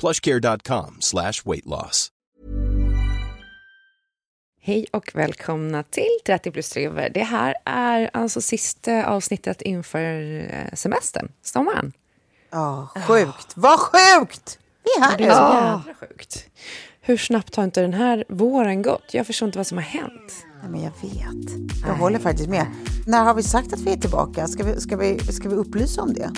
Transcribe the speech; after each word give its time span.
plushcare.com 0.00 0.96
slash 1.00 1.32
weight 1.44 1.66
loss. 1.66 2.10
Hej 4.60 4.86
och 4.92 5.10
välkomna 5.14 5.82
till 5.82 6.18
30 6.26 6.50
plus 6.50 6.70
3 6.70 7.08
Det 7.14 7.22
här 7.22 7.54
är 7.64 8.10
alltså 8.12 8.40
sista 8.40 9.06
avsnittet 9.06 9.62
inför 9.62 10.40
eh, 10.54 10.74
semestern, 10.74 11.32
sommaren. 11.42 11.92
Ja, 12.50 12.88
oh, 12.94 13.02
sjukt. 13.02 13.28
Oh. 13.28 13.62
Vad 13.62 13.78
sjukt! 13.78 14.58
Vi 14.84 15.02
är 15.02 15.04
här. 15.04 15.18
Det 15.18 15.24
är 15.24 15.30
så 15.30 15.54
jävla 15.54 15.94
sjukt. 16.00 16.46
Hur 17.00 17.16
snabbt 17.16 17.56
har 17.56 17.64
inte 17.64 17.80
den 17.80 17.94
här 17.94 18.24
våren 18.28 18.82
gått? 18.82 19.14
Jag 19.14 19.26
förstår 19.26 19.46
inte 19.46 19.58
vad 19.58 19.66
som 19.66 19.78
har 19.78 19.84
hänt. 19.84 20.44
Nej, 20.62 20.70
men 20.70 20.82
jag 20.82 20.92
vet. 21.02 21.50
Jag 21.80 21.88
Nej. 21.88 21.98
håller 21.98 22.18
faktiskt 22.18 22.48
med. 22.48 22.66
När 23.06 23.24
har 23.24 23.34
vi 23.34 23.42
sagt 23.42 23.72
att 23.72 23.80
vi 23.80 23.92
är 23.92 23.96
tillbaka? 23.96 24.46
Ska 24.46 24.64
vi, 24.64 24.80
ska 24.80 24.96
vi, 24.96 25.18
ska 25.18 25.48
vi 25.48 25.54
upplysa 25.54 26.02
om 26.02 26.14
det? 26.14 26.30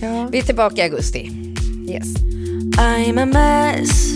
Ja. 0.00 0.28
Vi 0.32 0.38
är 0.38 0.42
tillbaka 0.42 0.76
i 0.76 0.82
augusti. 0.82 1.55
Yes. 1.86 2.14
I'm 2.78 3.16
a 3.16 3.26
mess. 3.26 4.12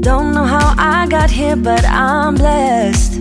Don't 0.00 0.32
know 0.32 0.44
how 0.44 0.74
I 0.78 1.06
got 1.06 1.30
here 1.30 1.54
but 1.54 1.84
I'm 1.84 2.34
blessed. 2.34 3.12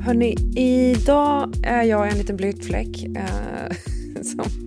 Hörni, 0.00 0.36
idag 0.56 1.54
är 1.62 1.82
jag 1.82 2.08
en 2.08 2.18
liten 2.18 2.36
blötfläck 2.36 3.04
eh, 3.04 3.76
som, 4.22 4.65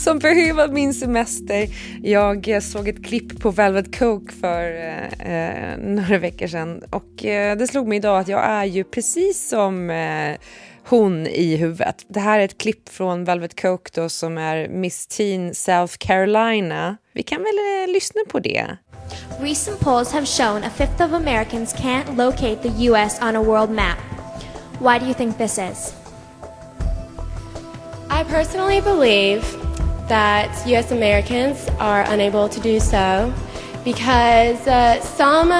som 0.00 0.18
behöver 0.18 0.68
min 0.68 0.94
semester. 0.94 1.68
Jag 2.02 2.62
såg 2.62 2.88
ett 2.88 3.04
klipp 3.04 3.40
på 3.40 3.50
Velvet 3.50 3.98
Coke 3.98 4.32
för 4.32 4.72
eh, 4.72 5.32
eh, 5.34 5.78
några 5.78 6.18
veckor 6.18 6.46
sedan 6.46 6.82
och 6.90 7.24
eh, 7.24 7.56
det 7.56 7.66
slog 7.66 7.88
mig 7.88 7.96
idag 7.96 8.18
att 8.18 8.28
jag 8.28 8.44
är 8.44 8.64
ju 8.64 8.84
precis 8.84 9.48
som 9.48 9.90
eh, 9.90 10.36
hon 10.84 11.26
i 11.26 11.56
huvudet. 11.56 12.04
Det 12.08 12.20
här 12.20 12.40
är 12.40 12.44
ett 12.44 12.58
klipp 12.58 12.88
från 12.88 13.24
Velvet 13.24 13.62
Coke 13.62 13.90
då 13.94 14.08
som 14.08 14.38
är 14.38 14.68
Miss 14.68 15.06
Teen 15.06 15.54
South 15.54 15.94
Carolina. 15.98 16.96
Vi 17.12 17.22
kan 17.22 17.38
väl 17.38 17.88
eh, 17.88 17.92
lyssna 17.92 18.20
på 18.28 18.38
det. 18.38 18.66
Recent 19.40 19.80
polls 19.80 20.12
have 20.12 20.26
shown 20.26 20.64
a 20.64 20.70
fifth 20.76 21.04
of 21.04 21.12
Americans 21.12 21.74
can't 21.74 22.16
locate 22.16 22.56
the 22.56 22.86
US 22.86 23.22
on 23.22 23.36
a 23.36 23.42
world 23.42 23.70
map. 23.70 23.98
Why 24.78 24.98
do 24.98 25.04
you 25.04 25.14
think 25.14 25.38
this 25.38 25.58
is? 25.58 25.94
I 28.10 28.24
personally 28.24 28.80
believe 28.80 29.59
that 30.10 30.66
US 30.66 30.90
Americans 30.90 31.68
are 31.78 32.02
unable 32.08 32.48
to 32.48 32.60
do 32.60 32.80
so 32.80 33.32
because 33.84 34.66
uh, 34.66 35.00
some 35.00 35.50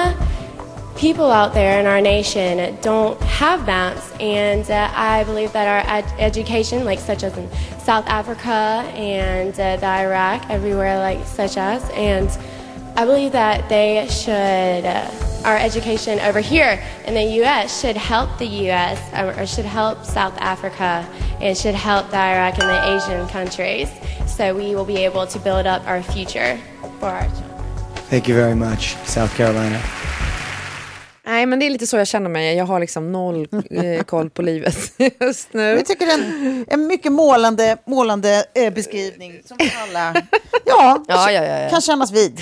people 0.97 1.31
out 1.31 1.53
there 1.53 1.79
in 1.79 1.85
our 1.85 2.01
nation 2.01 2.77
don't 2.81 3.19
have 3.21 3.65
maps, 3.65 4.11
and 4.19 4.69
uh, 4.69 4.91
I 4.93 5.23
believe 5.23 5.51
that 5.53 5.67
our 5.67 5.95
ed- 5.95 6.13
education, 6.19 6.85
like 6.85 6.99
such 6.99 7.23
as 7.23 7.35
in 7.37 7.49
South 7.79 8.05
Africa 8.07 8.85
and 8.93 9.53
uh, 9.53 9.77
the 9.77 9.85
Iraq, 9.87 10.47
everywhere 10.49 10.99
like 10.99 11.25
such 11.25 11.57
as, 11.57 11.89
and 11.91 12.29
I 12.97 13.05
believe 13.05 13.31
that 13.31 13.69
they 13.69 14.05
should, 14.11 14.85
uh, 14.85 15.09
our 15.45 15.57
education 15.57 16.19
over 16.19 16.41
here 16.41 16.83
in 17.07 17.13
the 17.13 17.23
U.S. 17.39 17.81
should 17.81 17.97
help 17.97 18.37
the 18.37 18.45
U.S. 18.67 18.99
or 19.17 19.47
should 19.47 19.65
help 19.65 20.03
South 20.03 20.37
Africa 20.39 21.07
and 21.39 21.57
should 21.57 21.73
help 21.73 22.11
the 22.11 22.17
Iraq 22.17 22.59
and 22.59 22.69
the 22.69 22.95
Asian 22.95 23.27
countries. 23.29 23.89
So 24.41 24.53
we 24.53 24.75
will 24.75 24.85
be 24.85 25.05
able 25.05 25.27
to 25.27 25.39
build 25.39 25.67
up 25.67 25.87
our 25.87 26.01
future 26.01 26.57
for 26.99 27.09
our 27.09 27.29
children. 27.29 27.63
Thank 28.09 28.27
you 28.27 28.35
very 28.35 28.55
much, 28.55 28.97
South 29.05 29.37
Carolina. 29.37 29.79
Nej, 31.25 31.45
men 31.45 31.59
det 31.59 31.65
är 31.65 31.69
lite 31.69 31.87
så 31.87 31.97
jag 31.97 32.07
känner 32.07 32.29
mig. 32.29 32.55
Jag 32.55 32.65
har 32.65 32.79
liksom 32.79 33.11
noll 33.11 33.47
eh, 33.69 34.03
koll 34.03 34.29
på 34.29 34.41
livet 34.41 34.93
just 35.19 35.53
nu. 35.53 35.61
Jag 35.61 35.85
tycker 35.85 36.05
det 36.05 36.11
är 36.11 36.17
en, 36.17 36.65
en 36.67 36.87
mycket 36.87 37.11
målande, 37.11 37.77
målande 37.85 38.45
eh, 38.55 38.73
beskrivning 38.73 39.41
som 39.45 39.57
alla 39.83 40.13
ja, 40.65 41.03
ja, 41.07 41.31
ja, 41.31 41.43
ja, 41.43 41.69
kan 41.69 41.81
kännas 41.81 42.11
vid. 42.11 42.41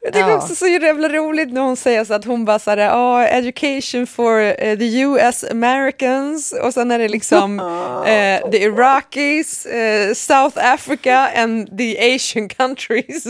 Jag 0.00 0.12
tycker 0.12 0.28
ja. 0.28 0.36
också 0.36 0.54
så 0.54 0.66
jävla 0.66 1.08
roligt 1.08 1.52
när 1.52 1.60
hon 1.60 1.76
säger 1.76 2.04
så 2.04 2.14
att 2.14 2.24
hon 2.24 2.44
bara 2.44 2.58
såhär, 2.58 2.90
oh, 2.90 3.34
education 3.34 4.06
for 4.06 4.40
uh, 4.40 4.78
the 4.78 5.00
US 5.00 5.44
Americans 5.50 6.54
och 6.62 6.74
sen 6.74 6.90
är 6.90 6.98
det 6.98 7.08
liksom 7.08 7.60
uh, 7.60 8.50
the 8.50 8.62
Iraqis, 8.62 9.66
uh, 9.66 10.14
South 10.14 10.72
Africa 10.72 11.30
and 11.36 11.78
the 11.78 12.14
Asian 12.14 12.48
countries. 12.48 13.24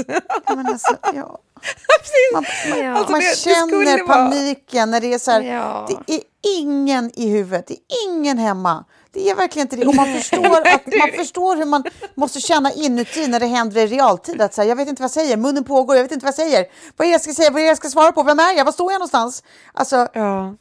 Men 0.49 0.67
alltså, 0.67 0.97
ja. 1.15 1.39
Man, 2.33 2.45
man, 2.71 2.97
alltså, 2.97 3.13
man 3.13 3.21
det, 3.21 3.39
känner 3.39 3.97
det 3.97 4.05
paniken 4.05 4.91
när 4.91 5.01
det 5.01 5.15
är 5.15 5.19
så 5.19 5.31
här, 5.31 5.43
ja. 5.43 5.89
det 6.07 6.15
är 6.15 6.21
ingen 6.43 7.11
i 7.15 7.31
huvudet, 7.31 7.67
det 7.67 7.75
är 7.75 8.09
ingen 8.09 8.39
hemma. 8.39 8.85
Det 9.13 9.31
är 9.31 9.35
verkligen 9.35 9.67
inte 9.67 9.77
det. 9.77 9.87
Och 9.87 9.95
man 9.95 10.15
förstår, 10.15 10.69
att, 10.69 10.87
man 10.87 11.13
förstår 11.17 11.57
hur 11.57 11.65
man 11.65 11.85
måste 12.15 12.41
känna 12.41 12.73
inuti 12.73 13.27
när 13.27 13.41
det 13.41 13.47
händer 13.47 13.81
i 13.81 13.87
realtid. 13.87 14.41
Att 14.41 14.55
säga, 14.55 14.69
jag 14.69 14.77
vet 14.77 14.89
inte 14.89 15.03
vad 15.03 15.05
jag 15.05 15.15
säger, 15.15 15.37
munnen 15.37 15.65
pågår, 15.65 15.97
jag 15.97 16.03
vet 16.03 16.13
inte 16.13 16.25
vad 16.25 16.29
jag 16.39 16.47
säger. 16.47 16.67
Vad 16.97 17.07
är 17.07 17.09
det 17.09 17.13
jag 17.13 17.21
ska 17.21 17.35
säga, 17.35 17.51
vad 17.51 17.61
är 17.61 17.65
det 17.65 17.69
jag 17.69 17.77
ska 17.77 17.91
svara 17.91 18.13
på, 18.13 18.23
vem 18.23 18.39
är 18.39 18.57
jag, 18.57 18.65
var 18.65 18.73
står 18.73 18.93
jag 18.93 18.99
någonstans? 18.99 19.43
Alltså, 19.73 19.97
ja. 19.97 20.55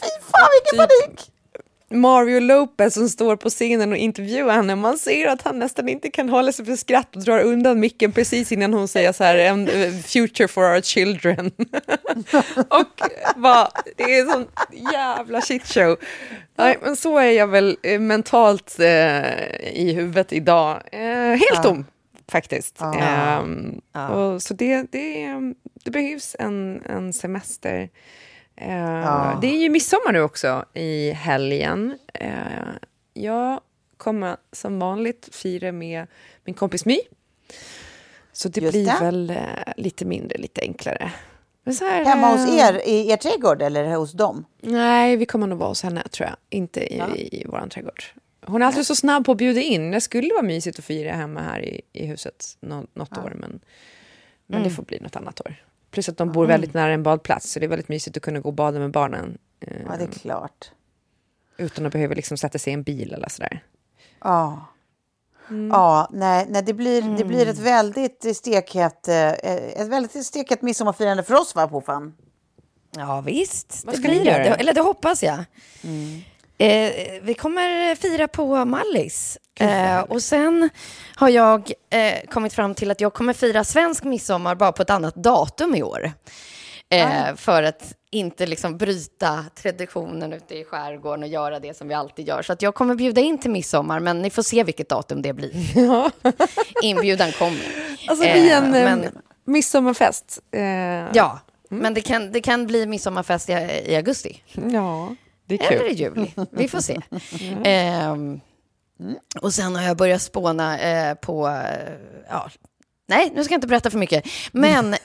fy 0.00 0.08
fan 0.30 0.48
vilken 0.62 0.88
typ. 0.88 1.06
panik! 1.06 1.33
Mario 1.94 2.40
Lopez 2.40 2.94
som 2.94 3.08
står 3.08 3.36
på 3.36 3.50
scenen 3.50 3.92
och 3.92 3.98
intervjuar 3.98 4.54
henne. 4.54 4.76
Man 4.76 4.98
ser 4.98 5.28
att 5.28 5.42
han 5.42 5.58
nästan 5.58 5.88
inte 5.88 6.10
kan 6.10 6.28
hålla 6.28 6.52
sig 6.52 6.64
för 6.64 6.76
skratt 6.76 7.16
och 7.16 7.22
drar 7.22 7.40
undan 7.40 7.80
micken 7.80 8.12
precis 8.12 8.52
innan 8.52 8.74
hon 8.74 8.88
säger 8.88 9.12
så 9.12 9.24
här, 9.24 9.38
eh, 9.38 9.92
future 9.92 10.48
for 10.48 10.74
our 10.74 10.80
children. 10.80 11.50
och 12.68 13.00
va, 13.36 13.70
det 13.96 14.02
är 14.02 14.20
en 14.20 14.30
sån 14.30 14.46
jävla 14.92 15.40
shitshow. 15.40 15.96
Nej, 16.56 16.78
men 16.82 16.96
så 16.96 17.18
är 17.18 17.30
jag 17.30 17.46
väl 17.46 17.76
eh, 17.82 18.00
mentalt 18.00 18.76
eh, 18.78 18.86
i 19.72 19.92
huvudet 19.94 20.32
idag. 20.32 20.82
Eh, 20.92 21.00
helt 21.28 21.62
tom, 21.62 21.86
faktiskt. 22.28 22.76
Ah. 22.78 23.40
Um, 23.40 23.80
ah. 23.92 24.08
Och, 24.08 24.42
så 24.42 24.54
det, 24.54 24.86
det, 24.92 25.28
det 25.84 25.90
behövs 25.90 26.36
en, 26.38 26.82
en 26.86 27.12
semester. 27.12 27.88
Uh, 28.62 28.68
ja. 28.68 29.38
Det 29.40 29.46
är 29.46 29.58
ju 29.58 29.68
midsommar 29.68 30.12
nu 30.12 30.20
också 30.20 30.64
i 30.74 31.10
helgen. 31.10 31.98
Uh, 32.22 32.28
jag 33.14 33.60
kommer 33.96 34.36
som 34.52 34.78
vanligt 34.78 35.28
fira 35.32 35.72
med 35.72 36.06
min 36.44 36.54
kompis 36.54 36.86
My. 36.86 37.00
Så 38.32 38.48
det 38.48 38.60
Just 38.60 38.72
blir 38.72 38.86
det. 38.86 38.98
väl 39.00 39.30
uh, 39.30 39.72
lite 39.76 40.04
mindre, 40.04 40.38
lite 40.38 40.60
enklare. 40.60 41.12
Här, 41.80 42.04
Hemma 42.04 42.26
hos 42.26 42.48
er, 42.48 42.88
i 42.88 43.10
er 43.10 43.16
trädgård 43.16 43.62
eller 43.62 43.94
hos 43.96 44.12
dem? 44.12 44.44
Nej, 44.60 45.16
vi 45.16 45.26
kommer 45.26 45.46
nog 45.46 45.58
vara 45.58 45.68
hos 45.68 45.82
henne 45.82 46.02
tror 46.08 46.28
jag. 46.28 46.36
Inte 46.50 46.94
i, 46.94 46.98
ja. 46.98 47.16
i, 47.16 47.40
i 47.40 47.46
vår 47.46 47.68
trädgård. 47.68 48.04
Hon 48.46 48.62
är 48.62 48.66
alltid 48.66 48.86
så 48.86 48.96
snabb 48.96 49.26
på 49.26 49.32
att 49.32 49.38
bjuda 49.38 49.60
in. 49.60 49.90
Det 49.90 50.00
skulle 50.00 50.34
vara 50.34 50.42
mysigt 50.42 50.78
att 50.78 50.84
fira 50.84 51.12
hemma 51.12 51.40
här 51.40 51.64
i, 51.64 51.80
i 51.92 52.06
huset 52.06 52.56
något, 52.60 52.94
något 52.94 53.08
ja. 53.16 53.22
år, 53.22 53.32
men, 53.36 53.60
men 54.46 54.58
mm. 54.58 54.68
det 54.68 54.74
får 54.74 54.82
bli 54.82 55.00
något 55.00 55.16
annat 55.16 55.40
år. 55.40 55.64
Plus 55.94 56.08
att 56.08 56.16
de 56.16 56.32
bor 56.32 56.44
mm. 56.44 56.54
väldigt 56.54 56.74
nära 56.74 56.92
en 56.92 57.02
badplats, 57.02 57.52
så 57.52 57.60
det 57.60 57.66
är 57.66 57.68
väldigt 57.68 57.88
mysigt 57.88 58.16
att 58.16 58.22
kunna 58.22 58.40
gå 58.40 58.48
och 58.48 58.54
bada 58.54 58.78
med 58.78 58.90
barnen. 58.90 59.38
Ja, 59.60 59.66
det 59.68 59.94
är 59.94 60.00
ehm, 60.00 60.10
klart. 60.10 60.70
Utan 61.56 61.86
att 61.86 61.92
behöva 61.92 62.14
liksom 62.14 62.36
sätta 62.36 62.58
sig 62.58 62.70
i 62.70 62.74
en 62.74 62.82
bil 62.82 63.12
eller 63.12 63.28
sådär. 63.28 63.62
Ja. 64.20 64.66
Mm. 65.50 65.68
Ja, 65.68 66.08
nej, 66.12 66.46
nej 66.48 66.62
det, 66.62 66.74
blir, 66.74 67.02
mm. 67.02 67.16
det 67.16 67.24
blir 67.24 67.48
ett 67.48 67.58
väldigt 67.58 68.36
stekhett, 68.36 69.08
eh, 69.08 69.32
ett 69.32 69.88
väldigt 69.88 70.26
stekhett 70.26 70.62
midsommarfirande 70.62 71.22
för 71.22 71.34
oss, 71.34 71.54
va, 71.54 71.68
Puffan? 71.68 72.14
Ja, 72.96 73.20
visst. 73.20 73.82
Vad 73.84 73.94
ska 73.94 74.08
det 74.08 74.14
blir 74.14 74.24
det. 74.24 74.32
Eller 74.32 74.74
det 74.74 74.80
hoppas 74.80 75.22
jag. 75.22 75.44
Mm. 75.84 76.20
Eh, 76.58 76.92
vi 77.22 77.34
kommer 77.34 77.94
fira 77.94 78.28
på 78.28 78.64
Mallis. 78.64 79.38
Eh, 79.60 80.00
och 80.00 80.22
sen 80.22 80.70
har 81.14 81.28
jag 81.28 81.72
eh, 81.90 82.28
kommit 82.30 82.52
fram 82.52 82.74
till 82.74 82.90
att 82.90 83.00
jag 83.00 83.14
kommer 83.14 83.32
fira 83.32 83.64
svensk 83.64 84.04
midsommar 84.04 84.54
bara 84.54 84.72
på 84.72 84.82
ett 84.82 84.90
annat 84.90 85.14
datum 85.14 85.74
i 85.74 85.82
år. 85.82 86.12
Eh, 86.88 87.34
för 87.36 87.62
att 87.62 87.94
inte 88.10 88.46
liksom 88.46 88.76
bryta 88.76 89.44
traditionen 89.54 90.32
ute 90.32 90.54
i 90.54 90.64
skärgården 90.64 91.22
och 91.22 91.28
göra 91.28 91.60
det 91.60 91.76
som 91.76 91.88
vi 91.88 91.94
alltid 91.94 92.28
gör. 92.28 92.42
Så 92.42 92.52
att 92.52 92.62
jag 92.62 92.74
kommer 92.74 92.94
bjuda 92.94 93.20
in 93.20 93.38
till 93.38 93.50
midsommar, 93.50 94.00
men 94.00 94.22
ni 94.22 94.30
får 94.30 94.42
se 94.42 94.64
vilket 94.64 94.88
datum 94.88 95.22
det 95.22 95.32
blir. 95.32 95.52
Inbjudan 96.82 97.32
kommer. 97.32 97.66
Alltså, 98.08 98.24
det 98.24 98.32
blir 98.32 98.52
en 98.52 98.74
eh, 98.74 98.84
men, 98.84 99.08
midsommarfest. 99.44 100.40
Eh. 100.52 100.62
Ja, 101.12 101.38
mm. 101.70 101.82
men 101.82 101.94
det 101.94 102.00
kan, 102.00 102.32
det 102.32 102.40
kan 102.40 102.66
bli 102.66 102.86
midsommarfest 102.86 103.50
i, 103.50 103.52
i 103.86 103.96
augusti. 103.96 104.42
Ja, 104.72 105.14
det 105.46 105.54
är 105.54 105.68
kul. 105.68 105.78
Eller 105.78 105.90
i 105.90 105.92
juli. 105.92 106.34
Vi 106.50 106.68
får 106.68 106.80
se. 106.80 107.00
Mm. 107.40 108.34
Eh, 108.34 108.40
och 109.40 109.54
sen 109.54 109.76
har 109.76 109.82
jag 109.82 109.96
börjat 109.96 110.22
spåna 110.22 110.78
eh, 110.78 111.14
på 111.14 111.48
eh, 111.48 111.92
ja, 112.28 112.50
Nej, 113.06 113.32
nu 113.34 113.44
ska 113.44 113.54
jag 113.54 113.56
inte 113.56 113.66
berätta 113.66 113.90
för 113.90 113.98
mycket. 113.98 114.24
Men 114.52 114.94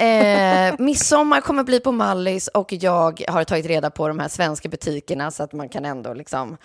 eh, 0.70 0.76
midsommar 0.80 1.42
kommer 1.42 1.64
bli 1.64 1.80
på 1.80 1.92
Mallis 1.92 2.48
och 2.48 2.74
jag 2.74 3.24
har 3.28 3.44
tagit 3.44 3.66
reda 3.66 3.90
på 3.90 4.08
de 4.08 4.20
här 4.20 4.28
svenska 4.28 4.70
butikerna 4.70 5.32
så 5.32 5.44
att 5.44 5.54
man 5.54 5.70
kan 5.70 5.86
ändå 5.86 6.14
liksom 6.14 6.58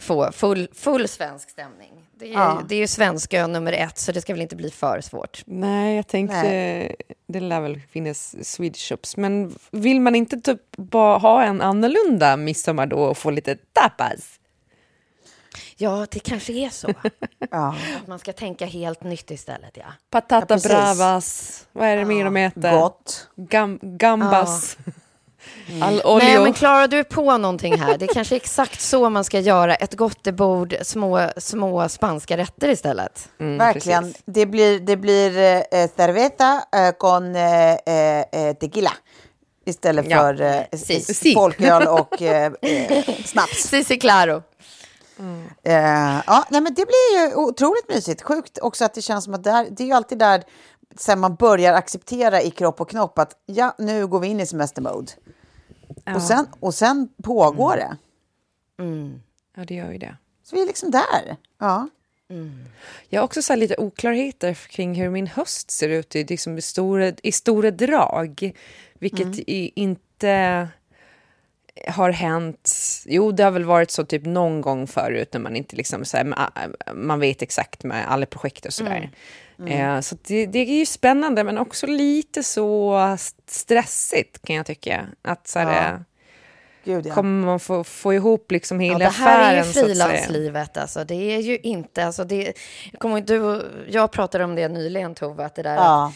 få 0.00 0.32
full, 0.32 0.68
full 0.74 1.08
svensk 1.08 1.50
stämning. 1.50 1.97
Det 2.18 2.28
är, 2.28 2.32
ja. 2.32 2.62
det 2.68 2.74
är 2.74 2.78
ju 2.78 2.86
svenska 2.86 3.46
nummer 3.46 3.72
ett, 3.72 3.98
så 3.98 4.12
det 4.12 4.20
ska 4.20 4.32
väl 4.32 4.42
inte 4.42 4.56
bli 4.56 4.70
för 4.70 5.00
svårt. 5.00 5.42
Nej, 5.46 5.96
jag 5.96 6.06
tänkte, 6.06 6.42
Nej. 6.42 6.96
det 7.26 7.40
lär 7.40 7.60
väl 7.60 7.80
finnas 7.90 8.36
Swedish 8.42 8.88
shops. 8.88 9.16
Men 9.16 9.54
vill 9.70 10.00
man 10.00 10.14
inte 10.14 10.40
typ 10.40 10.60
bara 10.76 11.18
ha 11.18 11.42
en 11.42 11.60
annorlunda 11.60 12.36
midsommar 12.36 12.86
då 12.86 12.98
och 12.98 13.18
få 13.18 13.30
lite 13.30 13.56
tapas? 13.72 14.40
Ja, 15.76 16.06
det 16.10 16.18
kanske 16.18 16.52
är 16.52 16.70
så. 16.70 16.94
ja. 17.50 17.76
Att 18.02 18.06
man 18.06 18.18
ska 18.18 18.32
tänka 18.32 18.66
helt 18.66 19.02
nytt 19.02 19.30
istället, 19.30 19.76
ja. 19.76 19.92
Patata 20.10 20.58
ja, 20.62 20.68
bravas, 20.68 21.66
vad 21.72 21.88
är 21.88 21.96
det 21.96 22.04
mer 22.04 22.24
de 22.24 22.36
äter? 22.36 22.72
Gott. 22.72 23.28
Gam 23.36 23.78
gambas. 23.82 24.78
Ja. 24.84 24.92
Mm. 25.68 25.82
All 25.82 26.00
olio. 26.04 26.24
Nej, 26.24 26.38
men 26.38 26.52
klarar 26.52 26.88
du 26.88 27.04
på 27.04 27.38
någonting 27.38 27.78
här? 27.78 27.98
Det 27.98 28.04
är 28.04 28.14
kanske 28.14 28.36
exakt 28.36 28.80
så 28.80 29.10
man 29.10 29.24
ska 29.24 29.40
göra. 29.40 29.74
Ett 29.74 29.94
gottebord, 29.94 30.74
små, 30.82 31.30
små 31.36 31.88
spanska 31.88 32.36
rätter 32.36 32.68
istället. 32.68 33.28
Mm, 33.40 33.58
Verkligen. 33.58 34.14
Det 34.24 34.46
blir, 34.46 34.80
det 34.80 34.96
blir 34.96 35.38
eh, 35.38 35.88
cerveza 35.96 36.62
eh, 36.72 36.90
con 36.98 37.36
eh, 37.36 37.72
eh, 37.72 38.54
tequila 38.60 38.92
istället 39.66 40.10
ja. 40.10 40.18
för 40.18 40.40
eh, 40.42 40.78
si. 40.78 41.34
folköl 41.34 41.86
och 41.86 42.22
eh, 42.22 42.52
eh 42.62 43.04
snaps. 43.24 43.68
Si, 43.68 43.84
si, 43.84 43.98
claro. 43.98 44.42
Mm. 45.18 45.44
Uh, 45.66 46.22
ja, 46.26 46.44
nej, 46.50 46.60
men 46.60 46.74
det 46.74 46.86
blir 46.86 47.20
ju 47.20 47.34
otroligt 47.34 47.88
mysigt. 47.88 48.22
Sjukt 48.22 48.58
också 48.58 48.84
att 48.84 48.94
det 48.94 49.02
känns 49.02 49.24
som 49.24 49.34
att 49.34 49.44
det, 49.44 49.50
här, 49.50 49.66
det 49.70 49.82
är 49.82 49.86
ju 49.86 49.92
alltid 49.92 50.18
där 50.18 50.42
sen 50.96 51.20
man 51.20 51.34
börjar 51.34 51.74
acceptera 51.74 52.42
i 52.42 52.50
kropp 52.50 52.80
och 52.80 52.90
knopp 52.90 53.18
att 53.18 53.32
ja, 53.46 53.74
nu 53.78 54.06
går 54.06 54.20
vi 54.20 54.26
in 54.28 54.40
i 54.40 54.46
semestermode. 54.46 55.12
Ja. 56.04 56.14
Och, 56.14 56.22
sen, 56.22 56.46
och 56.60 56.74
sen 56.74 57.08
pågår 57.22 57.76
mm. 57.76 57.88
det. 57.88 57.96
Mm. 58.82 59.22
Ja, 59.56 59.64
det 59.64 59.74
gör 59.74 59.92
ju 59.92 59.98
det. 59.98 60.16
Så 60.42 60.56
vi 60.56 60.62
är 60.62 60.66
liksom 60.66 60.90
där. 60.90 61.36
Ja. 61.58 61.88
Mm. 62.30 62.64
Jag 63.08 63.20
har 63.20 63.24
också 63.24 63.42
så 63.42 63.54
lite 63.54 63.76
oklarheter 63.76 64.54
kring 64.54 64.94
hur 64.94 65.10
min 65.10 65.26
höst 65.26 65.70
ser 65.70 65.88
ut 65.88 66.16
i, 66.16 66.24
liksom 66.24 66.58
i, 66.58 66.62
stora, 66.62 67.12
i 67.22 67.32
stora 67.32 67.70
drag. 67.70 68.52
Vilket 68.94 69.48
mm. 69.48 69.70
inte 69.74 70.68
har 71.86 72.10
hänt, 72.10 72.70
jo 73.06 73.32
det 73.32 73.44
har 73.44 73.50
väl 73.50 73.64
varit 73.64 73.90
så 73.90 74.04
typ 74.04 74.26
någon 74.26 74.60
gång 74.60 74.86
förut 74.86 75.32
när 75.32 75.40
man 75.40 75.56
inte 75.56 75.76
liksom 75.76 76.04
så 76.04 76.16
här, 76.16 76.34
man 76.94 77.20
vet 77.20 77.42
exakt 77.42 77.84
med 77.84 78.10
alla 78.10 78.26
projekt 78.26 78.66
och 78.66 78.72
sådär. 78.72 78.96
Mm. 78.96 79.10
Mm. 79.58 79.96
Eh, 79.96 80.00
så 80.00 80.16
det, 80.22 80.46
det, 80.46 80.58
är 80.58 80.78
ju 80.78 80.86
spännande 80.86 81.44
men 81.44 81.58
också 81.58 81.86
lite 81.86 82.42
så 82.42 83.16
stressigt 83.46 84.46
kan 84.46 84.56
jag 84.56 84.66
tycka. 84.66 85.06
Att 85.22 85.48
så 85.48 85.58
här, 85.58 85.92
ja. 85.92 86.04
Gud, 86.84 87.06
ja. 87.06 87.14
kommer 87.14 87.46
man 87.46 87.60
få, 87.60 87.84
få 87.84 88.14
ihop 88.14 88.52
liksom 88.52 88.80
hela 88.80 89.00
ja, 89.00 89.08
affären. 89.08 89.38
Det 89.38 89.44
här 89.44 89.60
affären, 89.60 89.64
är 89.64 89.66
ju 89.66 89.72
frilanslivet 89.72 90.76
alltså. 90.76 91.04
Det 91.04 91.14
är 91.14 91.38
ju 91.38 91.58
inte, 91.58 92.06
alltså 92.06 92.24
det, 92.24 92.52
jag, 92.92 93.00
kommer, 93.00 93.20
du, 93.20 93.66
jag 93.88 94.12
pratade 94.12 94.44
om 94.44 94.54
det 94.54 94.68
nyligen 94.68 95.14
Tove, 95.14 95.44
att 95.44 95.54
det 95.54 95.62
där 95.62 95.74
ja. 95.74 96.06
att, 96.06 96.14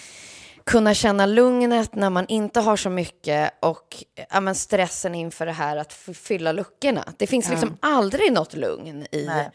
kunna 0.65 0.95
känna 0.95 1.27
lugnet 1.27 1.95
när 1.95 2.11
man 2.11 2.27
inte 2.29 2.61
har 2.61 2.77
så 2.77 2.91
mycket 2.91 3.53
och 3.61 4.05
ja, 4.31 4.41
men 4.41 4.55
stressen 4.55 5.15
inför 5.15 5.47
det 5.47 5.53
här 5.53 5.77
att 5.77 5.93
fylla 6.15 6.53
luckorna. 6.53 7.05
Det 7.17 7.27
finns 7.27 7.51
liksom 7.51 7.77
aldrig 7.81 8.33
något 8.33 8.55
lugn 8.55 9.07
i 9.13 9.27
Nej. 9.27 9.51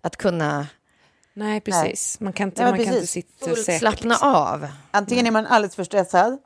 att 0.00 0.16
kunna... 0.16 0.66
Nej, 1.34 1.60
precis. 1.60 2.20
Man 2.20 2.32
kan 2.32 2.48
inte, 2.48 2.62
ja, 2.62 2.68
man 2.68 2.76
precis. 2.76 2.90
kan 2.90 2.94
inte 2.94 3.06
sitta 3.06 3.54
säkert. 3.56 3.80
Slappna 3.80 4.16
av. 4.16 4.68
Antingen 4.90 5.26
är 5.26 5.30
man 5.30 5.46
alldeles 5.46 5.76
för 5.76 5.84
stressad, 5.84 6.38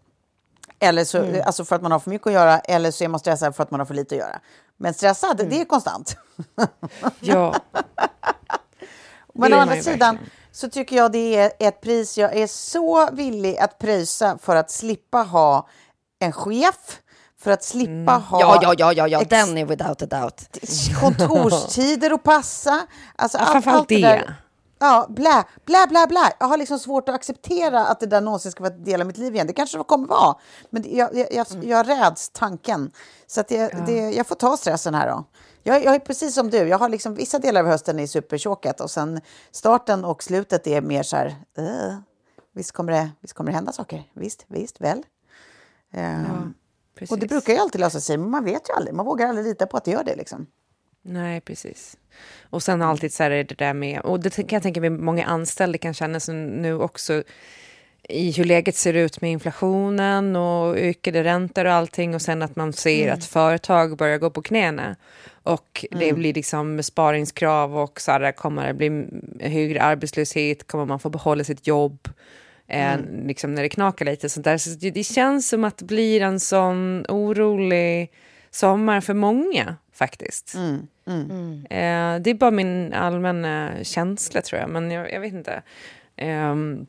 eller 0.79 1.05
så, 1.05 1.19
mm. 1.19 1.43
alltså 1.47 1.65
för 1.65 1.77
att 1.77 1.83
man 1.83 1.93
har 1.93 1.99
för 1.99 2.11
mycket 2.11 2.27
att 2.27 2.33
göra, 2.33 2.59
eller 2.59 2.91
så 2.91 3.05
är 3.05 3.09
man 3.09 3.21
stressad 3.21 3.57
för 3.57 3.63
att 3.63 3.71
man 3.71 3.81
har 3.81 3.87
för 3.87 3.95
lite 3.95 4.15
att 4.15 4.19
göra. 4.19 4.41
Men 4.77 4.95
stressad, 4.95 5.41
mm. 5.41 5.53
det 5.53 5.61
är 5.61 5.65
konstant. 5.65 6.17
ja. 7.21 7.55
Men 9.35 9.55
å 9.55 9.57
andra 9.57 9.83
sidan, 9.83 10.15
verkligen 10.15 10.31
så 10.57 10.69
tycker 10.69 10.97
jag 10.97 11.13
det 11.13 11.37
är 11.37 11.53
ett 11.59 11.81
pris 11.81 12.19
jag 12.19 12.37
är 12.37 12.47
så 12.47 13.11
villig 13.13 13.59
att 13.59 13.79
pröjsa 13.79 14.39
för 14.43 14.57
att 14.57 14.71
slippa 14.71 15.19
ha 15.19 15.69
en 16.19 16.33
chef, 16.33 17.01
för 17.39 17.51
att 17.51 17.65
slippa 17.65 17.91
mm. 17.91 18.23
ha... 18.23 18.41
Ja, 18.41 18.59
ja, 18.63 18.75
ja, 18.79 18.93
ja, 18.93 19.09
ja. 19.09 19.23
den 19.31 19.59
är 19.59 19.65
without 19.65 20.03
a 20.03 20.07
doubt. 20.07 20.59
Kontorstider 21.01 22.11
att 22.11 22.23
passa. 22.23 22.87
Alltså, 23.17 23.39
allt, 23.39 23.67
allt 23.67 23.89
det. 23.89 24.01
Där. 24.01 24.35
Ja, 24.79 25.07
blä, 25.09 25.45
blä, 25.65 25.87
blä, 25.87 26.07
blä. 26.07 26.33
Jag 26.39 26.47
har 26.47 26.57
liksom 26.57 26.79
svårt 26.79 27.09
att 27.09 27.15
acceptera 27.15 27.87
att 27.87 28.01
det 28.01 28.07
där 28.07 28.21
någonsin 28.21 28.53
ska 28.53 28.63
vara 28.63 28.75
en 28.75 28.85
del 28.85 29.01
av 29.01 29.07
mitt 29.07 29.19
liv 29.19 29.35
igen. 29.35 29.47
Det 29.47 29.53
kanske 29.53 29.79
det 29.79 29.85
kommer 29.85 30.07
vara, 30.07 30.37
men 30.71 30.97
jag, 30.97 31.17
jag, 31.17 31.33
jag, 31.33 31.53
mm. 31.53 31.69
jag 31.69 31.89
räds 31.89 32.29
tanken. 32.29 32.91
Så 33.27 33.41
att 33.41 33.49
det, 33.49 33.73
ja. 33.73 33.79
det, 33.87 34.11
jag 34.11 34.27
får 34.27 34.35
ta 34.35 34.57
stressen 34.57 34.95
här 34.95 35.11
då. 35.11 35.25
Jag, 35.63 35.85
jag 35.85 35.95
är 35.95 35.99
precis 35.99 36.35
som 36.35 36.51
du. 36.51 36.59
Jag 36.59 36.79
har 36.79 36.89
liksom 36.89 37.15
vissa 37.15 37.39
delar 37.39 37.61
av 37.61 37.67
hösten 37.67 37.99
är 37.99 38.07
supertjåket 38.07 38.81
och 38.81 38.91
sen 38.91 39.21
starten 39.51 40.05
och 40.05 40.23
slutet 40.23 40.67
är 40.67 40.81
mer 40.81 41.03
så 41.03 41.17
här. 41.17 41.27
Uh, 41.59 41.97
visst, 42.53 42.73
kommer 42.73 42.93
det, 42.93 43.11
visst 43.21 43.35
kommer 43.35 43.51
det 43.51 43.57
hända 43.57 43.73
saker? 43.73 44.05
Visst, 44.13 44.45
visst, 44.49 44.81
väl. 44.81 44.99
Um, 45.95 46.55
ja, 46.99 47.07
och 47.11 47.19
det 47.19 47.27
brukar 47.27 47.53
ju 47.53 47.59
alltid 47.59 47.81
lösa 47.81 48.01
sig, 48.01 48.17
men 48.17 48.31
man 48.31 48.45
vet 48.45 48.69
ju 48.69 48.75
aldrig. 48.75 48.95
Man 48.95 49.07
vågar 49.07 49.29
aldrig 49.29 49.47
lita 49.47 49.67
på 49.67 49.77
att 49.77 49.85
det 49.85 49.91
gör 49.91 50.05
det. 50.05 50.17
Liksom. 50.17 50.47
Nej, 51.09 51.41
precis. 51.41 51.97
Och 52.51 52.63
sen 52.63 52.83
alltid 52.83 53.13
så 53.13 53.23
här 53.23 53.31
är 53.31 53.45
det 53.45 53.59
där 53.59 53.75
med, 53.75 54.01
och 54.01 54.21
det 54.21 54.31
kan 54.31 54.57
jag 54.57 54.63
tänka 54.63 54.81
mig 54.81 54.91
många 54.91 55.27
anställda 55.27 55.79
kan 55.79 55.95
känna 55.95 56.21
sig 56.21 56.35
nu 56.35 56.75
också 56.75 57.23
i 58.09 58.33
hur 58.33 58.45
läget 58.45 58.77
ser 58.77 58.95
ut 58.95 59.21
med 59.21 59.31
inflationen 59.31 60.37
och 60.37 60.77
ökade 60.77 61.25
räntor 61.25 61.65
och 61.65 61.73
allting 61.73 62.15
och 62.15 62.23
sen 62.23 62.43
att 62.43 62.57
man 62.57 62.73
ser 62.73 63.03
mm. 63.03 63.15
att 63.15 63.25
företag 63.25 63.97
börjar 63.97 64.19
gå 64.19 64.31
på 64.31 64.43
knäna 64.43 64.97
och 65.43 65.87
mm. 65.91 66.05
det 66.05 66.13
blir 66.13 66.35
liksom 66.35 66.77
besparingskrav 66.77 67.79
och 67.79 68.01
så 68.01 68.13
här, 68.13 68.33
kommer 68.33 68.67
det 68.67 68.75
bli 68.75 69.07
högre 69.41 69.83
arbetslöshet, 69.83 70.67
kommer 70.67 70.85
man 70.85 71.01
få 71.01 71.11
behålla 71.11 71.45
sitt 71.45 71.67
jobb 71.67 72.09
eh, 72.67 72.93
mm. 72.93 73.27
liksom 73.27 73.55
när 73.55 73.63
det 73.63 73.69
knakar 73.69 74.05
lite 74.05 74.29
sånt 74.29 74.45
där. 74.45 74.59
Så 74.59 74.71
det, 74.71 74.91
det 74.91 75.05
känns 75.05 75.49
som 75.49 75.65
att 75.65 75.79
det 75.79 75.85
blir 75.85 76.21
en 76.21 76.41
sån 76.41 77.07
orolig 77.09 78.13
sommar 78.51 79.01
för 79.01 79.15
många 79.15 79.77
faktiskt. 79.93 80.55
Mm. 80.55 80.87
Mm. 81.07 81.67
Eh, 81.71 82.23
det 82.23 82.31
är 82.31 82.35
bara 82.35 82.51
min 82.51 82.93
allmänna 82.93 83.73
känsla 83.83 84.43
tror 84.43 84.61
jag, 84.61 84.71
men 84.71 84.91
jag, 84.91 85.13
jag 85.13 85.21
vet 85.21 85.33
inte. 85.33 85.63
Um, 86.23 86.87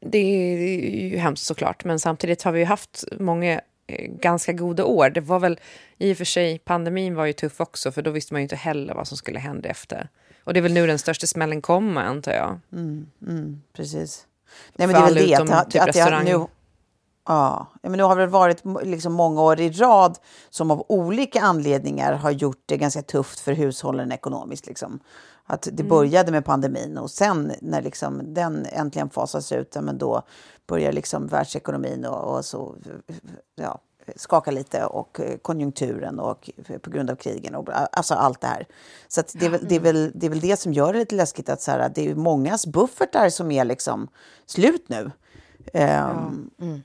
det 0.00 0.18
är 0.18 1.10
ju 1.10 1.16
hemskt 1.16 1.44
såklart, 1.44 1.84
men 1.84 2.00
samtidigt 2.00 2.42
har 2.42 2.52
vi 2.52 2.58
ju 2.58 2.64
haft 2.66 3.04
många 3.18 3.60
eh, 3.86 4.10
ganska 4.10 4.52
goda 4.52 4.84
år. 4.84 5.10
Det 5.10 5.20
var 5.20 5.38
väl 5.38 5.60
i 5.98 6.12
och 6.12 6.16
för 6.16 6.24
sig, 6.24 6.58
pandemin 6.58 7.14
var 7.14 7.26
ju 7.26 7.32
tuff 7.32 7.60
också, 7.60 7.92
för 7.92 8.02
då 8.02 8.10
visste 8.10 8.34
man 8.34 8.40
ju 8.40 8.42
inte 8.42 8.56
heller 8.56 8.94
vad 8.94 9.08
som 9.08 9.16
skulle 9.16 9.38
hända 9.38 9.68
efter. 9.68 10.08
Och 10.44 10.54
det 10.54 10.60
är 10.60 10.62
väl 10.62 10.72
nu 10.72 10.86
den 10.86 10.98
största 10.98 11.26
smällen 11.26 11.62
kommer, 11.62 12.00
antar 12.00 12.32
jag. 12.32 12.60
Mm, 12.72 13.06
mm, 13.26 13.62
precis. 13.72 14.26
Nej, 14.74 14.88
men 14.88 14.94
det 14.94 15.00
är 15.00 15.14
väl 15.14 15.28
det, 15.28 15.34
att, 15.34 15.70
typ 15.70 15.82
att, 15.82 15.88
att 15.88 15.96
jag, 15.96 16.24
nu, 16.24 16.46
Ja, 17.26 17.66
men 17.82 17.92
nu 17.92 18.02
har 18.02 18.16
det 18.16 18.26
varit 18.26 18.62
liksom 18.82 19.12
många 19.12 19.42
år 19.42 19.60
i 19.60 19.70
rad 19.70 20.18
som 20.50 20.70
av 20.70 20.84
olika 20.88 21.40
anledningar 21.40 22.12
har 22.12 22.30
gjort 22.30 22.62
det 22.66 22.76
ganska 22.76 23.02
tufft 23.02 23.40
för 23.40 23.52
hushållen 23.52 24.12
ekonomiskt. 24.12 24.66
Liksom. 24.66 25.00
Att 25.46 25.62
det 25.62 25.82
mm. 25.82 25.88
började 25.88 26.32
med 26.32 26.44
pandemin 26.44 26.98
och 26.98 27.10
sen 27.10 27.52
när 27.60 27.82
liksom 27.82 28.34
den 28.34 28.66
äntligen 28.66 29.10
fasas 29.10 29.52
ut, 29.52 29.72
ja, 29.74 29.80
men 29.80 29.98
då 29.98 30.22
börjar 30.66 30.92
liksom 30.92 31.26
världsekonomin 31.26 32.04
och, 32.04 32.36
och 32.36 32.44
så, 32.44 32.74
ja, 33.54 33.80
skaka 34.16 34.50
lite 34.50 34.84
och 34.84 35.20
konjunkturen 35.42 36.20
och 36.20 36.50
på 36.82 36.90
grund 36.90 37.10
av 37.10 37.16
krigen 37.16 37.54
och 37.54 37.68
alltså 37.92 38.14
allt 38.14 38.40
det 38.40 38.46
här. 38.46 38.66
Så 39.08 39.22
det 39.32 39.46
är, 39.46 39.50
väl, 39.50 39.68
det, 39.68 39.76
är 39.76 39.80
väl, 39.80 40.12
det 40.14 40.26
är 40.26 40.30
väl 40.30 40.40
det 40.40 40.56
som 40.56 40.72
gör 40.72 40.92
det 40.92 40.98
lite 40.98 41.14
läskigt 41.14 41.48
att 41.48 41.62
så 41.62 41.70
här, 41.70 41.92
det 41.94 42.10
är 42.10 42.14
mångas 42.14 42.66
buffertar 42.66 43.28
som 43.28 43.50
är 43.50 43.64
liksom 43.64 44.08
slut 44.46 44.88
nu. 44.88 45.10
Um, 45.74 46.50
mm. 46.60 46.82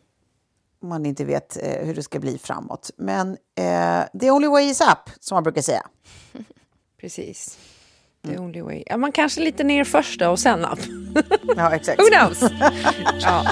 Man 0.81 1.05
inte 1.05 1.25
vet 1.25 1.57
uh, 1.63 1.85
hur 1.85 1.95
det 1.95 2.03
ska 2.03 2.19
bli 2.19 2.37
framåt. 2.37 2.91
Men 2.97 3.29
uh, 3.31 4.19
the 4.19 4.31
only 4.31 4.47
way 4.47 4.69
is 4.69 4.81
up, 4.81 5.09
som 5.19 5.35
man 5.35 5.43
brukar 5.43 5.61
säga. 5.61 5.87
Precis. 7.01 7.57
The 8.27 8.37
only 8.37 8.61
way. 8.61 8.83
Ja, 8.85 8.97
man 8.97 9.11
kanske 9.11 9.41
lite 9.41 9.63
ner 9.63 9.83
först 9.83 10.19
då 10.19 10.29
och 10.29 10.39
sen 10.39 10.65
upp. 10.65 10.79
ja, 11.57 11.75
exakt. 11.75 11.99
Who 11.99 12.05
knows? 12.05 12.51
ja. 13.21 13.51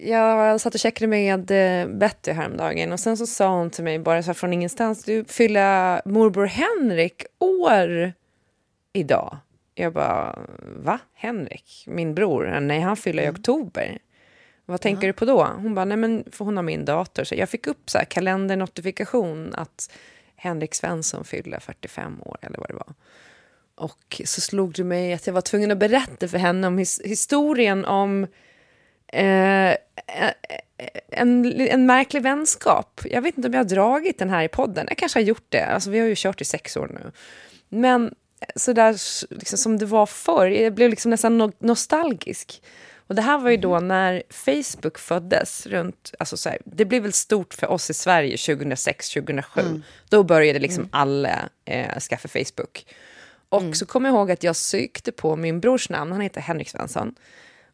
Jag 0.00 0.60
satt 0.60 0.74
och 0.74 0.80
checkade 0.80 1.06
med 1.06 1.50
eh, 1.50 1.88
Betty 1.88 2.32
häromdagen 2.32 2.92
och 2.92 3.00
sen 3.00 3.16
så 3.16 3.26
sa 3.26 3.48
hon 3.48 3.70
till 3.70 3.84
mig 3.84 3.98
bara 3.98 4.22
så 4.22 4.34
från 4.34 4.52
ingenstans, 4.52 5.04
du 5.04 5.24
fyller 5.24 6.02
morbror 6.04 6.46
Henrik 6.46 7.22
år 7.38 8.12
idag. 8.92 9.36
Jag 9.74 9.92
bara, 9.92 10.38
va? 10.76 10.98
Henrik? 11.14 11.84
Min 11.86 12.14
bror? 12.14 12.60
Nej, 12.60 12.80
han 12.80 12.96
fyller 12.96 13.22
i 13.22 13.26
mm. 13.26 13.38
oktober. 13.38 13.98
Vad 14.66 14.80
tänker 14.80 15.06
ja. 15.06 15.12
du 15.12 15.12
på 15.12 15.24
då? 15.24 15.44
Hon 15.44 15.74
bara, 15.74 15.84
nej 15.84 15.96
men 15.96 16.24
för 16.32 16.44
hon 16.44 16.56
har 16.56 16.64
min 16.64 16.84
dator. 16.84 17.24
Så 17.24 17.34
jag 17.34 17.48
fick 17.48 17.66
upp 17.66 17.90
så 17.90 17.98
här 17.98 18.04
kalendernotifikation 18.04 19.54
att 19.54 19.90
Henrik 20.36 20.74
Svensson 20.74 21.24
fyller 21.24 21.58
45 21.58 22.22
år 22.22 22.38
eller 22.42 22.58
vad 22.58 22.68
det 22.68 22.74
var. 22.74 22.94
Och 23.74 24.22
så 24.24 24.40
slog 24.40 24.72
det 24.74 24.84
mig 24.84 25.12
att 25.12 25.26
jag 25.26 25.34
var 25.34 25.40
tvungen 25.40 25.70
att 25.70 25.78
berätta 25.78 26.28
för 26.28 26.38
henne 26.38 26.66
om 26.66 26.78
his 26.78 27.00
historien 27.04 27.84
om 27.84 28.26
eh, 29.12 29.76
en, 31.10 31.60
en 31.60 31.86
märklig 31.86 32.22
vänskap. 32.22 33.00
Jag 33.04 33.22
vet 33.22 33.36
inte 33.36 33.48
om 33.48 33.54
jag 33.54 33.60
har 33.60 33.68
dragit 33.68 34.18
den 34.18 34.30
här 34.30 34.44
i 34.44 34.48
podden. 34.48 34.86
Jag 34.88 34.98
kanske 34.98 35.18
har 35.18 35.24
gjort 35.24 35.46
det. 35.48 35.66
Alltså, 35.66 35.90
vi 35.90 35.98
har 35.98 36.06
ju 36.06 36.14
kört 36.16 36.40
i 36.40 36.44
sex 36.44 36.76
år 36.76 36.90
nu. 36.94 37.12
Men 37.68 38.14
så 38.56 38.72
där 38.72 38.92
liksom, 39.34 39.58
som 39.58 39.78
det 39.78 39.86
var 39.86 40.06
förr, 40.06 40.46
jag 40.46 40.74
blev 40.74 40.90
liksom 40.90 41.10
nästan 41.10 41.52
nostalgisk. 41.58 42.62
Och 43.08 43.14
det 43.14 43.22
här 43.22 43.38
var 43.38 43.50
ju 43.50 43.56
då 43.56 43.74
mm. 43.74 43.88
när 43.88 44.22
Facebook 44.30 44.98
föddes. 44.98 45.66
runt, 45.66 46.14
alltså 46.18 46.36
så 46.36 46.48
här, 46.48 46.58
Det 46.64 46.84
blev 46.84 47.02
väl 47.02 47.12
stort 47.12 47.54
för 47.54 47.66
oss 47.66 47.90
i 47.90 47.94
Sverige 47.94 48.36
2006-2007. 48.36 49.60
Mm. 49.60 49.82
Då 50.08 50.22
började 50.22 50.58
liksom 50.58 50.82
mm. 50.82 50.90
alla 50.92 51.48
eh, 51.64 51.98
skaffa 51.98 52.28
Facebook. 52.28 52.86
Och 53.48 53.60
mm. 53.60 53.74
så 53.74 53.86
kommer 53.86 54.08
jag 54.08 54.16
ihåg 54.16 54.30
att 54.30 54.42
jag 54.42 54.56
sökte 54.56 55.12
på 55.12 55.36
min 55.36 55.60
brors 55.60 55.88
namn, 55.88 56.12
han 56.12 56.20
heter 56.20 56.40
Henrik 56.40 56.68
Svensson. 56.68 57.14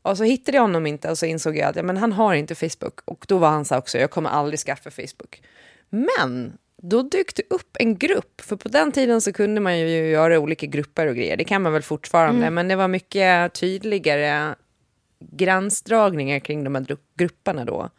Och 0.04 0.16
så 0.18 0.24
hittade 0.24 0.56
jag 0.56 0.62
honom 0.62 0.86
inte 0.86 1.10
och 1.10 1.18
så 1.18 1.26
insåg 1.26 1.56
jag 1.56 1.68
att 1.68 1.76
ja, 1.76 1.82
men 1.82 1.96
han 1.96 2.12
har 2.12 2.34
inte 2.34 2.54
Facebook. 2.54 3.00
Och 3.04 3.24
då 3.28 3.38
var 3.38 3.48
han 3.48 3.64
så 3.64 3.76
också, 3.76 3.98
jag 3.98 4.10
kommer 4.10 4.30
aldrig 4.30 4.58
skaffa 4.60 4.90
Facebook. 4.90 5.42
Men 5.90 6.58
då 6.82 7.02
dök 7.02 7.34
det 7.36 7.42
upp 7.50 7.76
en 7.78 7.98
grupp, 7.98 8.40
för 8.40 8.56
på 8.56 8.68
den 8.68 8.92
tiden 8.92 9.20
så 9.20 9.32
kunde 9.32 9.60
man 9.60 9.78
ju 9.78 9.86
göra 9.88 10.38
olika 10.38 10.66
grupper 10.66 11.06
och 11.06 11.16
grejer. 11.16 11.36
Det 11.36 11.44
kan 11.44 11.62
man 11.62 11.72
väl 11.72 11.82
fortfarande, 11.82 12.42
mm. 12.42 12.54
men 12.54 12.68
det 12.68 12.76
var 12.76 12.88
mycket 12.88 13.54
tydligare 13.54 14.54
gränsdragningar 15.18 16.38
kring 16.38 16.64
de 16.64 16.74
här 16.74 16.86
grupperna 17.14 17.64
då. 17.64 17.90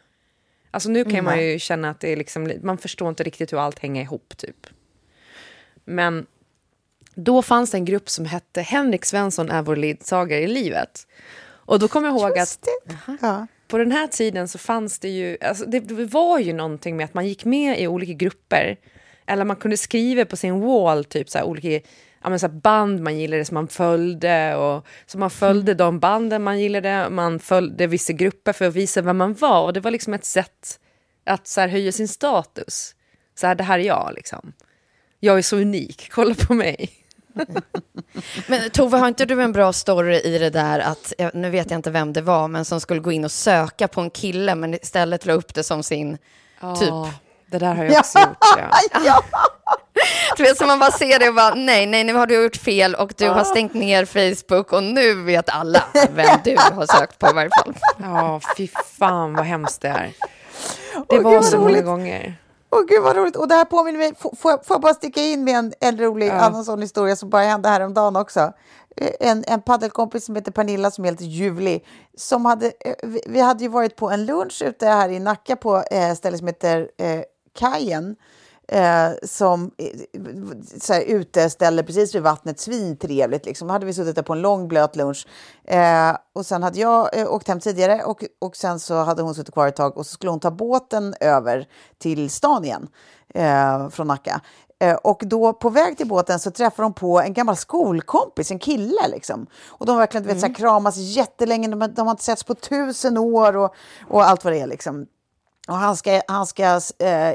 Alltså 0.70 0.88
nu 0.88 1.04
kan 1.04 1.12
mm. 1.12 1.24
man 1.24 1.44
ju 1.44 1.58
känna 1.58 1.90
att 1.90 2.00
det 2.00 2.12
är 2.12 2.16
liksom, 2.16 2.52
man 2.62 2.78
förstår 2.78 3.08
inte 3.08 3.22
riktigt 3.22 3.52
hur 3.52 3.58
allt 3.58 3.78
hänger 3.78 4.02
ihop 4.02 4.34
typ. 4.36 4.66
Men 5.84 6.26
då 7.14 7.42
fanns 7.42 7.70
det 7.70 7.76
en 7.78 7.84
grupp 7.84 8.08
som 8.08 8.24
hette 8.24 8.62
Henrik 8.62 9.04
Svensson 9.04 9.50
är 9.50 9.62
vår 9.62 9.76
ledsagare 9.76 10.40
i 10.40 10.46
livet. 10.46 11.06
Och 11.66 11.78
då 11.78 11.88
kommer 11.88 12.08
jag 12.08 12.18
ihåg 12.18 12.38
att 12.38 12.68
ja. 13.20 13.46
på 13.68 13.78
den 13.78 13.92
här 13.92 14.06
tiden 14.06 14.48
så 14.48 14.58
fanns 14.58 14.98
det 14.98 15.08
ju, 15.08 15.38
alltså 15.40 15.64
det, 15.64 15.80
det 15.80 16.04
var 16.04 16.38
ju 16.38 16.52
någonting 16.52 16.96
med 16.96 17.04
att 17.04 17.14
man 17.14 17.26
gick 17.26 17.44
med 17.44 17.80
i 17.80 17.86
olika 17.86 18.12
grupper. 18.12 18.76
Eller 19.26 19.44
man 19.44 19.56
kunde 19.56 19.76
skriva 19.76 20.24
på 20.24 20.36
sin 20.36 20.60
wall, 20.60 21.04
typ 21.04 21.30
så 21.30 21.38
här, 21.38 21.44
olika 21.44 21.88
ja, 22.24 22.38
så 22.38 22.48
band 22.48 23.00
man 23.00 23.18
gillade 23.18 23.44
som 23.44 23.54
man 23.54 23.68
följde. 23.68 24.56
Och, 24.56 24.86
så 25.06 25.18
man 25.18 25.30
följde 25.30 25.72
mm. 25.72 25.78
de 25.78 25.98
banden 25.98 26.42
man 26.42 26.60
gillade, 26.60 27.10
man 27.10 27.38
följde 27.38 27.86
vissa 27.86 28.12
grupper 28.12 28.52
för 28.52 28.64
att 28.64 28.74
visa 28.74 29.02
vem 29.02 29.16
man 29.16 29.34
var. 29.34 29.62
Och 29.62 29.72
det 29.72 29.80
var 29.80 29.90
liksom 29.90 30.14
ett 30.14 30.24
sätt 30.24 30.80
att 31.24 31.46
så 31.46 31.60
här, 31.60 31.68
höja 31.68 31.92
sin 31.92 32.08
status. 32.08 32.94
Så 33.34 33.46
här, 33.46 33.54
det 33.54 33.64
här 33.64 33.78
är 33.78 33.84
jag 33.84 34.12
liksom. 34.14 34.52
Jag 35.20 35.38
är 35.38 35.42
så 35.42 35.56
unik, 35.56 36.08
kolla 36.12 36.34
på 36.34 36.54
mig. 36.54 37.05
men 38.46 38.70
Tove, 38.70 38.98
har 38.98 39.08
inte 39.08 39.24
du 39.24 39.42
en 39.42 39.52
bra 39.52 39.72
story 39.72 40.20
i 40.20 40.38
det 40.38 40.50
där 40.50 40.78
att, 40.78 41.12
nu 41.34 41.50
vet 41.50 41.70
jag 41.70 41.78
inte 41.78 41.90
vem 41.90 42.12
det 42.12 42.22
var, 42.22 42.48
men 42.48 42.64
som 42.64 42.80
skulle 42.80 43.00
gå 43.00 43.12
in 43.12 43.24
och 43.24 43.32
söka 43.32 43.88
på 43.88 44.00
en 44.00 44.10
kille 44.10 44.54
men 44.54 44.74
istället 44.74 45.26
la 45.26 45.32
upp 45.32 45.54
det 45.54 45.62
som 45.62 45.82
sin 45.82 46.18
oh, 46.60 46.78
typ... 46.80 47.14
Det 47.50 47.58
där 47.58 47.74
har 47.74 47.84
jag 47.84 47.98
också 47.98 48.18
gjort. 48.18 48.36
Ja. 48.40 48.70
ja. 49.04 49.22
Du 50.36 50.42
vet, 50.42 50.58
så 50.58 50.66
man 50.66 50.78
bara 50.78 50.90
ser 50.90 51.18
det 51.18 51.28
och 51.28 51.34
bara, 51.34 51.54
nej, 51.54 51.86
nej, 51.86 52.04
nu 52.04 52.14
har 52.14 52.26
du 52.26 52.42
gjort 52.42 52.56
fel 52.56 52.94
och 52.94 53.12
du 53.16 53.28
har 53.28 53.44
stängt 53.44 53.74
ner 53.74 54.04
Facebook 54.04 54.72
och 54.72 54.82
nu 54.82 55.14
vet 55.14 55.48
alla 55.48 55.84
vem 56.10 56.38
du 56.44 56.56
har 56.56 56.98
sökt 56.98 57.18
på 57.18 57.30
i 57.30 57.32
varje 57.32 57.50
fall. 57.50 57.74
Ja, 57.98 58.40
fy 58.56 58.68
fan 58.98 59.34
vad 59.34 59.44
hemskt 59.44 59.80
det 59.80 59.88
är. 59.88 60.12
Det 61.08 61.18
var 61.18 61.42
så 61.42 61.58
många 61.58 61.82
gånger. 61.82 62.36
Åh 62.70 62.82
gud 62.88 63.02
vad 63.02 63.16
roligt. 63.16 63.36
Och 63.36 63.48
det 63.48 63.54
här 63.54 63.64
påminner 63.64 63.98
mig, 63.98 64.14
får, 64.14 64.36
får, 64.36 64.60
jag, 64.68 64.80
bara 64.80 64.94
sticka 64.94 65.20
in 65.20 65.44
med 65.44 65.54
en, 65.54 65.72
en 65.80 65.98
rolig 65.98 66.28
ja. 66.28 66.32
annan 66.32 66.64
sån 66.64 66.82
historia 66.82 67.16
som 67.16 67.30
bara 67.30 67.42
hände 67.42 67.68
häromdagen 67.68 68.16
också. 68.16 68.52
en, 69.20 69.44
en 69.46 69.62
paddelkompis 69.62 70.24
som 70.24 70.36
heter 70.36 70.52
Pernilla 70.52 70.90
som 70.90 71.04
är 71.04 71.08
helt 71.08 71.20
ljuvlig. 71.20 71.84
Som 72.16 72.44
hade, 72.44 72.66
eh, 72.66 72.94
vi 73.26 73.40
hade 73.40 73.64
ju 73.64 73.68
varit 73.68 73.96
på 73.96 74.10
en 74.10 74.26
lunch 74.26 74.62
ute 74.62 74.86
här 74.86 75.08
i 75.08 75.18
Nacka 75.18 75.56
på 75.56 75.82
ett 75.90 76.18
ställe 76.18 76.38
som 76.38 76.46
heter 76.46 76.90
eh, 76.98 77.20
Kajen. 77.58 78.16
Eh, 78.68 79.10
som 79.22 79.70
så 80.80 80.92
här, 80.92 81.02
uteställe 81.02 81.82
precis 81.82 82.14
vid 82.14 82.22
vattnet, 82.22 82.60
svintrevligt. 82.60 83.46
Liksom. 83.46 83.70
hade 83.70 83.86
vi 83.86 83.94
suttit 83.94 84.14
där 84.14 84.22
på 84.22 84.32
en 84.32 84.40
lång 84.40 84.68
blöt 84.68 84.96
lunch. 84.96 85.26
Eh, 85.64 86.16
och 86.32 86.46
sen 86.46 86.62
hade 86.62 86.80
jag 86.80 87.18
eh, 87.18 87.32
åkt 87.32 87.48
hem 87.48 87.60
tidigare 87.60 88.04
och, 88.04 88.24
och 88.38 88.56
sen 88.56 88.80
så 88.80 88.94
hade 88.94 89.22
hon 89.22 89.34
suttit 89.34 89.54
kvar 89.54 89.68
ett 89.68 89.76
tag 89.76 89.96
och 89.96 90.06
så 90.06 90.12
skulle 90.12 90.30
hon 90.30 90.40
ta 90.40 90.50
båten 90.50 91.14
över 91.20 91.68
till 91.98 92.30
stan 92.30 92.64
igen 92.64 92.88
eh, 93.34 93.88
från 93.88 94.06
Nacka. 94.06 94.40
Eh, 94.78 94.94
och 94.94 95.22
då 95.26 95.52
på 95.52 95.70
väg 95.70 95.96
till 95.96 96.08
båten 96.08 96.38
så 96.38 96.50
träffar 96.50 96.82
de 96.82 96.92
på 96.92 97.20
en 97.20 97.32
gammal 97.32 97.56
skolkompis, 97.56 98.50
en 98.50 98.58
kille 98.58 99.08
liksom. 99.08 99.46
Och 99.66 99.86
de 99.86 99.96
verkligen 99.96 100.24
mm. 100.24 100.34
vet, 100.34 100.40
så 100.40 100.46
här, 100.46 100.50
mm. 100.50 100.54
kramas 100.54 100.96
jättelänge, 100.96 101.68
de, 101.68 101.94
de 101.94 102.06
har 102.06 102.10
inte 102.10 102.24
setts 102.24 102.44
på 102.44 102.54
tusen 102.54 103.18
år 103.18 103.56
och, 103.56 103.74
och 104.08 104.24
allt 104.24 104.44
vad 104.44 104.52
det 104.52 104.60
är 104.60 104.66
liksom. 104.66 105.06
Och 105.68 105.76
han 105.76 105.96
ska, 105.96 106.20
han 106.28 106.46
ska 106.46 106.80
eh, 106.98 107.34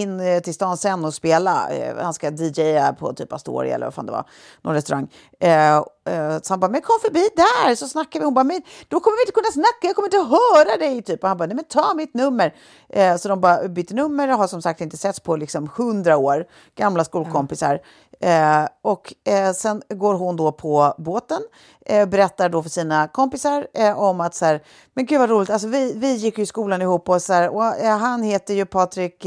in 0.00 0.20
eh, 0.20 0.40
till 0.40 0.54
stan 0.54 0.76
sen 0.76 1.04
och 1.04 1.14
spela. 1.14 1.70
Eh, 1.70 1.96
han 2.02 2.14
ska 2.14 2.30
DJa 2.30 2.92
på 2.92 3.12
typ 3.12 3.32
Astoria 3.32 3.74
eller 3.74 3.86
vad 3.86 3.94
fan 3.94 4.06
det 4.06 4.12
var, 4.12 4.24
någon 4.62 4.74
restaurang. 4.74 5.08
Eh, 5.40 5.76
eh, 5.76 6.40
så 6.42 6.52
han 6.52 6.60
bara, 6.60 6.70
men 6.70 6.80
kom 6.80 6.98
förbi 7.02 7.28
där 7.36 7.74
så 7.74 7.88
snackar 7.88 8.20
vi. 8.20 8.24
Hon 8.24 8.34
bara, 8.34 8.44
men 8.44 8.62
då 8.88 9.00
kommer 9.00 9.16
vi 9.16 9.22
inte 9.22 9.32
kunna 9.32 9.52
snacka, 9.52 9.86
jag 9.86 9.94
kommer 9.96 10.06
inte 10.06 10.36
höra 10.36 10.76
dig. 10.76 11.02
Typ. 11.02 11.22
Och 11.22 11.28
han 11.28 11.38
bara, 11.38 11.46
nej 11.46 11.56
men 11.56 11.64
ta 11.64 11.94
mitt 11.94 12.14
nummer. 12.14 12.54
Eh, 12.88 13.16
så 13.16 13.28
de 13.28 13.40
bara 13.40 13.68
byter 13.68 13.94
nummer 13.94 14.32
och 14.32 14.38
har 14.38 14.46
som 14.46 14.62
sagt 14.62 14.80
inte 14.80 14.96
setts 14.96 15.20
på 15.20 15.36
liksom 15.36 15.70
hundra 15.76 16.16
år. 16.16 16.46
Gamla 16.74 17.04
skolkompisar. 17.04 17.80
Eh, 18.20 18.68
och 18.82 19.14
eh, 19.24 19.52
sen 19.52 19.82
går 19.88 20.14
hon 20.14 20.36
då 20.36 20.52
på 20.52 20.94
båten, 20.98 21.42
eh, 21.86 22.08
berättar 22.08 22.48
då 22.48 22.62
för 22.62 22.70
sina 22.70 23.08
kompisar 23.08 23.66
eh, 23.74 23.98
om 23.98 24.20
att 24.20 24.34
så 24.34 24.44
här, 24.44 24.62
men 24.94 25.06
gud 25.06 25.20
vad 25.20 25.30
roligt, 25.30 25.50
alltså 25.50 25.68
vi, 25.68 25.92
vi 25.96 26.14
gick 26.14 26.38
ju 26.38 26.44
i 26.44 26.46
skolan 26.46 26.82
ihop 26.82 27.08
och 27.08 27.22
så 27.22 27.32
här, 27.32 27.48
och, 27.48 27.64
eh, 27.64 27.98
han 27.98 28.22
heter 28.22 28.54
ju 28.54 28.66
Patrik, 28.66 29.26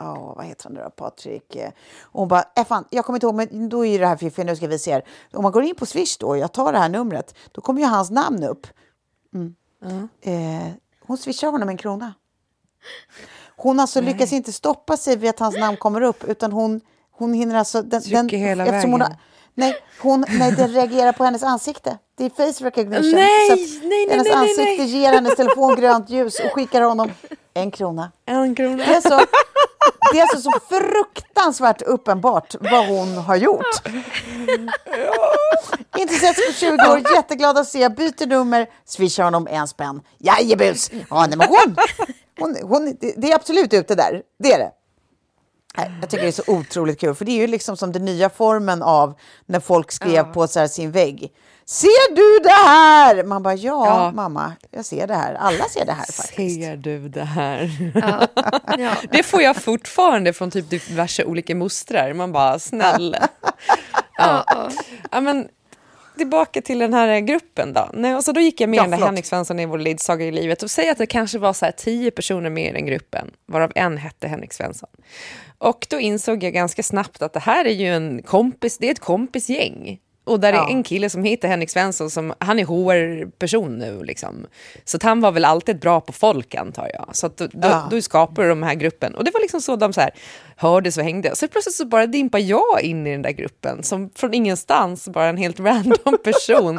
oh, 0.00 0.36
vad 0.36 0.44
heter 0.44 0.64
han 0.64 0.72
nu 0.72 0.80
då, 0.80 0.90
Patrik? 0.90 1.56
Och 2.00 2.20
hon 2.20 2.28
bara, 2.28 2.44
äh, 2.56 2.64
fan, 2.64 2.84
jag 2.90 3.04
kommer 3.04 3.16
inte 3.16 3.26
ihåg, 3.26 3.34
men 3.34 3.68
då 3.68 3.86
är 3.86 3.98
det 3.98 4.06
här 4.06 4.16
fiffigt, 4.16 4.46
nu 4.46 4.56
ska 4.56 4.66
vi 4.66 4.78
se. 4.78 5.02
Om 5.32 5.42
man 5.42 5.52
går 5.52 5.62
in 5.62 5.74
på 5.74 5.86
Swish 5.86 6.16
då, 6.20 6.36
jag 6.36 6.52
tar 6.52 6.72
det 6.72 6.78
här 6.78 6.88
numret, 6.88 7.34
då 7.52 7.60
kommer 7.60 7.80
ju 7.80 7.86
hans 7.86 8.10
namn 8.10 8.44
upp. 8.44 8.66
Mm. 9.34 9.54
Mm. 9.84 10.08
hon 11.06 11.18
swishar 11.18 11.50
honom 11.50 11.68
en 11.68 11.76
krona. 11.76 12.14
Hon 13.60 13.80
alltså 13.80 14.00
Nej. 14.00 14.12
lyckas 14.12 14.32
inte 14.32 14.52
stoppa 14.52 14.96
sig 14.96 15.16
vid 15.16 15.30
att 15.30 15.38
hans 15.38 15.56
namn 15.56 15.76
kommer 15.76 16.00
upp, 16.00 16.24
utan 16.24 16.52
hon, 16.52 16.80
hon 17.10 17.34
hinner 17.34 17.58
alltså... 17.58 17.82
Den, 17.82 18.02
den, 18.10 18.28
hela 18.28 18.64
vägen. 18.64 18.92
Hon, 18.92 19.02
nej, 19.54 19.76
hon, 20.00 20.24
nej, 20.28 20.52
det 20.52 20.66
reagerar 20.66 21.12
på 21.12 21.24
hennes 21.24 21.42
ansikte. 21.42 21.98
Det 22.18 22.24
är 22.24 22.30
face 22.30 22.64
recognition. 22.64 23.10
Nej, 23.10 23.48
så 23.48 23.54
nej, 23.54 23.88
nej, 23.88 24.08
hennes 24.10 24.26
nej, 24.26 24.34
ansikte 24.34 24.82
nej. 24.82 24.86
ger 24.86 25.12
hennes 25.12 25.36
telefon 25.36 25.76
grönt 25.76 26.10
ljus 26.10 26.40
och 26.40 26.52
skickar 26.52 26.82
honom 26.82 27.10
en 27.54 27.70
krona. 27.70 28.12
En 28.26 28.54
krona. 28.54 28.76
Det 28.76 28.94
är, 28.94 29.00
så, 29.00 29.20
det 30.12 30.18
är 30.18 30.22
alltså 30.22 30.40
så 30.40 30.52
fruktansvärt 30.68 31.82
uppenbart 31.82 32.54
vad 32.60 32.86
hon 32.86 33.16
har 33.16 33.36
gjort. 33.36 33.82
Inte 35.98 36.14
sett 36.14 36.36
på 36.46 36.52
20 36.52 36.72
år, 36.72 37.02
jätteglad 37.14 37.58
att 37.58 37.68
se, 37.68 37.88
byter 37.88 38.26
nummer, 38.26 38.66
swishar 38.84 39.24
honom 39.24 39.46
en 39.50 39.68
spänn. 39.68 40.00
Jajebus! 40.18 40.90
Ja, 41.10 41.26
nej, 41.26 41.38
men 41.38 41.48
hon, 41.48 41.76
hon, 42.38 42.56
hon, 42.62 42.96
det 43.16 43.30
är 43.30 43.34
absolut 43.34 43.74
ute 43.74 43.94
där, 43.94 44.22
det 44.38 44.52
är 44.52 44.58
det. 44.58 44.70
Jag 46.00 46.10
tycker 46.10 46.22
det 46.22 46.28
är 46.28 46.32
så 46.32 46.42
otroligt 46.46 47.00
kul, 47.00 47.14
för 47.14 47.24
det 47.24 47.30
är 47.30 47.40
ju 47.40 47.46
liksom 47.46 47.76
som 47.76 47.92
den 47.92 48.04
nya 48.04 48.30
formen 48.30 48.82
av 48.82 49.14
när 49.46 49.60
folk 49.60 49.92
skrev 49.92 50.14
ja. 50.14 50.24
på 50.24 50.48
så 50.48 50.68
sin 50.68 50.90
vägg. 50.90 51.32
Ser 51.64 52.14
du 52.14 52.48
det 52.48 52.68
här? 52.68 53.24
Man 53.24 53.42
bara, 53.42 53.54
ja, 53.54 53.86
ja, 53.86 54.12
mamma, 54.12 54.52
jag 54.70 54.84
ser 54.84 55.06
det 55.06 55.14
här. 55.14 55.34
Alla 55.34 55.64
ser 55.64 55.86
det 55.86 55.92
här 55.92 56.12
faktiskt. 56.12 56.60
Ser 56.60 56.76
du 56.76 57.08
det 57.08 57.24
här? 57.24 57.70
Ja. 57.94 58.28
ja. 58.78 58.92
Det 59.10 59.22
får 59.22 59.42
jag 59.42 59.56
fortfarande 59.56 60.32
från 60.32 60.50
typ 60.50 60.70
diverse 60.70 61.24
olika 61.24 61.54
mostrar. 61.54 62.12
Man 62.12 62.32
bara, 62.32 62.58
snälla. 62.58 63.28
Ja. 64.20 64.44
ja. 65.10 65.20
men 65.20 65.48
tillbaka 66.18 66.62
till 66.62 66.78
den 66.78 66.94
här 66.94 67.20
gruppen 67.20 67.72
då. 67.72 67.90
Nej, 67.92 68.14
och 68.14 68.24
så 68.24 68.32
då 68.32 68.40
gick 68.40 68.60
jag 68.60 68.70
med 68.70 68.78
ja, 68.78 68.96
Henrik 68.96 69.24
Svensson 69.24 69.60
i 69.60 69.66
vår 69.66 69.78
ledsaga 69.78 70.24
i 70.24 70.32
livet 70.32 70.62
och 70.62 70.70
säg 70.70 70.90
att 70.90 70.98
det 70.98 71.06
kanske 71.06 71.38
var 71.38 71.52
så 71.52 71.64
här 71.64 71.72
tio 71.72 72.10
personer 72.10 72.50
med 72.50 72.70
i 72.70 72.72
den 72.72 72.86
gruppen, 72.86 73.30
varav 73.46 73.72
en 73.74 73.96
hette 73.96 74.28
Henrik 74.28 74.52
Svensson. 74.52 74.90
Och 75.58 75.86
då 75.90 76.00
insåg 76.00 76.42
jag 76.42 76.52
ganska 76.52 76.82
snabbt 76.82 77.22
att 77.22 77.32
det 77.32 77.40
här 77.40 77.64
är 77.64 77.74
ju 77.74 77.86
en 77.94 78.22
kompis, 78.22 78.78
det 78.78 78.86
är 78.86 78.90
ett 78.90 78.98
kompisgäng. 78.98 80.00
Och 80.28 80.40
där 80.40 80.52
ja. 80.52 80.68
är 80.68 80.70
en 80.70 80.82
kille 80.82 81.10
som 81.10 81.24
heter 81.24 81.48
Henrik 81.48 81.70
Svensson, 81.70 82.10
som, 82.10 82.34
han 82.38 82.58
är 82.58 82.64
HR-person 82.64 83.78
nu. 83.78 84.02
Liksom. 84.02 84.46
Så 84.84 84.98
han 85.02 85.20
var 85.20 85.32
väl 85.32 85.44
alltid 85.44 85.78
bra 85.80 86.00
på 86.00 86.12
folk 86.12 86.54
antar 86.54 86.90
jag. 86.92 87.16
Så 87.16 87.28
då, 87.36 87.48
ja. 87.52 87.88
då, 87.90 88.02
skapade 88.02 88.48
de 88.48 88.62
här 88.62 88.74
gruppen. 88.74 89.14
Och 89.14 89.24
det 89.24 89.30
var 89.30 89.40
liksom 89.40 89.60
så 89.60 89.76
de 89.76 89.92
så 89.92 90.00
här, 90.00 90.10
hördes 90.56 90.98
och 90.98 91.04
hängde. 91.04 91.36
Så 91.36 91.48
plötsligt 91.48 91.74
så 91.74 91.86
bara 91.86 92.06
dimpar 92.06 92.38
jag 92.38 92.82
in 92.82 93.06
i 93.06 93.10
den 93.10 93.22
där 93.22 93.30
gruppen, 93.30 93.82
som 93.82 94.10
från 94.14 94.34
ingenstans, 94.34 95.08
bara 95.08 95.28
en 95.28 95.36
helt 95.36 95.60
random 95.68 96.18
person. 96.24 96.78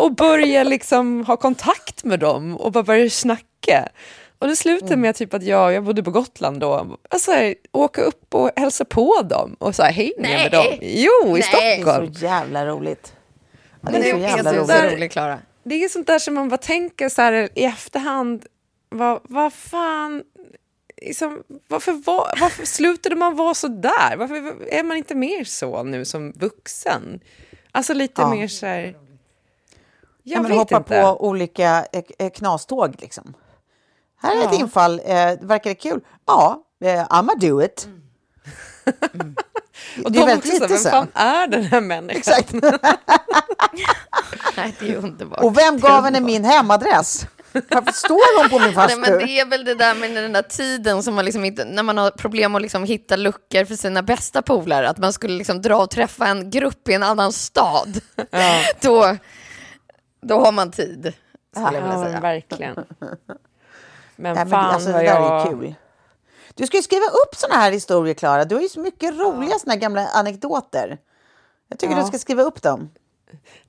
och 0.00 0.14
börjar 0.14 0.64
liksom 0.64 1.24
ha 1.24 1.36
kontakt 1.36 2.04
med 2.04 2.20
dem 2.20 2.56
och 2.56 2.72
bara 2.72 2.84
börjar 2.84 3.08
snacka. 3.08 3.88
Och 4.38 4.48
det 4.48 4.56
slutade 4.56 4.92
mm. 4.92 5.00
med 5.00 5.14
typ 5.14 5.34
att 5.34 5.42
jag, 5.42 5.72
jag 5.72 5.84
bodde 5.84 6.02
på 6.02 6.10
Gotland 6.10 6.60
då, 6.60 6.96
alltså 7.10 7.32
åka 7.72 8.02
upp 8.02 8.34
och 8.34 8.50
hälsa 8.56 8.84
på 8.84 9.22
dem 9.22 9.56
och 9.58 9.74
så 9.74 9.82
här, 9.82 9.92
hänga 9.92 10.12
Nej. 10.18 10.42
med 10.42 10.52
dem. 10.52 10.78
Jo, 10.80 11.28
i 11.28 11.32
Nej. 11.32 11.42
Stockholm. 11.42 12.06
Det 12.06 12.16
är 12.16 12.18
så 12.18 12.24
jävla 12.24 12.66
roligt. 12.66 13.12
Ja, 13.80 13.90
det, 13.90 14.10
är 14.10 14.12
så 14.12 14.18
jävla 14.18 14.54
roligt. 14.54 14.68
Där, 14.68 14.96
roligt, 14.96 15.12
Klara. 15.12 15.38
Det 15.62 15.84
är 15.84 15.88
sånt 15.88 16.06
där 16.06 16.18
som 16.18 16.34
man 16.34 16.48
bara 16.48 16.56
tänker 16.56 17.08
så 17.08 17.22
här 17.22 17.48
i 17.54 17.64
efterhand, 17.64 18.46
vad, 18.88 19.20
vad 19.22 19.52
fan, 19.52 20.22
liksom, 21.02 21.42
varför, 21.68 21.92
var, 21.92 22.34
varför 22.40 22.64
slutade 22.64 23.16
man 23.16 23.36
vara 23.36 23.54
så 23.54 23.68
där? 23.68 24.16
Varför 24.16 24.34
är 24.68 24.82
man 24.82 24.96
inte 24.96 25.14
mer 25.14 25.44
så 25.44 25.82
nu 25.82 26.04
som 26.04 26.32
vuxen? 26.32 27.20
Alltså 27.72 27.94
lite 27.94 28.22
ja. 28.22 28.30
mer 28.30 28.48
så 28.48 28.66
här... 28.66 28.96
Jag 30.22 30.38
ja, 30.38 30.42
men 30.42 30.52
hoppa 30.52 30.76
inte. 30.76 31.02
på 31.02 31.26
olika 31.26 31.86
eh, 31.92 32.02
eh, 32.18 32.30
knaståg 32.30 32.94
liksom. 32.98 33.34
Här 34.22 34.36
är 34.36 34.40
ja. 34.40 34.52
ett 34.52 34.60
infall. 34.60 35.00
Eh, 35.04 35.32
verkar 35.40 35.70
det 35.70 35.74
kul? 35.74 36.00
Ja, 36.26 36.62
eh, 36.84 37.06
I'mma 37.06 37.34
do 37.40 37.62
it. 37.62 37.86
Mm. 37.86 38.02
Mm. 39.14 39.36
Och 40.04 40.12
det 40.12 40.18
är 40.18 40.26
väldigt 40.26 40.52
lite 40.52 40.66
vem 40.66 40.78
fan 40.78 41.08
är 41.14 41.46
den 41.46 41.64
här 41.64 41.80
människan? 41.80 42.18
Exakt. 42.18 42.52
Nej, 44.56 44.74
det 44.80 44.90
är 44.90 44.96
underbart. 44.96 45.40
Och 45.40 45.58
vem 45.58 45.78
gav 45.78 46.04
henne 46.04 46.20
min 46.20 46.44
hemadress? 46.44 47.26
Varför 47.52 47.92
står 47.92 48.40
hon 48.40 48.50
på 48.50 48.58
min 48.58 48.74
fastu? 48.74 49.00
Nej, 49.00 49.10
men 49.10 49.18
det 49.18 49.40
är 49.40 49.46
väl 49.46 49.64
det 49.64 49.74
där 49.74 49.94
med 49.94 50.14
den 50.14 50.32
där 50.32 50.42
tiden 50.42 51.02
som 51.02 51.14
man 51.14 51.24
liksom 51.24 51.44
inte, 51.44 51.64
när 51.64 51.82
man 51.82 51.98
har 51.98 52.10
problem 52.10 52.54
att 52.54 52.62
liksom 52.62 52.84
hitta 52.84 53.16
luckor 53.16 53.64
för 53.64 53.74
sina 53.74 54.02
bästa 54.02 54.42
polare, 54.42 54.88
att 54.88 54.98
man 54.98 55.12
skulle 55.12 55.38
liksom 55.38 55.62
dra 55.62 55.76
och 55.76 55.90
träffa 55.90 56.26
en 56.26 56.50
grupp 56.50 56.88
i 56.88 56.92
en 56.92 57.02
annan 57.02 57.32
stad. 57.32 58.00
Ja. 58.30 58.62
Då, 58.80 59.16
då 60.22 60.40
har 60.40 60.52
man 60.52 60.70
tid, 60.70 61.12
skulle 61.56 61.78
jag 61.78 61.82
vilja 61.82 62.04
säga. 62.04 62.20
verkligen. 62.20 62.84
Men 64.18 64.34
Nej, 64.34 64.46
fan 64.46 64.64
men 64.64 64.74
alltså, 64.74 64.92
vad 64.92 65.00
det 65.00 65.04
jag... 65.04 65.22
där 65.22 65.40
är 65.40 65.46
kul. 65.46 65.74
Du 66.54 66.66
ska 66.66 66.76
ju 66.76 66.82
skriva 66.82 67.06
upp 67.06 67.34
såna 67.36 67.54
här 67.54 67.72
historier, 67.72 68.14
Klara. 68.14 68.44
Du 68.44 68.54
har 68.54 68.62
ju 68.62 68.68
så 68.68 68.80
mycket 68.80 69.18
roliga 69.18 69.50
ja. 69.50 69.58
såna 69.58 69.76
gamla 69.76 70.08
anekdoter. 70.08 70.98
Jag 71.68 71.78
tycker 71.78 71.94
ja. 71.94 72.00
du 72.00 72.06
ska 72.06 72.18
skriva 72.18 72.42
upp 72.42 72.62
dem. 72.62 72.90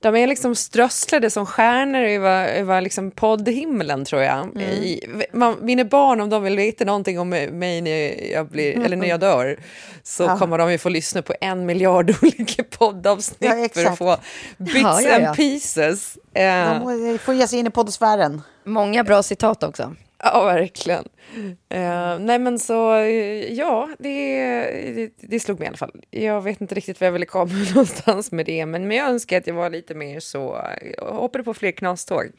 De 0.00 0.16
är 0.16 0.26
liksom 0.26 0.54
strösslade 0.54 1.30
som 1.30 1.46
stjärnor 1.46 2.00
över, 2.00 2.48
över 2.48 2.80
liksom 2.80 3.10
poddhimlen, 3.10 4.04
tror 4.04 4.22
jag. 4.22 4.44
Mm. 4.44 4.60
I, 4.60 5.00
man, 5.32 5.56
mina 5.60 5.84
barn, 5.84 6.20
om 6.20 6.30
de 6.30 6.42
vill 6.42 6.56
veta 6.56 6.84
någonting 6.84 7.20
om 7.20 7.28
mig 7.28 7.80
när 7.80 8.30
jag, 8.32 8.46
blir, 8.48 8.84
eller 8.84 8.96
när 8.96 9.06
jag 9.06 9.20
dör, 9.20 9.60
så 10.02 10.22
ja. 10.22 10.38
kommer 10.38 10.58
de 10.58 10.72
ju 10.72 10.78
få 10.78 10.88
lyssna 10.88 11.22
på 11.22 11.34
en 11.40 11.66
miljard 11.66 12.14
olika 12.22 12.64
poddavsnitt 12.64 13.38
ja, 13.40 13.68
för 13.74 13.84
att 13.84 13.98
få 13.98 14.16
bits 14.56 15.02
ja, 15.02 15.16
and 15.16 15.36
pieces. 15.36 16.18
De 16.32 17.18
får 17.18 17.34
ge 17.34 17.48
sig 17.48 17.58
in 17.58 17.66
i 17.66 17.70
poddsfären. 17.70 18.42
Många 18.64 19.04
bra 19.04 19.22
citat 19.22 19.62
också. 19.62 19.94
Ja, 20.24 20.44
verkligen. 20.44 21.04
Uh, 21.74 22.18
nej, 22.20 22.38
men 22.38 22.58
så 22.58 22.74
ja, 23.48 23.88
det, 23.98 24.42
det, 24.94 25.10
det, 25.16 25.40
slog 25.40 25.58
mig 25.58 25.66
i 25.66 25.68
alla 25.68 25.76
fall. 25.76 26.02
Jag 26.10 26.40
vet 26.40 26.60
inte 26.60 26.74
riktigt 26.74 27.00
var 27.00 27.06
jag 27.06 27.12
ville 27.12 27.26
komma 27.26 27.52
någonstans 27.74 28.32
med 28.32 28.46
det, 28.46 28.66
men, 28.66 28.88
men 28.88 28.96
jag 28.96 29.08
önskar 29.08 29.38
att 29.38 29.46
jag 29.46 29.54
var 29.54 29.70
lite 29.70 29.94
mer 29.94 30.20
så, 30.20 30.64
jag 30.96 31.04
hoppade 31.04 31.44
på 31.44 31.54
fler 31.54 31.70
knaståg. 31.70 32.32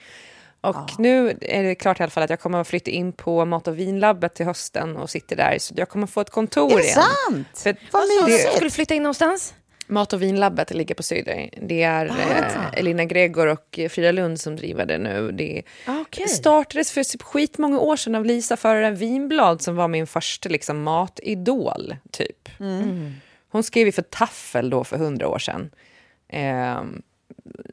Och 0.61 0.75
ja. 0.75 0.87
nu 0.97 1.37
är 1.41 1.63
det 1.63 1.75
klart 1.75 1.99
i 1.99 2.03
alla 2.03 2.09
fall 2.09 2.23
att 2.23 2.29
jag 2.29 2.39
kommer 2.39 2.61
att 2.61 2.67
flytta 2.67 2.91
in 2.91 3.13
på 3.13 3.45
mat 3.45 3.67
och 3.67 3.79
vinlabbet 3.79 4.35
till 4.35 4.45
hösten 4.45 4.97
och 4.97 5.09
sitter 5.09 5.35
där, 5.35 5.57
så 5.59 5.73
jag 5.77 5.89
kommer 5.89 6.03
att 6.03 6.11
få 6.11 6.21
ett 6.21 6.29
kontor 6.29 6.71
igen. 6.71 6.79
Är 6.79 6.83
det 6.83 6.87
igen. 6.87 7.45
sant? 7.55 7.59
För, 7.59 7.75
Vad 7.91 8.29
mysigt! 8.29 8.47
Du 8.47 8.55
skulle 8.55 8.69
flytta 8.69 8.93
in 8.93 9.03
någonstans? 9.03 9.53
Mat 9.91 10.13
och 10.13 10.21
vinlabbet 10.21 10.71
ligger 10.71 10.95
på 10.95 11.03
Söder. 11.03 11.49
Det 11.61 11.83
är 11.83 12.05
eh, 12.05 12.79
Elina 12.79 13.05
Gregor 13.05 13.47
och 13.47 13.79
Frida 13.89 14.11
Lund 14.11 14.39
som 14.39 14.55
driver 14.55 14.85
det 14.85 14.97
nu. 14.97 15.31
Det 15.31 15.61
okay. 16.01 16.27
startades 16.27 16.91
för 16.91 17.03
typ 17.03 17.21
skitmånga 17.21 17.79
år 17.79 17.95
sedan 17.95 18.15
av 18.15 18.25
Lisa 18.25 18.57
Föraren 18.57 18.95
Vinblad 18.95 19.61
som 19.61 19.75
var 19.75 19.87
min 19.87 20.07
första 20.07 20.49
liksom, 20.49 20.83
matidol, 20.83 21.95
typ. 22.11 22.49
Mm. 22.59 23.13
Hon 23.49 23.63
skrev 23.63 23.85
ju 23.85 23.91
för 23.91 24.01
Taffel 24.01 24.69
då 24.69 24.83
för 24.83 24.97
hundra 24.97 25.27
år 25.27 25.39
sedan. 25.39 25.69
Eh, 26.27 26.81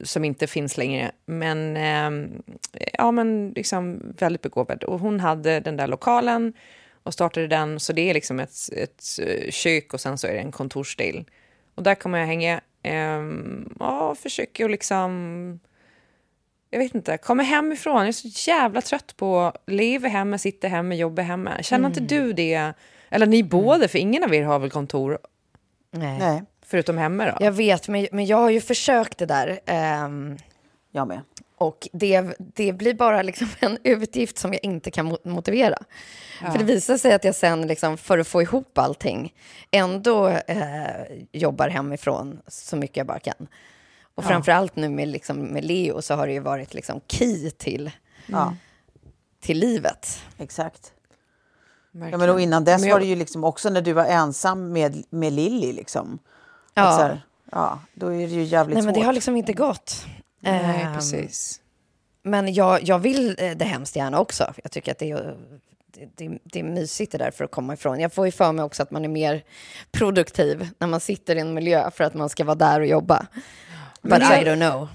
som 0.03 0.25
inte 0.25 0.47
finns 0.47 0.77
längre. 0.77 1.11
Men, 1.27 1.77
eh, 1.77 2.31
ja, 2.93 3.11
men 3.11 3.53
liksom 3.57 4.15
väldigt 4.19 4.43
begåvad. 4.43 4.85
Och 4.85 5.01
hon 5.01 5.21
hade 5.21 5.61
den 5.61 5.77
där 5.77 5.87
lokalen 5.87 6.53
och 7.03 7.15
startade 7.15 7.47
den. 7.47 7.81
Så 7.81 7.93
det 7.93 8.11
är 8.11 8.15
liksom 8.15 8.41
ett, 8.41 8.57
ett 8.73 9.05
eh, 9.23 9.51
kök 9.51 9.95
och 9.95 10.01
sen 10.01 10.19
så 10.19 10.27
är 10.27 10.33
det 10.33 10.41
en 10.41 10.53
kontorsdel. 10.53 11.25
Och 11.79 11.85
där 11.85 11.95
kommer 11.95 12.19
jag 12.19 12.27
hänga. 12.27 12.61
Eh, 12.83 13.23
ja, 13.79 14.15
försöker 14.15 14.65
att 14.65 14.71
liksom... 14.71 15.61
Jag 16.71 16.79
vet 16.79 16.95
inte, 16.95 17.19
kommer 17.19 17.45
hemifrån. 17.45 17.97
Jag 17.97 18.09
är 18.09 18.13
så 18.13 18.51
jävla 18.51 18.81
trött 18.81 19.17
på 19.17 19.41
att 19.41 19.63
leva 19.67 20.09
hemma, 20.09 20.39
sitta 20.39 20.69
hemma, 20.69 20.95
jobba 20.95 21.23
hemma. 21.23 21.63
Känner 21.63 21.89
mm. 21.89 22.03
inte 22.03 22.15
du 22.15 22.33
det? 22.33 22.73
Eller 23.11 23.27
ni 23.27 23.43
båda, 23.43 23.89
för 23.89 23.99
ingen 23.99 24.25
av 24.25 24.35
er 24.35 24.43
har 24.43 24.59
väl 24.59 24.71
kontor? 24.71 25.19
Nej. 25.91 26.19
Nej. 26.19 26.43
Förutom 26.67 26.99
hemma 26.99 27.27
då? 27.27 27.37
Jag 27.41 27.53
vet, 27.53 27.89
men, 27.89 28.07
men 28.13 28.27
jag 28.27 28.37
har 28.37 28.51
ju 28.51 28.61
försökt 28.61 29.19
det 29.19 29.27
där. 29.27 29.61
Um, 30.05 30.37
jag 30.91 31.09
med. 31.09 31.21
Och 31.59 31.89
det, 31.93 32.35
det 32.39 32.73
blir 32.73 32.95
bara 32.95 33.23
liksom 33.23 33.49
en 33.59 33.79
utgift 33.85 34.39
som 34.39 34.53
jag 34.53 34.65
inte 34.65 34.91
kan 34.91 35.17
motivera. 35.25 35.79
Ja. 36.43 36.51
För 36.51 36.59
det 36.59 36.65
visar 36.65 36.97
sig 36.97 37.15
att 37.15 37.25
jag 37.25 37.35
sen, 37.35 37.67
liksom, 37.67 37.99
för 37.99 38.19
att 38.19 38.29
få 38.29 38.43
ihop 38.43 38.79
allting, 38.79 39.35
ändå 39.71 40.29
eh, 40.29 41.27
jobbar 41.33 41.69
hemifrån 41.69 42.39
så 42.47 42.77
mycket 42.77 42.97
jag 42.97 43.07
bara 43.07 43.19
kan. 43.19 43.49
Och 44.15 44.25
ja. 44.25 44.29
framför 44.29 44.71
nu 44.75 44.89
med, 44.89 45.09
liksom, 45.09 45.37
med 45.39 45.65
Leo 45.65 46.03
så 46.03 46.15
har 46.15 46.27
det 46.27 46.33
ju 46.33 46.41
varit 46.41 46.75
liksom 46.75 47.01
key 47.07 47.51
till, 47.51 47.91
ja. 48.27 48.55
till 49.41 49.59
livet. 49.59 50.23
Exakt. 50.39 50.93
Ja, 51.93 52.19
men 52.19 52.31
och 52.31 52.41
innan 52.41 52.65
dess 52.65 52.85
jag... 52.85 52.93
var 52.93 53.01
det 53.01 53.07
ju 53.07 53.17
liksom 53.17 53.45
också 53.45 53.71
när 53.71 53.81
du 53.81 53.93
var 53.93 54.05
ensam 54.05 54.73
med, 54.73 55.05
med 55.11 55.33
Lilly. 55.33 55.73
Liksom. 55.73 56.19
Ja. 56.75 56.83
Här, 56.83 57.23
ja, 57.53 57.79
då 57.95 58.07
är 58.07 58.27
det 58.27 58.35
ju 58.35 58.43
jävligt 58.43 58.75
Nej, 58.75 58.83
svårt. 58.83 58.87
men 58.87 59.01
det 59.01 59.07
har 59.07 59.13
liksom 59.13 59.37
inte 59.37 59.53
gått. 59.53 60.07
Nej, 60.41 60.87
um, 60.87 60.95
precis. 60.95 61.61
Men 62.23 62.55
jag, 62.55 62.83
jag 62.83 62.99
vill 62.99 63.37
eh, 63.39 63.51
det 63.51 63.65
hemskt 63.65 63.97
gärna 63.97 64.21
också. 64.21 64.55
Jag 64.63 64.73
tycker 64.73 64.93
att 64.93 64.99
det 64.99 65.11
är, 65.11 65.37
det, 66.15 66.39
det 66.45 66.59
är 66.59 66.65
mysigt 66.65 67.13
det 67.13 67.19
där 67.19 67.31
för 67.31 67.45
att 67.45 67.51
komma 67.51 67.75
ifrån. 67.75 68.01
Jag 68.01 68.13
får 68.13 68.27
ju 68.27 68.33
för 68.33 68.53
mig 68.53 68.65
också 68.65 68.83
att 68.83 68.91
man 68.91 69.05
är 69.05 69.09
mer 69.09 69.45
produktiv 69.93 70.69
när 70.79 70.87
man 70.87 71.01
sitter 71.01 71.37
i 71.37 71.41
en 71.41 71.55
miljö 71.55 71.91
för 71.91 72.05
att 72.05 72.15
man 72.15 72.29
ska 72.29 72.45
vara 72.45 72.55
där 72.55 72.81
och 72.81 72.87
jobba. 72.87 73.27
But 74.03 74.19
I 74.19 74.45
don't 74.45 74.71
know. 74.71 74.89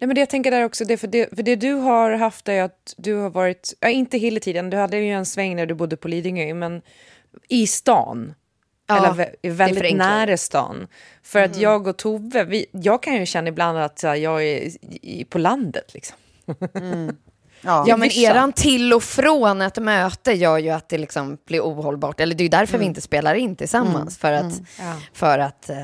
Nej, 0.00 0.06
men 0.06 0.14
det 0.14 0.20
jag 0.20 0.30
tänker 0.30 0.50
där 0.50 0.64
också, 0.64 0.84
det 0.84 0.96
för, 0.96 1.06
det, 1.06 1.36
för 1.36 1.42
det 1.42 1.56
du 1.56 1.72
har 1.72 2.10
haft 2.10 2.48
är 2.48 2.62
att 2.62 2.94
du 2.96 3.14
har 3.14 3.30
varit, 3.30 3.74
ja, 3.80 3.88
inte 3.88 4.18
hela 4.18 4.40
tiden, 4.40 4.70
du 4.70 4.76
hade 4.76 4.96
ju 4.96 5.10
en 5.10 5.26
sväng 5.26 5.56
när 5.56 5.66
du 5.66 5.74
bodde 5.74 5.96
på 5.96 6.08
Lidingö, 6.08 6.54
men 6.54 6.82
i 7.48 7.66
stan. 7.66 8.34
Ja, 8.86 8.96
eller 8.96 9.50
väldigt 9.50 9.96
nära 9.96 10.36
stan. 10.36 10.86
För 11.22 11.38
mm. 11.38 11.50
att 11.50 11.56
jag 11.56 11.86
och 11.86 11.96
Tove, 11.96 12.44
vi, 12.44 12.66
jag 12.70 13.02
kan 13.02 13.14
ju 13.14 13.26
känna 13.26 13.48
ibland 13.48 13.78
att 13.78 14.02
jag 14.02 14.44
är 14.44 14.70
i, 15.02 15.26
på 15.30 15.38
landet. 15.38 15.94
Liksom. 15.94 16.16
Mm. 16.74 17.16
Ja, 17.66 17.84
ja 17.88 17.96
men 17.96 18.10
eran 18.10 18.52
till 18.52 18.92
och 18.92 19.02
från 19.02 19.62
ett 19.62 19.78
möte 19.78 20.32
gör 20.32 20.58
ju 20.58 20.70
att 20.70 20.88
det 20.88 20.98
liksom 20.98 21.38
blir 21.46 21.60
ohållbart. 21.60 22.20
Eller 22.20 22.34
det 22.34 22.42
är 22.42 22.44
ju 22.44 22.48
därför 22.48 22.74
mm. 22.74 22.80
vi 22.80 22.86
inte 22.86 23.00
spelar 23.00 23.34
in 23.34 23.56
tillsammans. 23.56 23.94
Mm. 23.96 24.10
För 24.10 24.32
att, 24.32 24.58
mm. 24.58 24.66
ja. 24.78 25.00
för 25.12 25.38
att 25.38 25.70
eh, 25.70 25.76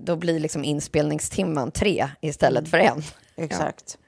då 0.00 0.16
blir 0.16 0.40
liksom 0.40 0.64
inspelningstimman 0.64 1.70
tre 1.70 2.08
istället 2.20 2.58
mm. 2.60 2.70
för 2.70 2.78
en. 2.78 3.02
Exakt. 3.36 3.98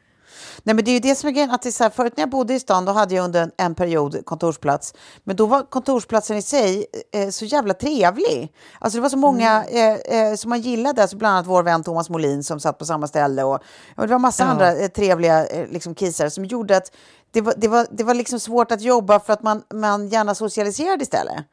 Nej, 0.67 0.75
men 0.75 0.85
det 0.85 0.91
är 0.91 0.93
ju 0.93 1.01
det 1.01 1.15
som 1.15 1.29
är 1.29 1.33
grejen. 1.33 1.51
Att 1.51 1.63
det 1.63 1.69
är 1.69 1.71
så 1.71 1.83
här, 1.83 1.91
förut 1.91 2.13
när 2.17 2.23
jag 2.23 2.31
bodde 2.31 2.55
i 2.55 2.61
stan 2.61 2.85
då 2.85 2.93
hade 2.93 3.15
jag 3.15 3.25
under 3.25 3.43
en, 3.43 3.51
en 3.57 3.75
period 3.75 4.25
kontorsplats. 4.25 4.95
Men 5.25 5.37
då 5.37 5.47
var 5.47 5.63
kontorsplatsen 5.63 6.37
i 6.37 6.43
sig 6.43 6.87
eh, 7.13 7.29
så 7.29 7.45
jävla 7.45 7.75
trevlig. 7.75 8.53
Alltså 8.79 8.99
det 8.99 9.03
var 9.03 9.09
så 9.09 9.17
många 9.17 9.65
mm. 9.65 10.01
eh, 10.09 10.19
eh, 10.19 10.35
som 10.35 10.49
man 10.49 10.61
gillade. 10.61 11.03
Alltså 11.03 11.17
bland 11.17 11.35
annat 11.35 11.47
vår 11.47 11.63
vän 11.63 11.83
Thomas 11.83 12.11
Molin 12.11 12.45
som 12.45 12.61
satt 12.61 12.79
på 12.79 12.85
samma 12.85 13.07
ställe. 13.07 13.43
Och, 13.45 13.59
och 13.97 14.07
det 14.07 14.13
var 14.13 14.19
massa 14.19 14.43
ja. 14.43 14.49
andra 14.49 14.77
eh, 14.77 14.89
trevliga 14.89 15.47
eh, 15.47 15.69
liksom, 15.69 15.95
kissar 15.95 16.29
som 16.29 16.45
gjorde 16.45 16.77
att 16.77 16.93
det 17.31 17.41
var, 17.41 17.55
det 17.57 17.69
var, 17.69 17.87
det 17.91 18.05
var 18.05 18.15
liksom 18.15 18.41
svårt 18.41 18.73
att 18.73 18.83
jobba 18.83 19.21
för 19.21 19.33
att 19.33 19.43
man, 19.43 19.63
man 19.75 20.09
gärna 20.09 20.35
socialiserade 20.35 21.03
istället. 21.03 21.45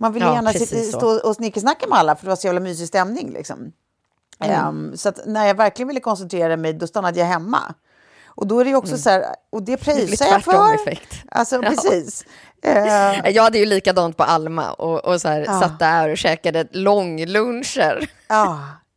Man 0.00 0.12
ville 0.12 0.26
ja, 0.26 0.34
gärna 0.34 0.52
sitta, 0.52 0.98
stå 0.98 1.28
och 1.28 1.34
snickersnacka 1.36 1.86
med 1.88 1.98
alla 1.98 2.16
för 2.16 2.24
det 2.24 2.28
var 2.28 2.36
så 2.36 2.46
jävla 2.46 2.60
mysig 2.60 2.88
stämning. 2.88 3.32
Liksom. 3.32 3.72
Mm. 4.38 4.68
Um, 4.68 4.96
så 4.96 5.12
när 5.26 5.46
jag 5.46 5.54
verkligen 5.54 5.88
ville 5.88 6.00
koncentrera 6.00 6.56
mig 6.56 6.72
då 6.72 6.86
stannade 6.86 7.18
jag 7.18 7.26
hemma. 7.26 7.74
Och 8.38 8.46
då 8.46 8.60
är 8.60 8.64
det 8.64 8.70
ju 8.70 8.76
också 8.76 8.92
mm. 8.92 8.98
så 8.98 9.10
här, 9.10 9.24
och 9.52 9.62
det 9.62 9.76
prisar 9.76 10.26
jag 10.26 10.44
för. 10.44 10.74
Effekt. 10.74 11.14
Alltså 11.30 11.56
ja. 11.62 11.62
precis. 11.62 12.24
Uh, 12.66 13.30
jag 13.30 13.42
hade 13.42 13.58
ju 13.58 13.66
likadant 13.66 14.16
på 14.16 14.22
Alma 14.22 14.72
och, 14.72 15.04
och 15.04 15.20
så 15.20 15.28
här, 15.28 15.44
ja. 15.46 15.60
satt 15.60 15.78
där 15.78 16.08
och 16.08 16.18
käkade 16.18 16.66
långluncher. 16.70 18.10
Ja, 18.28 18.60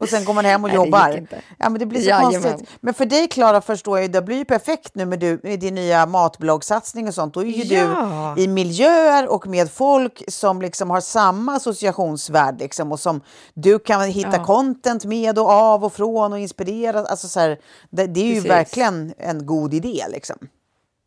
och 0.00 0.08
sen 0.08 0.24
går 0.24 0.34
man 0.34 0.44
hem 0.44 0.64
och 0.64 0.68
Nej, 0.68 0.76
jobbar. 0.76 1.26
Ja, 1.58 1.68
men 1.68 1.78
det 1.78 1.86
blir 1.86 2.00
så 2.00 2.08
Jajamän. 2.08 2.42
konstigt. 2.42 2.70
Men 2.80 2.94
för 2.94 3.06
dig, 3.06 3.28
Klara, 3.28 3.60
förstår 3.60 3.98
jag 3.98 4.12
det 4.12 4.22
blir 4.22 4.36
ju 4.36 4.44
perfekt 4.44 4.94
nu 4.94 5.06
med, 5.06 5.18
du, 5.18 5.40
med 5.42 5.60
din 5.60 5.74
nya 5.74 6.06
matbloggsatsning 6.06 7.08
och 7.08 7.14
sånt. 7.14 7.34
Då 7.34 7.40
är 7.40 7.46
ju 7.46 7.76
ja. 7.76 8.34
du 8.36 8.42
i 8.42 8.48
miljöer 8.48 9.28
och 9.28 9.46
med 9.46 9.70
folk 9.70 10.22
som 10.28 10.62
liksom 10.62 10.90
har 10.90 11.00
samma 11.00 11.56
associationsvärld 11.56 12.58
liksom, 12.58 12.92
och 12.92 13.00
som 13.00 13.20
du 13.54 13.78
kan 13.78 14.02
hitta 14.02 14.36
ja. 14.36 14.44
content 14.44 15.04
med 15.04 15.38
och 15.38 15.50
av 15.50 15.84
och 15.84 15.92
från 15.92 16.32
och 16.32 16.38
inspirera. 16.38 16.98
Alltså, 16.98 17.28
så 17.28 17.40
här, 17.40 17.58
det, 17.90 18.06
det, 18.06 18.20
är 18.20 18.24
ju 18.24 18.34
Precis. 18.34 18.50
verkligen 18.50 19.14
en 19.18 19.46
god 19.46 19.74
idé. 19.74 20.04
Liksom. 20.08 20.36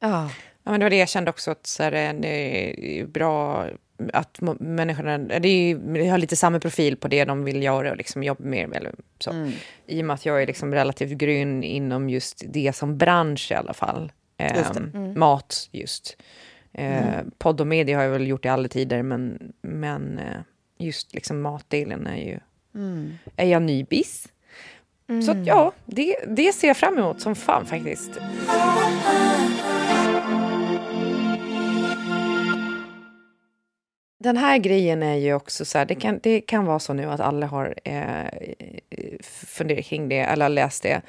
Ja. 0.01 0.29
Ja, 0.65 0.71
men 0.71 0.79
det 0.79 0.85
var 0.85 0.89
det 0.89 0.95
jag 0.97 1.09
kände 1.09 1.29
också, 1.29 1.51
att 1.51 1.67
så 1.67 1.83
här, 1.83 1.91
det 1.91 2.99
är 2.99 3.05
bra 3.05 3.65
att 4.13 4.41
människorna, 4.59 5.17
det, 5.17 5.47
är, 5.47 5.75
det 5.75 6.07
har 6.07 6.17
lite 6.17 6.35
samma 6.35 6.59
profil 6.59 6.97
på 6.97 7.07
det 7.07 7.25
de 7.25 7.43
vill 7.43 7.63
göra 7.63 7.91
och 7.91 7.97
liksom 7.97 8.23
jobba 8.23 8.43
mer 8.43 8.75
Eller 8.75 8.95
så. 9.19 9.31
Mm. 9.31 9.51
I 9.87 10.01
och 10.01 10.05
med 10.05 10.13
att 10.13 10.25
jag 10.25 10.41
är 10.41 10.47
liksom 10.47 10.73
relativt 10.73 11.17
grön 11.17 11.63
inom 11.63 12.09
just 12.09 12.43
det 12.47 12.75
som 12.75 12.97
bransch 12.97 13.51
i 13.51 13.55
alla 13.55 13.73
fall. 13.73 14.11
Eh, 14.37 14.71
mm. 14.77 15.19
Mat 15.19 15.69
just. 15.71 16.17
Eh, 16.73 17.13
mm. 17.13 17.31
Podd 17.37 17.61
och 17.61 17.67
media 17.67 17.97
har 17.97 18.03
jag 18.03 18.11
väl 18.11 18.27
gjort 18.27 18.45
i 18.45 18.47
alla 18.47 18.67
tider, 18.67 19.03
men, 19.03 19.53
men 19.61 20.19
eh, 20.19 20.37
just 20.77 21.13
liksom 21.13 21.41
matdelen 21.41 22.07
är 22.07 22.17
ju... 22.17 22.39
Mm. 22.75 23.13
Är 23.35 23.45
jag 23.45 23.61
nybis? 23.61 24.27
Så 25.07 25.31
att, 25.31 25.35
mm. 25.35 25.45
ja, 25.45 25.71
det, 25.85 26.15
det 26.27 26.53
ser 26.53 26.67
jag 26.67 26.77
fram 26.77 26.97
emot 26.97 27.21
som 27.21 27.35
fan 27.35 27.65
faktiskt. 27.65 28.11
Den 34.23 34.37
här 34.37 34.57
grejen 34.57 35.03
är 35.03 35.15
ju 35.15 35.33
också 35.33 35.65
så 35.65 35.77
här, 35.77 35.85
det 35.85 35.95
kan, 35.95 36.19
det 36.23 36.41
kan 36.41 36.65
vara 36.65 36.79
så 36.79 36.93
nu 36.93 37.05
att 37.05 37.19
alla 37.19 37.45
har 37.45 37.75
eh, 37.83 38.25
funderat 39.47 39.85
kring 39.85 40.09
det 40.09 40.19
eller 40.19 40.49
läst 40.49 40.83
det. 40.83 41.01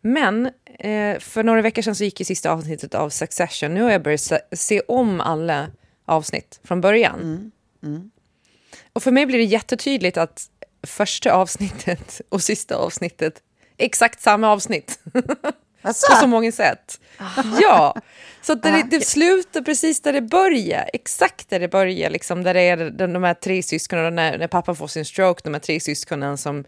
Men 0.00 0.46
eh, 0.78 1.18
för 1.18 1.42
några 1.42 1.62
veckor 1.62 1.82
sedan 1.82 1.94
så 1.94 2.04
gick 2.04 2.20
ju 2.20 2.24
sista 2.24 2.50
avsnittet 2.50 2.94
av 2.94 3.10
Succession. 3.10 3.74
Nu 3.74 3.82
har 3.82 3.90
jag 3.90 4.02
börjat 4.02 4.32
se, 4.52 4.80
om 4.80 5.20
alla 5.20 5.70
avsnitt 6.04 6.60
från 6.64 6.80
början. 6.80 7.20
Mm. 7.20 7.50
Mm. 7.82 8.10
Och 8.92 9.02
för 9.02 9.10
mig 9.10 9.26
blir 9.26 9.38
det 9.38 9.44
jättetydligt 9.44 10.16
att 10.16 10.50
första 10.82 11.32
avsnittet 11.32 12.20
och 12.28 12.42
sista 12.42 12.76
avsnittet 12.76 13.42
är 13.76 13.84
exakt 13.84 14.20
samma 14.20 14.48
avsnitt. 14.48 15.00
Alltså? 15.82 16.12
På 16.12 16.16
så 16.16 16.26
många 16.26 16.52
sätt. 16.52 17.00
Ja, 17.60 17.94
så 18.42 18.54
det, 18.54 18.86
det 18.90 19.00
slutar 19.00 19.62
precis 19.62 20.02
där 20.02 20.12
det 20.12 20.20
börjar. 20.20 20.90
Exakt 20.92 21.50
där 21.50 21.60
det 21.60 21.68
börjar, 21.68 22.10
liksom, 22.10 22.42
där 22.42 22.54
det 22.54 22.60
är 22.60 22.90
de, 22.90 23.12
de 23.12 23.22
här 23.22 23.34
tre 23.34 23.62
syskonen, 23.62 24.14
när, 24.14 24.38
när 24.38 24.46
pappa 24.46 24.74
får 24.74 24.86
sin 24.86 25.04
stroke, 25.04 25.40
de 25.44 25.54
här 25.54 25.60
tre 25.60 25.80
syskonen 25.80 26.38
som 26.38 26.64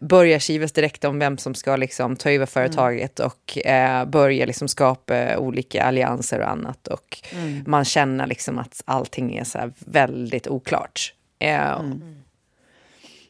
börjar 0.00 0.38
kivas 0.38 0.72
direkt 0.72 1.04
om 1.04 1.18
vem 1.18 1.38
som 1.38 1.54
ska 1.54 1.76
liksom, 1.76 2.16
ta 2.16 2.30
över 2.30 2.46
företaget 2.46 3.20
mm. 3.20 3.30
och 3.30 3.66
eh, 3.66 4.04
börja 4.04 4.46
liksom, 4.46 4.68
skapa 4.68 5.36
olika 5.38 5.84
allianser 5.84 6.40
och 6.40 6.50
annat. 6.50 6.88
Och 6.88 7.18
mm. 7.32 7.64
man 7.66 7.84
känner 7.84 8.26
liksom, 8.26 8.58
att 8.58 8.82
allting 8.84 9.36
är 9.36 9.44
så 9.44 9.72
väldigt 9.78 10.48
oklart. 10.48 11.14
Eh, 11.38 11.70
mm. 11.72 12.23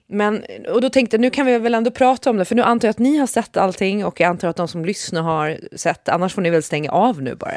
Men, 0.07 0.45
och 0.69 0.81
då 0.81 0.91
tänkte 0.91 1.15
jag, 1.17 1.21
nu 1.21 1.31
kan 1.31 1.47
vi 1.47 1.59
väl 1.59 1.75
ändå 1.75 1.91
prata 1.91 2.31
om 2.31 2.37
det, 2.37 2.45
för 2.45 2.55
nu 2.55 2.63
antar 2.63 2.89
jag 2.89 2.91
att 2.91 2.99
ni 2.99 3.17
har 3.17 3.27
sett 3.27 3.57
allting 3.57 4.05
och 4.05 4.21
jag 4.21 4.29
antar 4.29 4.49
att 4.49 4.57
de 4.57 4.69
som 4.69 4.85
lyssnar 4.85 5.23
har 5.23 5.59
sett, 5.77 6.09
annars 6.09 6.35
får 6.35 6.43
ni 6.43 6.51
väl 6.51 6.63
stänga 6.63 6.91
av 6.91 7.23
nu 7.23 7.35
bara. 7.35 7.53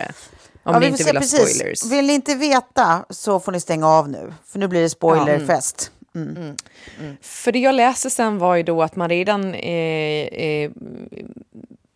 Om 0.64 0.74
ja, 0.74 0.80
ni 0.80 0.88
inte 0.88 1.04
vill 1.04 1.16
ha 1.16 1.22
precis. 1.22 1.58
spoilers. 1.58 1.92
Vill 1.92 2.08
ni 2.08 2.14
inte 2.14 2.36
veta 2.36 3.06
så 3.10 3.40
får 3.40 3.52
ni 3.52 3.60
stänga 3.60 3.88
av 3.88 4.10
nu, 4.10 4.34
för 4.46 4.60
nu 4.60 4.68
blir 4.68 4.82
det 4.82 4.90
spoilerfest. 4.90 5.92
Mm. 6.16 6.30
Mm. 6.30 6.56
Mm. 7.00 7.18
För 7.22 7.52
det 7.52 7.60
jag 7.60 7.76
läste 7.76 8.10
sen 8.10 8.38
var 8.38 8.56
ju 8.56 8.64
då 8.64 8.84
att 8.84 8.96
man 8.96 9.10
redan 9.10 9.54
eh, 9.54 10.28
eh, 10.28 10.72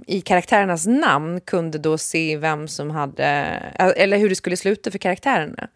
i 0.08 0.22
karaktärernas 0.22 0.88
namn 0.88 1.42
kunde 1.42 1.78
då 1.78 1.98
se 1.98 2.38
vem 2.38 2.68
som 2.68 2.90
hade, 2.90 3.26
eller 3.96 4.18
hur 4.18 4.30
det 4.30 4.36
skulle 4.36 4.58
sluta 4.58 4.92
för 4.92 4.98
karaktärerna 4.98 5.68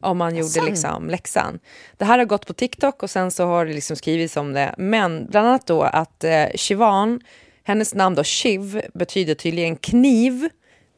om 0.00 0.18
man 0.18 0.36
gjorde 0.36 0.60
liksom 0.60 1.08
läxan. 1.08 1.58
Det 1.96 2.04
här 2.04 2.18
har 2.18 2.24
gått 2.24 2.46
på 2.46 2.52
TikTok 2.52 3.02
och 3.02 3.10
sen 3.10 3.30
så 3.30 3.46
har 3.46 3.66
det 3.66 3.72
liksom 3.72 3.96
skrivits 3.96 4.36
om 4.36 4.52
det. 4.52 4.74
Men 4.78 5.26
bland 5.26 5.48
annat 5.48 5.66
då 5.66 5.82
att 5.82 6.24
eh, 6.24 6.46
Shivan, 6.54 7.20
hennes 7.64 7.94
namn 7.94 8.16
då 8.16 8.24
Shiv, 8.24 8.82
betyder 8.94 9.34
tydligen 9.34 9.76
kniv 9.76 10.48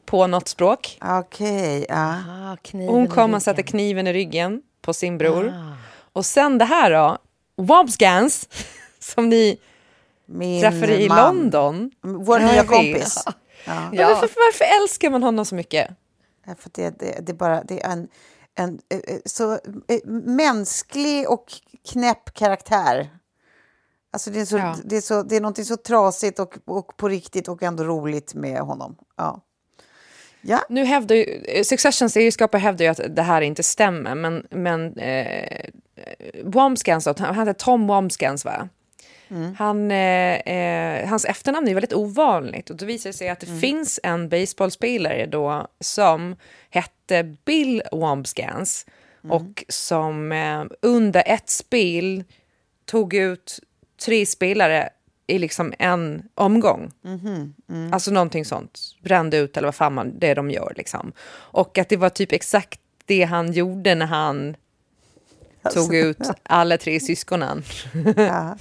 på 0.05 0.27
något 0.27 0.47
språk. 0.47 0.97
Okej, 1.01 1.81
okay, 1.81 1.85
ja. 1.89 2.17
Ah, 2.29 2.57
Hon 2.71 3.07
kommer 3.07 3.37
att 3.37 3.43
sätta 3.43 3.63
kniven 3.63 4.07
i 4.07 4.13
ryggen 4.13 4.61
på 4.81 4.93
sin 4.93 5.17
bror. 5.17 5.47
Ah. 5.47 5.73
Och 6.13 6.25
sen 6.25 6.57
det 6.57 6.65
här 6.65 6.91
då, 6.91 7.17
Wobsgans, 7.55 8.49
som 8.99 9.29
ni 9.29 9.57
Min 10.25 10.61
träffade 10.61 11.01
i 11.01 11.07
man. 11.07 11.17
London. 11.17 11.91
Vår 12.01 12.39
nya 12.39 12.63
kompis. 12.63 13.23
Ja. 13.25 13.33
Ja. 13.93 14.07
Varför, 14.07 14.29
varför, 14.35 14.81
älskar 14.81 15.09
man 15.09 15.23
honom 15.23 15.45
så 15.45 15.55
mycket? 15.55 15.89
För 16.45 16.69
det, 16.73 16.99
det, 16.99 17.19
det, 17.21 17.33
bara, 17.33 17.63
det 17.63 17.81
är 17.81 17.89
en, 17.89 18.07
en 18.55 18.79
eh, 18.89 18.99
eh, 19.07 19.19
så 19.25 19.53
eh, 19.53 20.05
mänsklig 20.25 21.29
och 21.29 21.45
knäpp 21.91 22.33
karaktär. 22.33 23.09
Alltså 24.11 24.31
det, 24.31 24.41
är 24.41 24.45
så, 24.45 24.57
ja. 24.57 24.75
det, 24.83 24.97
är 24.97 25.01
så, 25.01 25.23
det 25.23 25.35
är 25.35 25.41
något 25.41 25.65
så 25.65 25.77
trasigt 25.77 26.39
och, 26.39 26.57
och 26.65 26.97
på 26.97 27.09
riktigt 27.09 27.47
och 27.47 27.63
ändå 27.63 27.83
roligt 27.83 28.33
med 28.33 28.59
honom. 28.59 28.95
Ja. 29.17 29.41
Ja. 30.45 30.59
Nu 30.69 30.85
hävdar 30.85 31.15
ju, 31.15 31.63
Successions 31.63 32.13
serieskapare 32.13 32.59
hävdar 32.59 32.85
ju 32.85 32.91
att 32.91 33.15
det 33.15 33.21
här 33.21 33.41
inte 33.41 33.63
stämmer, 33.63 34.15
men, 34.15 34.47
men 34.49 34.97
eh, 34.97 35.69
Womskans, 36.43 37.07
han 37.19 37.35
heter 37.35 37.53
Tom 37.53 37.87
Womskans 37.87 38.45
va? 38.45 38.69
Mm. 39.33 39.55
Han, 39.59 39.91
eh, 39.91 40.35
eh, 40.35 41.09
hans 41.09 41.25
efternamn 41.25 41.67
är 41.67 41.73
väldigt 41.73 41.93
ovanligt 41.93 42.69
och 42.69 42.75
då 42.75 42.85
visar 42.85 43.09
det 43.09 43.13
sig 43.13 43.29
att 43.29 43.39
det 43.39 43.47
mm. 43.47 43.59
finns 43.59 43.99
en 44.03 44.29
baseballspelare 44.29 45.25
då 45.25 45.67
som 45.79 46.35
hette 46.69 47.35
Bill 47.45 47.81
Wombscans 47.91 48.85
mm. 49.23 49.31
och 49.31 49.63
som 49.67 50.31
eh, 50.31 50.63
under 50.81 51.23
ett 51.25 51.49
spel 51.49 52.23
tog 52.85 53.13
ut 53.13 53.59
tre 54.05 54.25
spelare 54.25 54.89
i 55.27 55.37
liksom 55.37 55.73
en 55.79 56.23
omgång. 56.35 56.91
Mm. 57.05 57.53
Mm. 57.69 57.93
Alltså 57.93 58.11
någonting 58.11 58.45
sånt. 58.45 58.79
Brände 59.03 59.37
ut 59.37 59.57
eller 59.57 59.67
vad 59.67 59.75
fan 59.75 59.93
man, 59.93 60.19
det 60.19 60.33
de 60.33 60.51
gör 60.51 60.73
liksom. 60.77 61.13
Och 61.31 61.77
att 61.77 61.89
det 61.89 61.97
var 61.97 62.09
typ 62.09 62.31
exakt 62.31 62.79
det 63.05 63.23
han 63.23 63.51
gjorde 63.51 63.95
när 63.95 64.05
han 64.05 64.55
alltså, 65.61 65.79
tog 65.79 65.95
ut 65.95 66.29
alla 66.43 66.77
tre 66.77 66.99
syskonen. 66.99 67.63
Ja. 68.17 68.57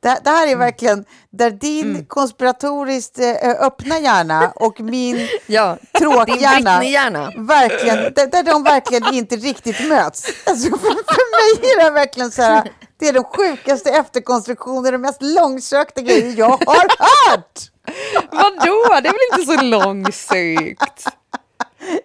Det, 0.00 0.20
det, 0.24 0.30
här 0.30 0.42
är 0.42 0.46
mm. 0.46 0.58
verkligen 0.58 1.04
där 1.30 1.50
din 1.50 1.90
mm. 1.90 2.06
konspiratoriskt 2.06 3.18
eh, 3.18 3.50
öppna 3.60 3.98
hjärna 3.98 4.52
och 4.54 4.80
min 4.80 5.28
ja, 5.46 5.78
tråkhjärna 5.98 6.84
hjärna. 6.84 7.32
verkligen, 7.36 8.14
där, 8.14 8.26
där 8.26 8.42
de 8.42 8.62
verkligen 8.62 9.14
inte 9.14 9.36
riktigt 9.36 9.88
möts. 9.88 10.26
Alltså 10.46 10.70
för, 10.70 10.78
för 10.78 11.60
mig 11.60 11.70
är 11.72 11.84
det 11.84 11.90
verkligen 11.90 12.30
så 12.30 12.42
här, 12.42 12.72
det 12.98 13.08
är 13.08 13.12
den 13.12 13.24
sjukaste 13.24 13.90
efterkonstruktionen, 13.90 14.92
den 14.92 15.00
mest 15.00 15.22
långsökta 15.22 16.00
grejen 16.00 16.36
jag 16.36 16.48
har 16.66 16.86
hört. 17.30 17.60
Vadå? 18.30 19.00
Det 19.02 19.08
är 19.08 19.12
väl 19.12 19.40
inte 19.40 19.52
så 19.52 19.62
långsökt? 19.62 21.04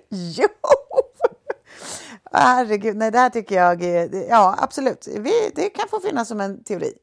jo! 0.10 0.48
Herregud, 2.34 2.96
nej 2.96 3.12
det 3.12 3.20
här 3.20 3.30
tycker 3.30 3.56
jag, 3.56 3.84
ja 4.30 4.56
absolut, 4.60 5.08
Vi, 5.18 5.52
det 5.56 5.70
kan 5.70 5.88
få 5.90 6.00
finnas 6.00 6.28
som 6.28 6.42
en 6.42 6.64
teori. 6.64 6.94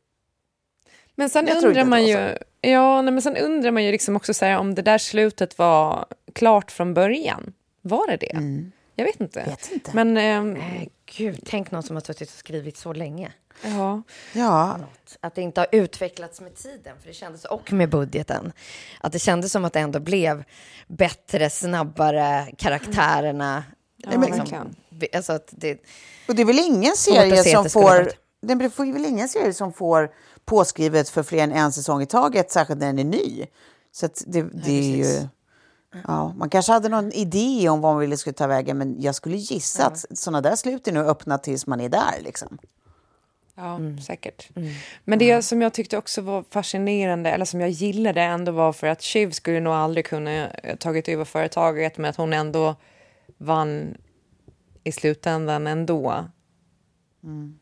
Men 1.20 1.30
sen 1.30 1.46
jag 1.46 1.64
undrar 1.64 1.84
man 1.84 2.06
ju, 2.06 2.36
ja, 2.60 3.02
nej, 3.02 3.12
men 3.12 3.22
sen 3.22 3.36
undrar 3.36 3.70
man 3.70 3.84
ju 3.84 3.92
liksom 3.92 4.16
också 4.16 4.34
så 4.34 4.44
här, 4.44 4.58
om 4.58 4.74
det 4.74 4.82
där 4.82 4.98
slutet 4.98 5.58
var 5.58 6.06
klart 6.32 6.70
från 6.70 6.94
början. 6.94 7.52
Var 7.82 8.06
det 8.06 8.16
det? 8.16 8.32
Mm. 8.32 8.72
Jag 8.94 9.04
vet 9.04 9.20
inte. 9.20 9.44
Vet 9.44 9.72
inte. 9.72 9.90
Men, 9.94 10.16
ähm, 10.16 10.56
äh, 10.56 10.88
gud, 11.16 11.40
tänk 11.46 11.70
någon 11.70 11.82
som 11.82 11.96
har 11.96 12.00
suttit 12.00 12.28
och 12.28 12.34
skrivit 12.34 12.76
så 12.76 12.92
länge. 12.92 13.32
Ja. 13.62 14.02
ja. 14.32 14.78
Att 15.20 15.34
det 15.34 15.42
inte 15.42 15.60
har 15.60 15.68
utvecklats 15.72 16.40
med 16.40 16.54
tiden, 16.54 16.96
för 17.00 17.08
det 17.08 17.14
kändes, 17.14 17.44
och 17.44 17.72
med 17.72 17.90
budgeten. 17.90 18.52
Att 19.00 19.12
det 19.12 19.18
kändes 19.18 19.52
som 19.52 19.64
att 19.64 19.72
det 19.72 19.80
ändå 19.80 20.00
blev 20.00 20.44
bättre, 20.86 21.50
snabbare, 21.50 22.46
karaktärerna. 22.58 23.64
Ja, 23.96 24.20
liksom, 24.20 24.74
alltså 25.14 25.32
att 25.32 25.48
det, 25.50 25.82
och 26.28 26.34
det 26.34 26.42
är 26.42 26.46
väl 26.46 26.58
ingen 26.58 26.96
serie 26.96 27.44
som 27.44 27.70
får... 27.70 28.12
Det 28.42 28.52
är 28.52 28.92
väl 28.92 29.04
ingen 29.04 29.28
serie 29.28 29.54
som 29.54 29.72
får 29.72 30.10
påskrivet 30.50 31.08
för 31.08 31.22
fler 31.22 31.44
än 31.44 31.52
en 31.52 31.72
säsong 31.72 32.02
i 32.02 32.06
taget, 32.06 32.50
särskilt 32.50 32.80
när 32.80 32.86
den 32.86 32.98
är 32.98 33.04
ny. 33.04 33.46
Så 33.92 34.08
det, 34.26 34.42
det 34.42 34.72
är 34.72 34.96
ju... 34.96 35.28
Ja, 36.06 36.34
man 36.36 36.50
kanske 36.50 36.72
hade 36.72 36.88
någon 36.88 37.12
idé 37.12 37.68
om 37.68 37.80
vad 37.80 37.92
man 37.92 38.00
ville 38.00 38.16
skulle 38.16 38.34
ta 38.34 38.46
vägen, 38.46 38.78
men 38.78 39.00
jag 39.00 39.14
skulle 39.14 39.36
gissa 39.36 39.82
ja. 39.82 39.86
att 39.86 40.18
sådana 40.18 40.40
där 40.40 40.56
slut 40.56 40.88
är 40.88 40.92
nu 40.92 41.00
öppna 41.00 41.38
tills 41.38 41.66
man 41.66 41.80
är 41.80 41.88
där. 41.88 42.14
Liksom. 42.20 42.58
Ja, 43.54 43.76
mm. 43.76 43.98
säkert. 43.98 44.56
Mm. 44.56 44.74
Men 45.04 45.18
det 45.18 45.26
ja. 45.26 45.42
som 45.42 45.62
jag 45.62 45.72
tyckte 45.72 45.98
också 45.98 46.20
var 46.20 46.44
fascinerande, 46.50 47.30
eller 47.30 47.44
som 47.44 47.60
jag 47.60 47.70
gillade 47.70 48.22
ändå 48.22 48.52
var 48.52 48.72
för 48.72 48.86
att 48.86 49.02
Shiv 49.02 49.30
skulle 49.30 49.60
nog 49.60 49.72
aldrig 49.72 50.06
kunna 50.06 50.48
tagit 50.78 51.08
över 51.08 51.24
företaget, 51.24 51.98
men 51.98 52.10
att 52.10 52.16
hon 52.16 52.32
ändå 52.32 52.76
vann 53.38 53.96
i 54.84 54.92
slutändan 54.92 55.66
ändå. 55.66 56.24
Mm 57.24 57.59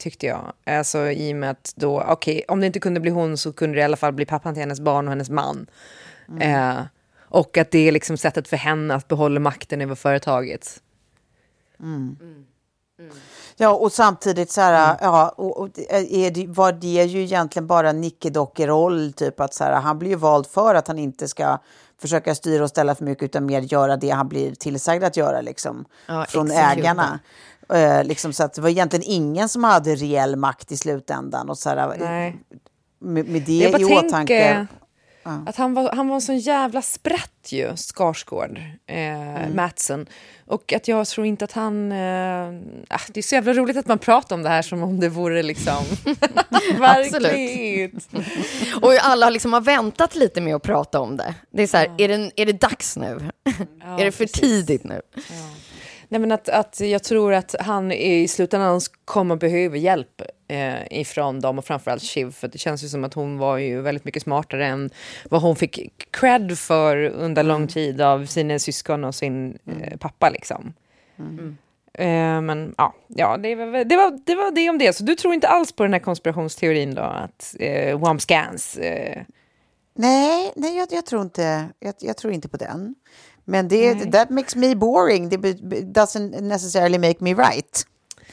tyckte 0.00 0.26
jag. 0.26 0.52
Alltså 0.66 1.10
i 1.10 1.32
och 1.32 1.36
med 1.36 1.50
att 1.50 1.72
då, 1.76 2.00
okej, 2.00 2.34
okay, 2.34 2.44
om 2.48 2.60
det 2.60 2.66
inte 2.66 2.80
kunde 2.80 3.00
bli 3.00 3.10
hon 3.10 3.36
så 3.36 3.52
kunde 3.52 3.76
det 3.76 3.80
i 3.80 3.84
alla 3.84 3.96
fall 3.96 4.12
bli 4.12 4.26
pappan 4.26 4.54
till 4.54 4.60
hennes 4.60 4.80
barn 4.80 5.06
och 5.06 5.12
hennes 5.12 5.30
man. 5.30 5.66
Mm. 6.28 6.78
Eh, 6.78 6.84
och 7.18 7.58
att 7.58 7.70
det 7.70 7.88
är 7.88 7.92
liksom 7.92 8.16
sättet 8.16 8.48
för 8.48 8.56
henne 8.56 8.94
att 8.94 9.08
behålla 9.08 9.40
makten 9.40 9.80
över 9.80 9.94
företaget. 9.94 10.82
Mm. 11.80 12.16
Mm. 12.20 12.44
Ja, 13.56 13.68
och 13.74 13.92
samtidigt 13.92 14.50
så 14.50 14.60
här, 14.60 14.84
mm. 14.84 14.96
ja, 15.00 15.28
och, 15.28 15.60
och 15.60 15.68
är 15.88 16.30
det, 16.30 16.46
var 16.46 16.72
det 16.72 17.04
ju 17.04 17.22
egentligen 17.22 17.66
bara 17.66 17.92
nickedockeroll, 17.92 19.12
typ 19.12 19.40
att 19.40 19.54
så 19.54 19.64
här, 19.64 19.72
han 19.72 19.98
blir 19.98 20.10
ju 20.10 20.16
vald 20.16 20.46
för 20.46 20.74
att 20.74 20.88
han 20.88 20.98
inte 20.98 21.28
ska 21.28 21.58
försöka 22.00 22.34
styra 22.34 22.62
och 22.62 22.70
ställa 22.70 22.94
för 22.94 23.04
mycket 23.04 23.24
utan 23.24 23.46
mer 23.46 23.60
göra 23.60 23.96
det 23.96 24.10
han 24.10 24.28
blir 24.28 24.54
tillsagd 24.54 25.04
att 25.04 25.16
göra 25.16 25.40
liksom, 25.40 25.84
ja, 26.06 26.26
från 26.28 26.50
ägarna. 26.50 27.20
Eh, 27.72 28.04
liksom, 28.04 28.32
så 28.32 28.44
att 28.44 28.54
det 28.54 28.60
var 28.60 28.68
egentligen 28.68 29.04
ingen 29.06 29.48
som 29.48 29.64
hade 29.64 29.94
reell 29.94 30.36
makt 30.36 30.72
i 30.72 30.76
slutändan. 30.76 31.50
Och 31.50 31.58
så 31.58 31.68
här, 31.68 31.96
Nej. 31.98 32.36
Med, 33.00 33.28
med 33.28 33.42
det 33.42 33.80
i 33.80 33.84
åtanke. 33.84 34.66
Att 35.22 35.56
han 35.56 35.74
var, 35.74 35.92
han 35.92 36.08
var 36.08 36.14
en 36.14 36.20
sån 36.20 36.38
jävla 36.38 36.82
sprätt 36.82 37.52
ju, 37.52 37.76
Skarsgård, 37.76 38.58
eh, 38.86 38.96
mm. 38.96 39.56
Matsen. 39.56 40.06
Och 40.46 40.72
att 40.72 40.88
jag 40.88 41.06
tror 41.06 41.26
inte 41.26 41.44
att 41.44 41.52
han... 41.52 41.92
Eh, 41.92 42.48
ah, 42.88 43.00
det 43.08 43.20
är 43.20 43.22
så 43.22 43.34
jävla 43.34 43.52
roligt 43.52 43.76
att 43.76 43.86
man 43.86 43.98
pratar 43.98 44.36
om 44.36 44.42
det 44.42 44.48
här 44.48 44.62
som 44.62 44.82
om 44.82 45.00
det 45.00 45.08
vore 45.08 45.42
liksom 45.42 45.84
verkligt. 46.78 48.08
och 48.82 48.92
alla 49.00 49.30
liksom 49.30 49.52
har 49.52 49.60
väntat 49.60 50.14
lite 50.14 50.40
med 50.40 50.54
att 50.54 50.62
prata 50.62 51.00
om 51.00 51.16
det. 51.16 51.34
Det 51.50 51.62
är 51.62 51.66
så 51.66 51.76
här, 51.76 51.86
ja. 51.86 52.04
är, 52.04 52.08
det, 52.08 52.30
är 52.36 52.46
det 52.46 52.60
dags 52.60 52.96
nu? 52.96 53.30
Ja, 53.80 54.00
är 54.00 54.04
det 54.04 54.12
för 54.12 54.24
precis. 54.24 54.40
tidigt 54.40 54.84
nu? 54.84 55.00
Nej, 56.12 56.20
men 56.20 56.32
att, 56.32 56.48
att 56.48 56.80
jag 56.80 57.02
tror 57.02 57.32
att 57.32 57.54
han 57.60 57.92
i 57.92 58.28
slutändan 58.28 58.80
kommer 59.04 59.36
behöva 59.36 59.76
hjälp 59.76 60.22
eh, 60.48 61.00
ifrån 61.00 61.40
dem 61.40 61.58
och 61.58 61.64
framförallt 61.64 62.02
Shiv. 62.02 62.30
För 62.32 62.48
det 62.48 62.58
känns 62.58 62.84
ju 62.84 62.88
som 62.88 63.04
att 63.04 63.14
hon 63.14 63.38
var 63.38 63.58
ju 63.58 63.80
väldigt 63.80 64.04
mycket 64.04 64.22
smartare 64.22 64.66
än 64.66 64.90
vad 65.30 65.42
hon 65.42 65.56
fick 65.56 66.06
cred 66.10 66.58
för 66.58 66.96
under 66.96 67.42
lång 67.42 67.56
mm. 67.56 67.68
tid 67.68 68.00
av 68.00 68.26
sina 68.26 68.58
syskon 68.58 69.04
och 69.04 69.14
sin 69.14 69.58
mm. 69.66 69.82
eh, 69.82 69.96
pappa. 69.98 70.30
Liksom. 70.30 70.72
Mm. 71.18 71.58
Eh, 71.94 72.40
men 72.40 72.74
ja, 72.78 72.94
ja 73.08 73.36
det, 73.36 73.54
var, 73.54 73.84
det, 73.84 73.96
var, 73.96 74.20
det 74.26 74.34
var 74.34 74.50
det 74.50 74.70
om 74.70 74.78
det. 74.78 74.92
Så 74.92 75.04
du 75.04 75.14
tror 75.14 75.34
inte 75.34 75.48
alls 75.48 75.72
på 75.72 75.82
den 75.82 75.92
här 75.92 76.00
konspirationsteorin 76.00 76.94
då? 76.94 77.02
Att 77.02 77.56
eh, 77.58 77.98
Womscans... 77.98 78.76
Eh... 78.76 79.22
Nej, 79.94 80.52
nej 80.56 80.76
jag, 80.76 80.88
jag, 80.90 81.06
tror 81.06 81.22
inte, 81.22 81.68
jag, 81.78 81.94
jag 81.98 82.16
tror 82.16 82.32
inte 82.32 82.48
på 82.48 82.56
den. 82.56 82.94
Men 83.50 83.68
det, 83.68 84.12
that 84.12 84.30
makes 84.30 84.56
me 84.56 84.74
boring. 84.74 85.28
Det 85.28 85.36
doesn't 85.82 86.40
necessarily 86.40 86.98
make 86.98 87.16
me 87.18 87.34
right. 87.34 87.86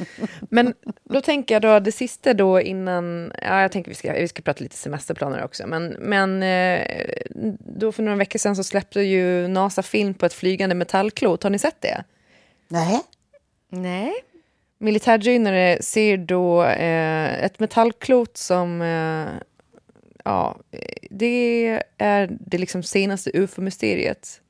Men 0.49 0.73
då 1.03 1.21
tänker 1.21 1.55
jag 1.55 1.61
då 1.61 1.79
det 1.79 1.91
sista 1.91 2.33
då 2.33 2.61
innan, 2.61 3.33
ja 3.41 3.61
jag 3.61 3.71
tänker 3.71 3.91
vi 3.91 3.95
ska, 3.95 4.13
vi 4.13 4.27
ska 4.27 4.41
prata 4.41 4.63
lite 4.63 4.75
semesterplaner 4.75 5.43
också, 5.43 5.67
men, 5.67 5.87
men 5.87 6.43
eh, 6.43 6.85
då 7.59 7.91
för 7.91 8.03
några 8.03 8.17
veckor 8.17 8.39
sedan 8.39 8.55
så 8.55 8.63
släppte 8.63 9.01
ju 9.01 9.47
NASA 9.47 9.83
film 9.83 10.13
på 10.13 10.25
ett 10.25 10.33
flygande 10.33 10.75
metallklot, 10.75 11.43
har 11.43 11.49
ni 11.49 11.59
sett 11.59 11.81
det? 11.81 12.03
Nej. 12.67 13.01
Nej. 13.69 14.13
Militärdrönare 14.79 15.77
ser 15.81 16.17
då 16.17 16.63
eh, 16.63 17.43
ett 17.43 17.59
metallklot 17.59 18.37
som, 18.37 18.81
eh, 18.81 19.27
ja, 20.25 20.57
det 21.09 21.81
är 21.97 22.37
det 22.39 22.57
liksom 22.57 22.83
senaste 22.83 23.31
ufo-mysteriet. 23.33 24.41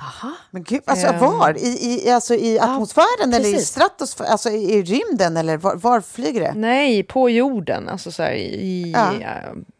Aha. 0.00 0.32
Men 0.50 0.62
gud, 0.62 0.82
alltså 0.84 1.06
um, 1.06 1.18
var? 1.18 1.58
I, 1.58 2.04
i, 2.06 2.10
alltså 2.10 2.34
i 2.34 2.58
atmosfären 2.58 3.30
ja, 3.30 3.36
eller 3.36 3.54
i 3.54 3.60
stratosfären? 3.60 4.30
Alltså 4.30 4.50
i, 4.50 4.74
i 4.74 4.82
rymden 4.82 5.36
eller 5.36 5.56
var, 5.56 5.76
var, 5.76 6.00
flyger 6.00 6.40
det? 6.40 6.52
Nej, 6.54 7.02
på 7.02 7.30
jorden. 7.30 7.88
Alltså 7.88 8.12
så 8.12 8.22
här, 8.22 8.32
i, 8.32 8.92
ja. 8.96 9.12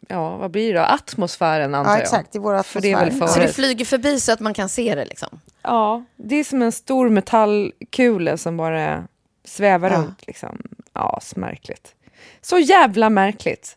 ja. 0.09 0.37
vad 0.37 0.50
blir 0.50 0.74
det 0.74 0.79
då? 0.79 0.85
Atmosfären 0.85 1.74
antar 1.74 1.92
ja, 1.92 1.98
exakt, 1.98 2.35
i 2.35 2.38
vår 2.38 2.55
atmosfär. 2.55 3.11
För 3.11 3.11
det 3.11 3.29
så 3.29 3.40
det 3.40 3.48
flyger 3.48 3.85
förbi 3.85 4.20
så 4.20 4.33
att 4.33 4.40
man 4.40 4.55
kan 4.55 4.68
se 4.68 4.94
det 4.94 5.05
liksom? 5.05 5.40
Ja, 5.62 6.05
det 6.16 6.37
är 6.37 6.44
som 6.44 6.62
en 6.62 6.72
stor 6.72 7.09
metallkula 7.09 8.37
som 8.37 8.57
bara 8.57 9.05
svävar 9.44 9.90
ja. 9.90 9.96
runt 9.96 10.26
liksom. 10.26 10.62
Ja, 10.92 11.18
så 11.22 11.40
märkligt. 11.40 11.94
Så 12.42 12.59
jävla 12.59 13.11
märkligt. 13.11 13.76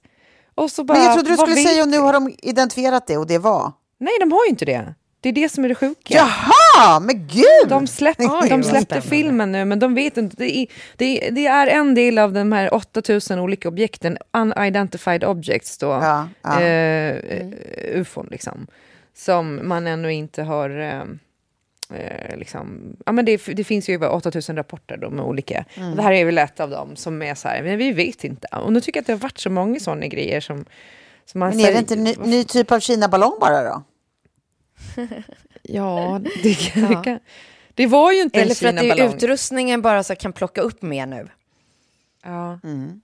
Och 0.55 0.71
så 0.71 0.83
bara, 0.83 0.97
Men 0.97 1.05
jag 1.05 1.13
trodde 1.13 1.29
du 1.29 1.37
skulle 1.37 1.55
säga 1.55 1.83
och 1.83 1.89
nu 1.89 1.97
har 1.97 2.13
de 2.13 2.35
identifierat 2.41 3.07
det 3.07 3.17
och 3.17 3.27
det 3.27 3.37
var? 3.37 3.71
Nej, 3.97 4.13
de 4.19 4.31
har 4.31 4.45
ju 4.45 4.49
inte 4.49 4.65
det. 4.65 4.93
Det 5.21 5.29
är 5.29 5.33
det 5.33 5.49
som 5.49 5.65
är 5.65 5.69
det 5.69 5.75
sjuka. 5.75 6.13
Jaha! 6.13 6.53
Ja, 6.75 6.99
men 6.99 7.27
gud! 7.27 7.69
De, 7.69 7.87
släpp, 7.87 8.17
Oj, 8.19 8.49
de 8.49 8.63
släppte 8.63 9.01
filmen 9.01 9.51
nu, 9.51 9.65
men 9.65 9.79
de 9.79 9.95
vet 9.95 10.17
inte. 10.17 10.35
Det 10.37 10.57
är, 10.57 10.67
det, 10.95 11.27
är, 11.27 11.31
det 11.31 11.47
är 11.47 11.67
en 11.67 11.95
del 11.95 12.17
av 12.17 12.33
de 12.33 12.51
här 12.51 12.73
8000 12.73 13.39
olika 13.39 13.67
objekten, 13.67 14.17
unidentified 14.33 15.23
objects 15.23 15.77
då, 15.77 15.87
Ja, 15.87 16.27
ja. 16.41 16.61
Eh, 16.61 17.15
eh, 17.15 17.47
ufon 17.93 18.27
liksom, 18.31 18.67
som 19.15 19.59
man 19.63 19.87
ännu 19.87 20.13
inte 20.13 20.43
har... 20.43 20.69
Eh, 20.69 21.03
eh, 21.99 22.37
liksom, 22.37 22.95
ja, 23.05 23.11
men 23.11 23.25
det, 23.25 23.41
det 23.45 23.63
finns 23.63 23.89
ju 23.89 23.93
över 23.93 24.09
8000 24.09 24.55
rapporter 24.55 24.97
då 24.97 25.09
med 25.09 25.25
olika. 25.25 25.65
Mm. 25.73 25.95
Det 25.95 26.01
här 26.01 26.11
är 26.11 26.25
väl 26.25 26.37
ett 26.37 26.59
av 26.59 26.69
dem 26.69 26.95
som 26.95 27.21
är 27.21 27.35
så 27.35 27.47
här, 27.47 27.63
men 27.63 27.77
vi 27.77 27.91
vet 27.91 28.23
inte. 28.23 28.47
Och 28.47 28.73
nu 28.73 28.81
tycker 28.81 28.97
jag 28.97 29.01
att 29.03 29.07
det 29.07 29.13
har 29.13 29.19
varit 29.19 29.39
så 29.39 29.49
många 29.49 29.79
sådana 29.79 30.07
grejer 30.07 30.41
som... 30.41 30.65
som 31.25 31.39
man 31.39 31.49
Men 31.49 31.59
är 31.59 31.71
det 31.71 31.79
inte 31.79 31.93
en 31.93 32.03
ny, 32.03 32.15
ny 32.19 32.43
typ 32.43 32.71
av 32.71 32.79
Kina-ballong 32.79 33.37
bara 33.39 33.63
då? 33.63 33.83
Ja, 35.61 36.21
det, 36.43 36.53
kan, 36.53 36.89
det, 36.89 37.01
kan, 37.03 37.19
det 37.73 37.87
var 37.87 38.11
ju 38.11 38.21
inte 38.21 38.39
Eller 38.41 38.51
en 38.51 38.55
för 38.55 38.67
att 38.67 38.77
det 38.77 38.89
är 38.89 39.15
utrustningen 39.15 39.81
bara 39.81 40.03
så 40.03 40.15
kan 40.15 40.33
plocka 40.33 40.61
upp 40.61 40.81
mer 40.81 41.05
nu. 41.05 41.27
Ja. 42.23 42.59
Mm. 42.63 43.01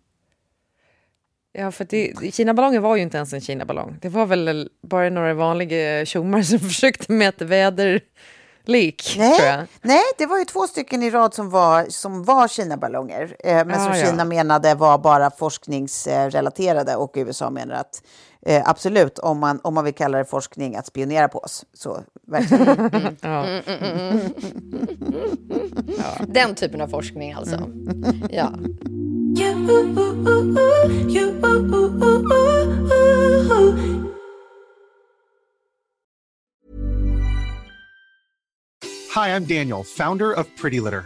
Ja, 1.58 1.72
för 1.72 1.86
det, 1.86 2.34
Kina-ballongen 2.34 2.82
var 2.82 2.96
ju 2.96 3.02
inte 3.02 3.18
ens 3.18 3.34
en 3.34 3.42
Kina-ballong. 3.42 3.98
Det 4.02 4.10
var 4.10 4.26
väl 4.26 4.70
bara 4.82 5.10
några 5.10 5.34
vanliga 5.34 6.06
tjommar 6.06 6.42
som 6.42 6.60
försökte 6.70 7.12
mäta 7.12 7.46
väderlik, 7.46 9.04
tror 9.04 9.26
jag. 9.26 9.58
Nej, 9.58 9.68
nej, 9.82 10.04
det 10.18 10.26
var 10.26 10.40
ju 10.40 10.46
två 10.46 10.68
stycken 10.68 11.04
i 11.04 11.10
rad 11.10 11.34
som 11.34 11.50
var, 11.50 11.86
som 11.90 12.24
var 12.24 12.48
Kina-ballonger. 12.48 13.36
Eh, 13.40 13.56
men 13.56 13.70
Ja, 13.70 13.80
som 13.80 13.96
ja. 13.96 14.06
Kina 14.06 14.26
menade 14.26 14.76
var 14.76 14.98
bara 14.98 15.32
forskningsrelaterade 15.32 16.96
och 16.96 17.12
USA 17.16 17.50
menar 17.50 17.76
att 17.76 18.02
eh, 18.46 18.62
absolut, 18.66 19.20
om 19.20 19.40
man, 19.40 19.60
om 19.64 19.74
man 19.74 19.84
vill 19.86 19.94
kalla 19.94 20.18
det 20.18 20.26
forskning, 20.26 20.76
att 20.76 20.86
spionera 20.86 21.28
på 21.28 21.40
oss. 21.40 21.66
Så 21.74 22.04
verkligen. 22.28 23.18
Ja. 23.22 23.46
Mm, 23.46 23.64
mm, 23.68 23.84
mm, 23.84 24.10
mm. 24.10 24.34
Den 26.28 26.56
typen 26.56 26.82
av 26.82 26.88
forskning 26.88 27.34
alltså. 27.34 27.72
Ja. 28.30 28.54
Hi, 39.16 39.30
I'm 39.30 39.46
Daniel, 39.46 39.84
founder 39.84 40.40
of 40.40 40.46
Pretty 40.62 40.82
Litter. 40.82 41.06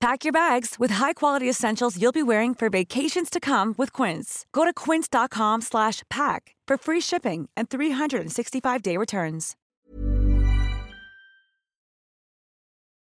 Pack 0.00 0.24
your 0.24 0.32
bags 0.32 0.76
with 0.78 0.94
high-quality 0.94 1.48
essentials 1.48 1.96
you'll 1.96 2.12
be 2.12 2.22
wearing 2.22 2.54
for 2.54 2.68
vacations 2.68 3.30
to 3.30 3.40
come 3.40 3.74
with 3.78 3.92
Quince. 3.92 4.44
Go 4.52 4.64
to 4.64 4.72
quince.com 4.72 5.62
slash 5.62 6.02
pack 6.08 6.54
for 6.68 6.76
free 6.78 7.00
shipping 7.00 7.48
and 7.56 7.68
365-day 7.68 8.96
returns. 8.96 9.56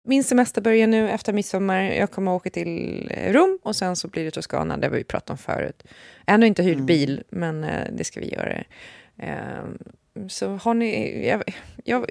Min 0.04 0.24
semester 0.24 0.62
börjar 0.62 0.88
nu 0.88 1.10
efter 1.10 1.34
midsommar. 1.34 1.84
Jag 1.84 2.12
kommer 2.12 2.32
åka 2.32 2.50
till 2.50 3.12
Rom 3.28 3.60
och 3.63 3.76
sen 3.76 3.96
så 3.96 4.08
blir 4.08 4.26
det 4.26 4.32
Toscana, 4.32 4.78
det 4.78 4.88
har 4.88 4.91
vi 4.91 5.04
pratat 5.04 5.30
om 5.30 5.38
förut. 5.38 5.84
Ännu 6.28 6.48
inte 6.48 6.63
hyrt 6.63 6.80
bil, 6.80 7.24
men 7.30 7.63
eh, 7.63 7.88
det 7.91 8.04
ska 8.04 8.20
vi 8.20 8.34
göra. 8.34 8.63
Eh, 9.17 9.63
så 10.28 10.48
har 10.56 10.74
ni... 10.74 11.28
Jag, 11.28 11.44
jag 11.84 12.06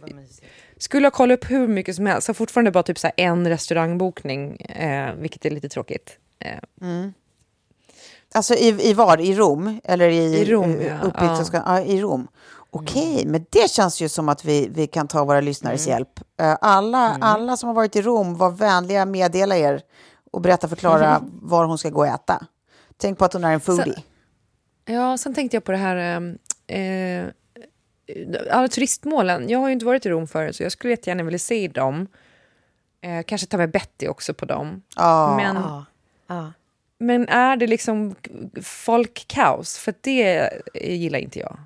skulle 0.80 1.06
ha 1.06 1.10
kollat 1.10 1.38
upp 1.38 1.50
hur 1.50 1.68
mycket 1.68 1.96
som 1.96 2.06
helst. 2.06 2.26
Har 2.26 2.34
fortfarande 2.34 2.70
bara 2.70 2.82
typ 2.82 2.98
så 2.98 3.10
en 3.16 3.48
restaurangbokning, 3.48 4.56
eh, 4.60 5.14
vilket 5.14 5.44
är 5.46 5.50
lite 5.50 5.68
tråkigt. 5.68 6.16
Eh, 6.38 6.58
Mm. 6.80 7.12
Alltså 8.34 8.54
i, 8.54 8.90
i 8.90 8.94
var? 8.94 9.20
I 9.20 9.34
Rom? 9.34 9.80
Eller 9.84 10.08
i, 10.08 10.16
I 10.38 10.44
Rom, 10.44 10.74
eh, 10.80 10.86
ja. 10.86 11.00
uppe 11.02 11.24
i 11.24 11.28
Ja. 11.28 11.62
Ja, 11.66 11.80
i 11.80 12.00
Rom. 12.00 12.28
Okej, 12.70 13.22
men 13.26 13.46
det 13.50 13.70
känns 13.70 14.00
ju 14.02 14.08
som 14.08 14.28
att 14.28 14.44
vi, 14.44 14.68
vi 14.74 14.86
kan 14.86 15.08
ta 15.08 15.24
våra 15.24 15.40
lyssnares 15.40 15.86
Mm. 15.86 15.96
hjälp. 15.96 16.20
Eh, 16.40 16.56
Alla, 16.60 17.18
alla 17.20 17.56
som 17.56 17.66
har 17.66 17.74
varit 17.74 17.96
i 17.96 18.02
Rom, 18.02 18.36
var 18.36 18.50
vänliga 18.50 19.04
meddela 19.06 19.56
er 19.56 19.82
och 20.30 20.40
berätta 20.40 20.68
förklara 20.68 21.22
var 21.42 21.64
hon 21.64 21.78
ska 21.78 21.90
gå 21.90 22.00
och 22.00 22.06
äta. 22.06 22.46
Tänk 22.96 23.18
på 23.18 23.24
att 23.24 23.32
hon 23.32 23.44
är 23.44 23.52
en 23.52 23.60
foodie. 23.60 24.04
Ja, 24.84 25.18
sen 25.18 25.34
tänkte 25.34 25.56
jag 25.56 25.64
på 25.64 25.72
det 25.72 25.78
här... 25.78 25.96
Eh, 26.66 26.80
eh, 26.80 27.26
alla 28.50 28.68
turistmålen. 28.68 29.48
Jag 29.48 29.58
har 29.58 29.68
ju 29.68 29.72
inte 29.72 29.86
varit 29.86 30.06
i 30.06 30.08
Rom 30.10 30.26
förut, 30.26 30.56
så 30.56 30.62
jag 30.62 30.72
skulle 30.72 30.92
jättegärna 30.92 31.22
vilja 31.22 31.38
se 31.38 31.68
dem. 31.68 32.06
Eh, 33.00 33.22
kanske 33.26 33.46
ta 33.46 33.56
med 33.56 33.70
Betty 33.70 34.08
också 34.08 34.34
på 34.34 34.44
dem. 34.44 34.82
Ja. 34.96 35.36
Men, 35.36 35.56
Ja. 35.56 35.84
Ja. 36.26 36.52
men 36.98 37.28
är 37.28 37.56
det 37.56 37.66
liksom 37.66 38.14
folkkaos? 38.62 39.78
För 39.78 39.94
det 40.00 40.50
gillar 40.74 41.18
inte 41.18 41.38
jag. 41.38 41.58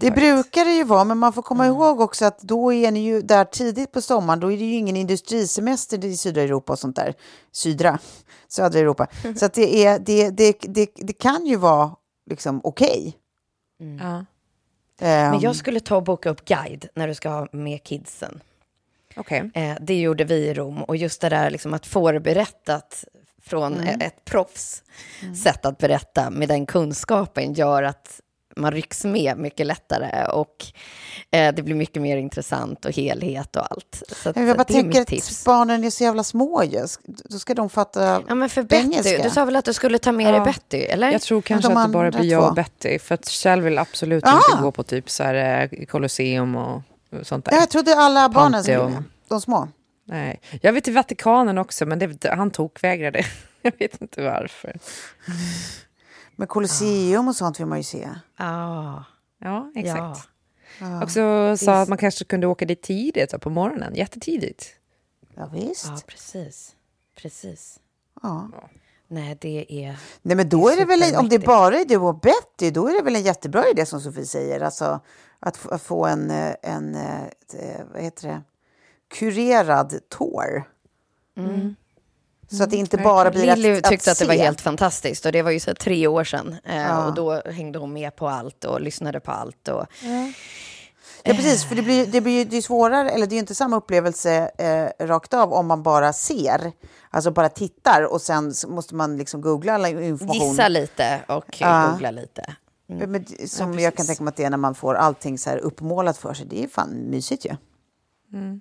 Det 0.00 0.10
brukar 0.10 0.64
det 0.64 0.72
ju 0.74 0.84
vara, 0.84 1.04
men 1.04 1.18
man 1.18 1.32
får 1.32 1.42
komma 1.42 1.64
Mm. 1.64 1.76
ihåg 1.76 2.00
också 2.00 2.24
att 2.24 2.38
då 2.40 2.72
är 2.72 2.90
ni 2.90 3.00
ju 3.00 3.22
där 3.22 3.44
tidigt 3.44 3.92
på 3.92 4.00
sommaren. 4.00 4.40
Då 4.40 4.52
är 4.52 4.56
det 4.56 4.64
ju 4.64 4.74
ingen 4.74 4.96
industrisemester 4.96 6.04
i 6.04 6.16
södra 6.16 6.42
Europa 6.42 6.72
och 6.72 6.78
sånt 6.78 6.96
där. 6.96 7.14
Sydra, 7.52 7.98
södra 8.48 8.78
Europa. 8.78 9.06
Så 9.36 9.44
att 9.46 9.54
det, 9.54 9.84
är, 9.86 9.98
det, 9.98 10.30
det, 10.30 10.56
det, 10.60 10.88
det 10.96 11.12
kan 11.12 11.46
ju 11.46 11.56
vara 11.56 11.90
liksom 12.30 12.60
okej. 12.64 13.16
Ja. 14.00 14.24
Men 15.00 15.34
Ehm, 15.34 15.40
jag 15.40 15.56
skulle 15.56 15.80
ta 15.80 15.96
och 15.96 16.02
boka 16.02 16.30
upp 16.30 16.44
guide 16.44 16.88
när 16.94 17.08
du 17.08 17.14
ska 17.14 17.28
ha 17.28 17.48
med 17.52 17.82
kidsen. 17.84 18.40
Okay. 19.16 19.50
Eh, 19.54 19.76
det 19.80 20.00
gjorde 20.00 20.24
vi 20.24 20.34
i 20.34 20.54
Rom. 20.54 20.82
Och 20.82 20.96
just 20.96 21.20
det 21.20 21.28
där 21.28 21.50
liksom 21.50 21.74
att 21.74 21.86
få 21.86 22.12
det 22.12 22.20
berättat 22.20 23.04
från 23.42 23.74
Mm. 23.80 24.00
ett 24.00 24.24
proffs 24.24 24.82
sätt 25.42 25.64
att 25.66 25.78
berätta 25.78 26.30
med 26.30 26.48
den 26.48 26.66
kunskapen 26.66 27.52
gör 27.52 27.82
att 27.82 28.20
man 28.56 28.72
rycks 28.72 29.04
med 29.04 29.38
mycket 29.38 29.66
lättare 29.66 30.26
och 30.26 30.66
eh, 31.30 31.54
det 31.54 31.62
blir 31.62 31.74
mycket 31.74 32.02
mer 32.02 32.16
intressant 32.16 32.84
och 32.84 32.92
helhet 32.92 33.56
och 33.56 33.72
allt. 33.72 34.02
Så 34.22 34.28
att, 34.28 34.36
jag 34.36 34.46
bara 34.46 34.64
det 34.64 34.72
är 34.72 34.82
tänker 34.82 35.00
att 35.00 35.06
tips. 35.06 35.44
barnen 35.44 35.84
är 35.84 35.90
så 35.90 36.04
jävla 36.04 36.24
små 36.24 36.64
ju. 36.64 36.86
Då 37.04 37.38
ska 37.38 37.54
de 37.54 37.70
fatta 37.70 38.22
Ja, 38.28 38.34
men 38.34 38.48
för 38.48 38.62
Betty, 38.62 38.82
engelska. 38.82 39.22
du 39.22 39.30
sa 39.30 39.44
väl 39.44 39.56
att 39.56 39.64
du 39.64 39.72
skulle 39.72 39.98
ta 39.98 40.12
med 40.12 40.26
dig 40.26 40.34
Ja. 40.38 40.44
Betty, 40.44 40.78
eller? 40.78 41.10
Jag 41.12 41.22
tror 41.22 41.42
kanske 41.42 41.68
de 41.68 41.76
att 41.76 41.86
det 41.88 41.92
bara 41.92 42.10
blir 42.10 42.30
jag 42.30 42.42
två? 42.42 42.48
och 42.48 42.54
Betty. 42.54 42.98
För 42.98 43.14
att 43.14 43.28
Kjell 43.28 43.60
vill 43.60 43.78
absolut 43.78 44.24
Ah! 44.26 44.40
inte 44.52 44.62
gå 44.62 44.72
på 44.72 44.82
typ 44.82 45.10
så 45.10 45.22
här 45.22 45.68
eh, 45.72 45.84
Colosseum 45.86 46.56
och 46.56 46.82
sånt 47.22 47.44
där. 47.44 47.52
Ja, 47.52 47.58
jag 47.60 47.70
trodde 47.70 47.94
alla 47.96 48.28
barnen 48.28 48.62
skulle. 48.62 49.02
De 49.28 49.40
små. 49.40 49.68
Nej. 50.06 50.40
Jag 50.62 50.72
vet 50.72 50.84
till 50.84 50.94
Vatikanen 50.94 51.58
också, 51.58 51.86
men 51.86 51.98
det, 51.98 52.30
han 52.30 52.50
tokvägrade. 52.50 53.24
Jag 53.62 53.72
vet 53.78 54.00
inte 54.02 54.22
varför. 54.22 54.76
Men 56.36 56.46
Colosseum 56.48 57.28
och 57.28 57.36
sånt 57.36 57.60
vill 57.60 57.66
man 57.66 57.78
ju 57.78 57.84
se. 57.84 58.08
Ja. 58.36 59.04
Ja, 59.38 59.72
exakt. 59.74 60.28
Ja. 60.80 61.02
Också 61.02 61.56
sa 61.56 61.82
att 61.82 61.88
man 61.88 61.98
kanske 61.98 62.24
kunde 62.24 62.46
åka 62.46 62.64
dit 62.64 62.82
tidigt, 62.82 63.30
så 63.30 63.38
på 63.38 63.50
morgonen, 63.50 63.94
jättetidigt. 63.94 64.66
Ja, 65.34 65.46
visst. 65.52 65.86
Ja, 65.86 65.98
precis. 66.06 66.74
Precis. 67.14 67.80
Ja. 68.22 68.50
Nej, 69.08 69.38
det 69.40 69.84
är... 69.84 69.98
Nej, 70.22 70.36
men 70.36 70.48
då 70.48 70.68
är 70.68 70.76
det 70.76 70.84
väl, 70.84 71.16
om 71.16 71.28
det 71.28 71.38
bara 71.38 71.80
är 71.80 71.84
du 71.84 71.96
och 71.96 72.20
Betty, 72.20 72.70
då 72.70 72.88
är 72.88 72.92
det 72.92 73.02
väl 73.02 73.16
en 73.16 73.22
jättebra 73.22 73.68
idé 73.68 73.86
som 73.86 74.00
Sofie 74.00 74.26
säger. 74.26 74.60
Alltså 74.60 75.00
att, 75.40 75.72
att 75.72 75.82
få 75.82 76.06
en, 76.06 76.30
en, 76.62 76.94
ett, 76.94 77.54
vad 77.92 78.02
heter 78.02 78.28
det, 78.28 78.42
kurerad 79.08 79.94
tour. 80.08 80.68
Mm. 81.36 81.76
Så 82.50 82.62
att 82.62 82.70
det 82.70 82.76
inte 82.76 82.98
bara 82.98 83.30
blir 83.30 83.56
Lilly 83.56 83.78
att, 83.78 83.84
tyckte 83.84 84.10
att, 84.10 84.14
att 84.14 84.18
det 84.18 84.26
var 84.36 84.44
helt 84.44 84.60
fantastiskt 84.60 85.26
och 85.26 85.32
det 85.32 85.42
var 85.42 85.50
ju 85.50 85.60
så 85.60 85.74
tre 85.74 86.06
år 86.06 86.24
sedan. 86.24 86.56
Eh, 86.64 86.76
ja. 86.76 87.06
Och 87.06 87.14
då 87.14 87.42
hängde 87.44 87.78
hon 87.78 87.92
med 87.92 88.16
på 88.16 88.28
allt 88.28 88.64
och 88.64 88.80
lyssnade 88.80 89.20
på 89.20 89.30
allt. 89.30 89.68
Och, 89.68 89.86
ja. 90.02 90.32
Ja, 91.26 91.34
precis, 91.34 91.64
för 91.64 91.74
det 91.74 91.82
blir, 91.82 92.06
det 92.06 92.20
blir 92.20 92.44
det 92.44 92.56
är 92.56 92.62
svårare, 92.62 93.10
eller 93.10 93.26
det 93.26 93.34
är 93.34 93.38
inte 93.38 93.54
samma 93.54 93.76
upplevelse 93.76 94.50
eh, 94.58 95.06
rakt 95.06 95.34
av 95.34 95.52
om 95.52 95.66
man 95.66 95.82
bara 95.82 96.12
ser, 96.12 96.72
alltså 97.10 97.30
bara 97.30 97.48
tittar 97.48 98.02
och 98.02 98.20
sen 98.20 98.52
måste 98.68 98.94
man 98.94 99.16
liksom 99.16 99.40
googla 99.40 99.74
all 99.74 99.86
information. 99.86 100.48
Gissa 100.48 100.68
lite 100.68 101.20
och 101.28 101.60
ja. 101.60 101.88
googla 101.90 102.10
lite. 102.10 102.54
Mm. 102.88 103.10
Men, 103.10 103.26
som 103.48 103.74
ja, 103.74 103.80
jag 103.80 103.94
kan 103.94 104.06
tänka 104.06 104.24
mig 104.24 104.28
att 104.30 104.36
det 104.36 104.44
är 104.44 104.50
när 104.50 104.56
man 104.56 104.74
får 104.74 104.94
allting 104.94 105.38
så 105.38 105.50
här 105.50 105.58
uppmålat 105.58 106.16
för 106.16 106.34
sig, 106.34 106.46
det 106.46 106.64
är 106.64 106.68
fan 106.68 106.90
mysigt 107.10 107.46
ju. 107.46 107.56
Mm. 108.32 108.60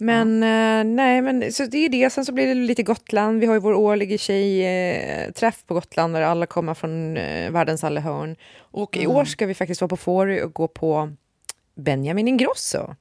Men 0.00 0.42
ja. 0.42 0.78
eh, 0.78 0.84
nej, 0.84 1.22
men 1.22 1.52
så 1.52 1.64
det 1.64 1.78
är 1.78 1.88
det. 1.88 2.10
Sen 2.10 2.24
så 2.24 2.32
blir 2.32 2.46
det 2.46 2.54
lite 2.54 2.82
Gotland. 2.82 3.40
Vi 3.40 3.46
har 3.46 3.54
ju 3.54 3.60
vår 3.60 3.74
årliga 3.74 4.18
tjejträff 4.18 5.58
eh, 5.62 5.66
på 5.66 5.74
Gotland 5.74 6.14
där 6.14 6.22
alla 6.22 6.46
kommer 6.46 6.74
från 6.74 7.16
eh, 7.16 7.50
världens 7.50 7.84
alla 7.84 8.00
hörn. 8.00 8.36
Och 8.56 8.96
mm. 8.96 9.04
i 9.04 9.14
år 9.14 9.24
ska 9.24 9.46
vi 9.46 9.54
faktiskt 9.54 9.80
vara 9.80 9.88
på 9.88 9.96
Fårö 9.96 10.42
och 10.42 10.54
gå 10.54 10.68
på 10.68 11.10
Benjamin 11.74 12.28
Ingrosso. 12.28 12.94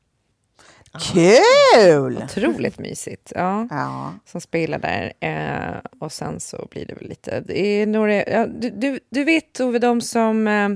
Kul! 1.14 2.18
Otroligt 2.24 2.80
mysigt. 2.80 3.32
Ja, 3.36 3.68
ja. 3.70 4.14
Som 4.26 4.42
spelar 4.42 4.80
där. 4.80 5.14
Eh, 5.20 5.80
och 6.00 6.12
sen 6.12 6.40
så 6.40 6.68
blir 6.72 6.86
det 6.86 6.94
väl 6.94 7.10
lite... 7.10 7.40
Det 7.40 7.60
är 7.60 7.86
några, 7.86 8.14
ja, 8.14 8.48
du, 8.48 8.70
du, 8.70 9.00
du 9.10 9.24
vet, 9.24 9.60
Ove, 9.60 9.80
de 9.80 10.02
som 10.02 10.48
eh, 10.48 10.70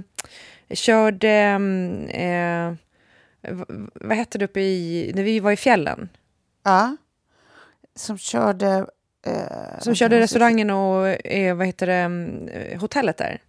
körde... 0.76 1.30
Mm, 1.30 2.08
eh, 2.08 2.78
vad 3.94 4.18
hette 4.18 4.38
det 4.38 4.46
uppe 4.46 4.60
i... 4.60 5.12
När 5.16 5.24
vi 5.24 5.40
var 5.40 5.52
i 5.52 5.56
fjällen? 5.56 6.10
Ja. 6.64 6.98
Som 7.96 8.18
körde... 8.18 8.86
Eh, 9.26 9.80
som 9.80 9.96
körde 9.96 10.20
restaurangen 10.20 10.70
och 10.70 11.08
eh, 11.08 11.56
vad 11.56 11.66
heter 11.66 11.88
det, 11.88 11.94
mm, 11.94 12.80
hotellet 12.80 13.18
där? 13.18 13.42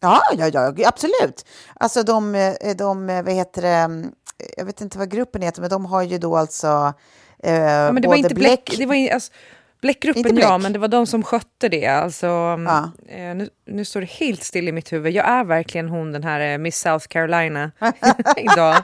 Ja, 0.00 0.20
ja, 0.36 0.48
ja, 0.48 0.88
absolut. 0.88 1.46
Alltså 1.74 2.02
de, 2.02 2.34
eh, 2.34 2.76
de, 2.76 3.06
vad 3.06 3.34
heter 3.34 3.62
det, 3.62 3.68
mm, 3.68 4.12
jag 4.56 4.64
vet 4.64 4.80
inte 4.80 4.98
vad 4.98 5.10
gruppen 5.10 5.42
heter, 5.42 5.60
men 5.60 5.70
de 5.70 5.86
har 5.86 6.02
ju 6.02 6.18
då 6.18 6.36
alltså 6.36 6.94
eh, 7.42 7.54
ja, 7.54 7.92
men 7.92 7.94
det 7.94 8.00
både 8.00 8.08
var 8.08 8.16
inte 8.16 8.34
Bläck... 8.34 8.64
Bläck 8.64 8.78
det 8.78 8.86
var, 8.86 9.14
alltså, 9.14 9.32
Bläckgruppen, 9.80 10.22
Bläck. 10.22 10.44
ja, 10.44 10.58
men 10.58 10.72
det 10.72 10.78
var 10.78 10.88
de 10.88 11.06
som 11.06 11.22
skötte 11.22 11.68
det. 11.68 11.86
Alltså, 11.86 12.26
ja. 12.26 12.90
eh, 13.08 13.34
nu, 13.34 13.48
nu, 13.66 13.84
står 13.84 14.00
det 14.00 14.10
helt 14.10 14.42
still 14.42 14.68
i 14.68 14.72
mitt 14.72 14.92
huvud. 14.92 15.12
Jag 15.12 15.28
är 15.28 15.44
verkligen 15.44 15.88
hon, 15.88 16.12
den 16.12 16.24
här 16.24 16.52
eh, 16.52 16.58
Miss 16.58 16.78
South 16.78 17.06
Carolina 17.06 17.70
idag. 18.36 18.76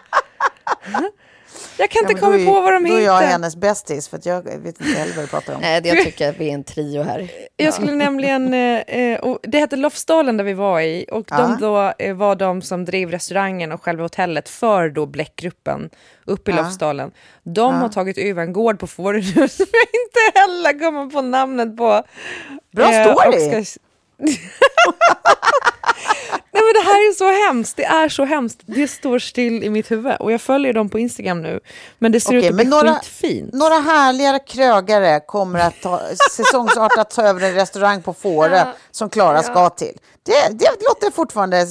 Jag 1.78 1.90
kan 1.90 2.02
inte 2.02 2.12
ja, 2.12 2.18
komma 2.18 2.44
på 2.44 2.60
vad 2.60 2.72
de 2.72 2.84
heter. 2.84 2.96
Då 2.96 3.02
är 3.02 3.22
jag 3.22 3.28
hennes 3.28 3.56
bästis, 3.56 4.08
för 4.08 4.20
jag 4.24 4.42
vet 4.42 4.80
inte 4.80 4.84
heller 4.84 5.14
vad 5.14 5.24
du 5.24 5.28
pratar 5.28 5.54
om. 5.54 5.60
Nej, 5.60 5.82
jag 5.84 6.04
tycker 6.04 6.30
att 6.30 6.36
vi 6.36 6.50
är 6.50 6.54
en 6.54 6.64
trio 6.64 7.02
här. 7.02 7.30
Jag 7.56 7.74
skulle 7.74 7.92
nämligen, 7.92 8.54
eh, 8.54 8.80
eh, 8.80 9.20
och 9.20 9.38
det 9.42 9.58
hette 9.58 9.76
Lofsdalen 9.76 10.36
där 10.36 10.44
vi 10.44 10.52
var 10.52 10.80
i, 10.80 11.06
och 11.12 11.26
ja. 11.30 11.36
de 11.38 11.56
då 11.60 11.92
eh, 11.98 12.14
var 12.14 12.36
de 12.36 12.62
som 12.62 12.84
drev 12.84 13.10
restaurangen 13.10 13.72
och 13.72 13.82
själva 13.82 14.02
hotellet 14.02 14.48
för 14.48 14.88
då 14.88 15.06
Bläckgruppen 15.06 15.90
uppe 16.24 16.50
i 16.50 16.54
ja. 16.54 16.62
Lofsdalen. 16.62 17.10
De 17.42 17.74
ja. 17.74 17.80
har 17.80 17.88
tagit 17.88 18.18
över 18.18 18.42
en 18.42 18.52
gård 18.52 18.78
på 18.78 18.86
Fårö 18.86 19.22
som 19.22 19.66
jag 19.72 19.88
inte 20.02 20.38
heller 20.40 20.78
kommer 20.78 21.10
på 21.10 21.22
namnet 21.22 21.76
på. 21.76 22.02
Bra 22.72 22.86
story! 22.92 23.64
Nej 26.54 26.62
men 26.62 26.72
det 26.74 26.88
här 26.88 27.08
är 27.08 27.12
så 27.12 27.46
hemskt, 27.46 27.76
det 27.76 27.84
är 27.84 28.08
så 28.08 28.24
hemskt. 28.24 28.60
Det 28.66 28.88
står 28.88 29.18
still 29.18 29.64
i 29.64 29.70
mitt 29.70 29.90
huvud 29.90 30.16
och 30.20 30.32
jag 30.32 30.40
följer 30.40 30.72
dem 30.72 30.88
på 30.88 30.98
Instagram 30.98 31.42
nu. 31.42 31.60
Men 31.98 32.12
det 32.12 32.20
ser 32.20 32.30
Okej, 32.30 32.44
ut 32.44 32.50
att 32.50 32.56
bli 32.56 32.64
några, 32.64 32.94
skitfint. 32.94 33.52
Några 33.52 33.74
härligare 33.74 34.38
krögare 34.38 35.20
kommer 35.20 35.60
att 35.60 35.80
ta, 35.82 36.00
säsongsartat 36.30 37.10
ta 37.10 37.22
över 37.22 37.48
en 37.48 37.54
restaurang 37.54 38.02
på 38.02 38.14
Fårö 38.14 38.56
ja. 38.56 38.72
som 38.90 39.10
Klara 39.10 39.36
ja. 39.36 39.42
ska 39.42 39.70
till. 39.70 39.98
Det, 40.22 40.58
det 40.58 40.68
låter 40.88 41.10
fortfarande 41.10 41.56
eh, 41.58 41.66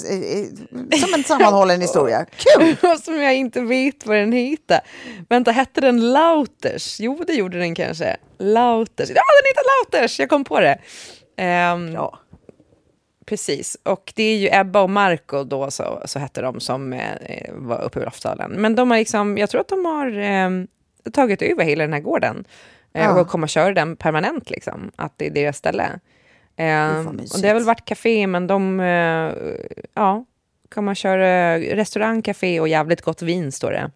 eh, 0.91 0.99
som 0.99 1.13
en 1.13 1.23
sammanhållen 1.23 1.81
historia. 1.81 2.25
Kul! 2.25 2.77
som 3.03 3.21
jag 3.21 3.35
inte 3.35 3.61
vet 3.61 4.05
vad 4.05 4.17
den 4.17 4.31
heter. 4.31 4.79
Vänta, 5.29 5.51
hette 5.51 5.81
den 5.81 6.11
Lauters? 6.11 6.99
Jo, 6.99 7.23
det 7.27 7.33
gjorde 7.33 7.59
den 7.59 7.75
kanske. 7.75 8.17
Lauters. 8.39 9.09
Ja, 9.09 9.15
den 9.15 9.47
heter 9.47 9.63
Lauters! 9.97 10.19
Jag 10.19 10.29
kom 10.29 10.43
på 10.43 10.59
det. 10.59 10.77
Um, 11.73 11.93
ja. 11.93 12.19
Precis, 13.25 13.77
och 13.83 14.13
det 14.15 14.23
är 14.23 14.37
ju 14.37 14.49
Ebba 14.51 14.81
och 14.81 14.89
Marco 14.89 15.43
då, 15.43 15.71
så, 15.71 16.01
så 16.05 16.19
hette 16.19 16.41
de, 16.41 16.59
som 16.59 16.93
eh, 16.93 17.51
var 17.51 17.81
uppe 17.81 17.99
i 17.99 18.03
Lofsdalen. 18.03 18.51
Men 18.51 18.75
de 18.75 18.91
har 18.91 18.97
liksom, 18.97 19.37
jag 19.37 19.49
tror 19.49 19.61
att 19.61 19.67
de 19.67 19.85
har 19.85 20.17
eh, 20.17 20.49
tagit 21.11 21.41
över 21.41 21.63
hela 21.63 21.83
den 21.83 21.93
här 21.93 21.99
gården 21.99 22.45
eh, 22.93 23.03
ja. 23.03 23.21
och 23.21 23.27
kommer 23.27 23.47
köra 23.47 23.73
den 23.73 23.95
permanent, 23.95 24.49
liksom. 24.49 24.91
Att 24.95 25.13
det 25.17 25.25
är 25.25 25.29
deras 25.31 25.57
ställe. 25.57 25.99
Eh, 26.55 27.07
och 27.07 27.41
det 27.41 27.47
har 27.47 27.53
väl 27.53 27.63
varit 27.63 27.85
café, 27.85 28.27
men 28.27 28.47
de, 28.47 28.79
eh, 28.79 29.33
ja, 29.93 30.25
kommer 30.69 30.95
köra 30.95 31.59
restaurang, 31.59 32.21
café 32.21 32.59
och 32.59 32.67
jävligt 32.67 33.01
gott 33.01 33.21
vin, 33.21 33.51
står 33.51 33.71
det. 33.71 33.91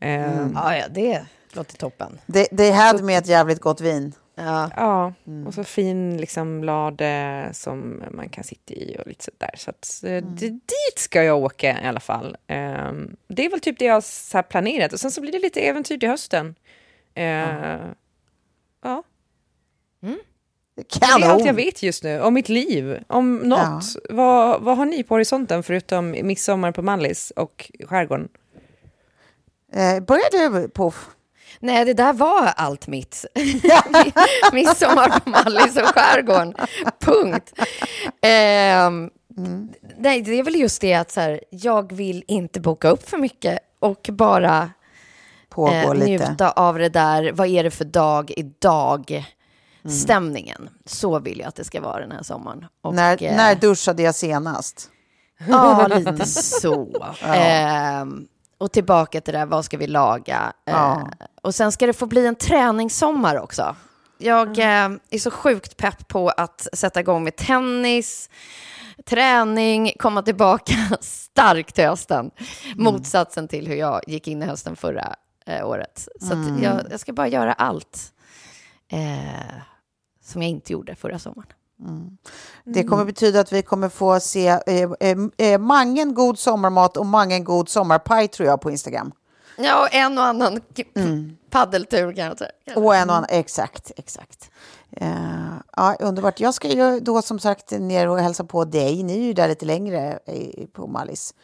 Mm. 0.00 0.52
Ja, 0.54 0.76
ja, 0.76 0.84
det 0.90 1.24
låter 1.52 1.76
toppen. 1.76 2.18
Det, 2.26 2.48
det 2.50 2.70
hade 2.70 3.02
med 3.02 3.18
ett 3.18 3.26
jävligt 3.26 3.60
gott 3.60 3.80
vin. 3.80 4.12
Ja, 4.44 4.70
ja. 4.76 5.12
Mm. 5.26 5.46
och 5.46 5.54
så 5.54 5.64
fin 5.64 6.16
liksom 6.16 6.64
lade 6.64 7.48
som 7.52 8.02
man 8.10 8.28
kan 8.28 8.44
sitta 8.44 8.74
i 8.74 8.96
och 8.98 9.06
lite 9.06 9.24
sådär. 9.24 9.54
Så 9.56 9.70
att, 9.70 10.00
eh, 10.04 10.12
mm. 10.12 10.36
det, 10.36 10.48
dit 10.48 10.98
ska 10.98 11.22
jag 11.22 11.38
åka 11.38 11.80
i 11.82 11.86
alla 11.86 12.00
fall. 12.00 12.36
Um, 12.48 13.16
det 13.28 13.46
är 13.46 13.50
väl 13.50 13.60
typ 13.60 13.78
det 13.78 13.84
jag 13.84 13.94
har 13.94 14.42
planerat. 14.42 14.92
Och 14.92 15.00
sen 15.00 15.10
så 15.10 15.20
blir 15.20 15.32
det 15.32 15.38
lite 15.38 15.60
äventyr 15.60 15.98
till 15.98 16.08
hösten. 16.08 16.54
Uh, 17.18 17.24
ja. 17.24 17.78
ja. 18.82 19.02
Mm. 20.02 20.18
Det 20.74 21.02
är 21.02 21.30
allt 21.30 21.46
jag 21.46 21.54
vet 21.54 21.82
just 21.82 22.04
nu 22.04 22.20
om 22.20 22.34
mitt 22.34 22.48
liv, 22.48 23.04
om 23.06 23.36
något. 23.36 23.84
Ja. 23.94 24.00
Vad, 24.10 24.62
vad 24.62 24.76
har 24.76 24.84
ni 24.84 25.02
på 25.02 25.14
horisonten 25.14 25.62
förutom 25.62 26.10
midsommar 26.10 26.72
på 26.72 26.82
Mallis 26.82 27.30
och 27.36 27.70
skärgården? 27.88 28.28
Eh, 29.72 30.00
börjar 30.00 30.50
du 30.50 30.68
på 30.68 30.92
Nej, 31.62 31.84
det 31.84 31.94
där 31.94 32.12
var 32.12 32.52
allt 32.56 32.86
mitt. 32.86 33.24
Midsommar 34.52 35.20
på 35.20 35.30
Mallis 35.30 35.76
och 35.76 35.86
skärgården. 35.86 36.54
Punkt. 37.00 37.52
Eh, 38.22 38.86
mm. 39.36 39.68
Nej, 39.98 40.22
det 40.22 40.38
är 40.38 40.42
väl 40.42 40.56
just 40.56 40.80
det 40.80 40.94
att 40.94 41.10
så 41.10 41.20
här, 41.20 41.40
jag 41.50 41.92
vill 41.92 42.24
inte 42.26 42.60
boka 42.60 42.88
upp 42.88 43.08
för 43.08 43.18
mycket 43.18 43.58
och 43.80 44.08
bara 44.12 44.70
eh, 45.56 45.94
njuta 45.94 46.50
av 46.50 46.78
det 46.78 46.88
där. 46.88 47.32
Vad 47.32 47.48
är 47.48 47.64
det 47.64 47.70
för 47.70 47.84
dag 47.84 48.32
idag? 48.36 49.10
Mm. 49.84 49.96
Stämningen. 49.96 50.68
Så 50.86 51.18
vill 51.18 51.38
jag 51.38 51.48
att 51.48 51.56
det 51.56 51.64
ska 51.64 51.80
vara 51.80 52.00
den 52.00 52.12
här 52.12 52.22
sommaren. 52.22 52.66
Och, 52.82 52.94
när, 52.94 53.22
eh, 53.22 53.36
när 53.36 53.54
duschade 53.54 54.02
jag 54.02 54.14
senast? 54.14 54.90
Ja, 55.48 55.86
lite 55.86 56.26
så. 56.26 56.88
ja. 57.22 57.34
Eh, 57.34 58.04
och 58.60 58.72
tillbaka 58.72 59.20
till 59.20 59.32
det 59.32 59.38
där, 59.38 59.46
vad 59.46 59.64
ska 59.64 59.76
vi 59.76 59.86
laga? 59.86 60.52
Ja. 60.64 61.00
Eh, 61.20 61.26
och 61.42 61.54
sen 61.54 61.72
ska 61.72 61.86
det 61.86 61.92
få 61.92 62.06
bli 62.06 62.26
en 62.26 62.34
träningssommar 62.34 63.36
också. 63.38 63.76
Jag 64.18 64.58
mm. 64.58 64.92
eh, 64.92 65.00
är 65.10 65.18
så 65.18 65.30
sjukt 65.30 65.76
pepp 65.76 66.08
på 66.08 66.28
att 66.28 66.68
sätta 66.72 67.00
igång 67.00 67.24
med 67.24 67.36
tennis, 67.36 68.30
träning, 69.06 69.92
komma 69.98 70.22
tillbaka 70.22 70.74
starkt 71.00 71.74
till 71.74 71.84
hösten. 71.84 72.30
Mm. 72.64 72.84
Motsatsen 72.84 73.48
till 73.48 73.68
hur 73.68 73.76
jag 73.76 74.00
gick 74.06 74.28
in 74.28 74.42
i 74.42 74.46
hösten 74.46 74.76
förra 74.76 75.16
eh, 75.46 75.68
året. 75.68 76.08
Så 76.20 76.32
mm. 76.32 76.62
jag, 76.62 76.80
jag, 76.90 77.00
ska 77.00 77.12
bara 77.12 77.28
göra 77.28 77.52
allt 77.52 78.12
eh, 78.88 79.54
som 80.22 80.42
jag 80.42 80.50
inte 80.50 80.72
gjorde 80.72 80.94
förra 80.94 81.18
sommaren. 81.18 81.52
Mm. 81.80 82.16
Det 82.64 82.84
kommer 82.84 83.04
betyda 83.04 83.40
att 83.40 83.52
vi 83.52 83.62
kommer 83.62 83.88
få 83.88 84.20
se 84.20 84.48
eh, 84.48 84.90
eh, 85.00 85.16
eh, 85.36 85.58
mangen 85.58 86.14
god 86.14 86.38
sommarmat 86.38 86.96
och 86.96 87.06
mangen 87.06 87.44
god 87.44 87.68
sommarpaj 87.68 88.28
tror 88.28 88.48
jag 88.48 88.60
på 88.60 88.70
Instagram. 88.70 89.12
Ja, 89.58 89.82
och 89.82 89.94
en 89.94 90.18
och 90.18 90.24
annan 90.24 90.60
mm. 90.94 91.36
paddeltur 91.50 92.12
kanske. 92.12 92.50
Och 92.76 92.94
en 92.94 93.10
och 93.10 93.16
annan, 93.16 93.26
exakt, 93.28 93.92
exakt. 93.96 94.50
Uh, 95.02 95.54
ja, 95.76 95.96
underbart. 96.00 96.40
Jag 96.40 96.54
ska 96.54 96.68
ju 96.68 97.00
då 97.00 97.22
som 97.22 97.38
sagt 97.38 97.70
ner 97.70 98.08
och 98.08 98.18
hälsa 98.18 98.44
på 98.44 98.64
dig. 98.64 99.02
Ni 99.02 99.18
är 99.18 99.22
ju 99.22 99.32
där 99.32 99.48
lite 99.48 99.66
längre 99.66 100.18
på 100.72 100.86
Mallis. 100.86 101.34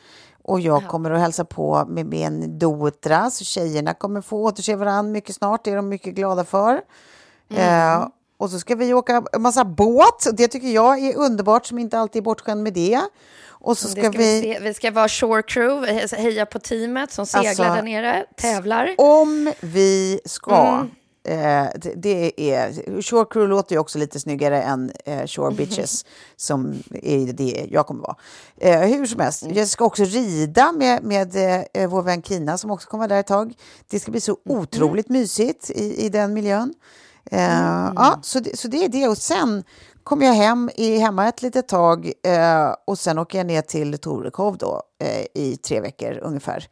Och 0.43 0.61
jag 0.61 0.83
ja. 0.83 0.89
kommer 0.89 1.11
att 1.11 1.21
hälsa 1.21 1.45
på 1.45 1.85
med 1.89 2.07
min 2.07 2.59
dotra, 2.59 3.31
så 3.31 3.45
tjejerna 3.45 3.95
kommer 3.95 4.21
få 4.21 4.43
återse 4.43 4.77
varandra 4.77 5.13
mycket 5.13 5.35
snart. 5.35 5.65
Det 5.65 5.71
är 5.71 5.77
de 5.77 5.89
mycket 5.89 6.15
glada 6.15 6.45
för. 6.45 6.81
Mm. 7.49 8.03
Uh, 8.03 8.09
och 8.37 8.51
så 8.51 8.59
ska 8.59 8.75
vi 8.75 8.95
åka 8.95 9.23
en 9.33 9.43
massa 9.43 9.65
båt. 9.65 10.27
Det 10.33 10.49
tycker 10.49 10.69
jag 10.69 10.99
är 10.99 11.17
underbart, 11.17 11.67
som 11.67 11.79
inte 11.79 11.99
alltid 11.99 12.21
är 12.21 12.25
bortskämd 12.25 12.63
med 12.63 12.73
det. 12.73 13.01
Och 13.49 13.79
så 13.79 13.89
ska, 13.89 14.01
ska 14.01 14.11
vi... 14.11 14.41
vi, 14.41 14.59
vi 14.61 14.75
ska 14.75 14.91
vara 14.91 15.09
shore 15.09 15.43
crew, 15.43 16.07
heja 16.17 16.47
på 16.47 16.59
teamet 16.59 17.13
som 17.13 17.27
seglar 17.27 17.49
alltså, 17.49 17.63
där 17.63 17.83
nere, 17.83 18.27
tävlar. 18.37 18.95
Om 18.99 19.53
vi 19.61 20.21
ska 20.25 20.87
Eh, 21.27 21.67
det 21.97 22.51
är, 22.53 22.73
Shore 23.03 23.27
Crew 23.31 23.49
låter 23.49 23.75
ju 23.75 23.79
också 23.79 23.99
lite 23.99 24.21
snyggare 24.21 24.63
än 24.63 24.93
eh, 25.05 25.27
Shore 25.27 25.55
Bitches, 25.55 26.05
som 26.37 26.83
är 26.91 27.33
det 27.33 27.67
jag 27.71 27.87
kommer 27.87 28.03
vara. 28.03 28.17
Eh, 28.57 28.81
hur 28.81 29.07
som 29.07 29.21
helst, 29.21 29.43
jag 29.49 29.69
ska 29.69 29.85
också 29.85 30.05
rida 30.05 30.73
med, 30.73 31.03
med 31.03 31.37
eh, 31.73 31.89
vår 31.89 32.03
vän 32.03 32.23
Kina 32.23 32.59
som 32.59 32.71
också 32.71 32.89
kommer 32.89 33.03
vara 33.03 33.15
där 33.15 33.21
ett 33.21 33.27
tag. 33.27 33.55
Det 33.91 34.01
ska 34.01 34.11
bli 34.11 34.21
så 34.21 34.37
mm. 34.47 34.59
otroligt 34.59 35.09
mm. 35.09 35.21
mysigt 35.21 35.71
i, 35.71 36.07
i 36.07 36.09
den 36.09 36.35
miljön. 36.35 36.75
Eh, 37.31 37.81
mm. 37.81 37.93
Ja, 37.97 38.19
så 38.23 38.41
det, 38.41 38.59
så 38.59 38.69
det 38.69 38.85
är 38.85 38.89
det. 38.89 39.09
Och 39.09 39.19
sen 39.19 39.65
kommer 40.03 40.27
jag 40.27 40.35
hem, 40.35 40.71
i 40.75 40.99
hemma 40.99 41.29
ett 41.29 41.43
litet 41.43 41.69
tag 41.69 42.13
eh, 42.23 42.75
och 42.87 42.99
sen 42.99 43.19
åker 43.19 43.39
jag 43.39 43.47
ner 43.47 43.63
till 43.63 43.99
Torekov 43.99 44.59
då 44.59 44.83
eh, 44.99 45.43
i 45.43 45.57
tre 45.57 45.81
veckor 45.81 46.19
ungefär. 46.23 46.69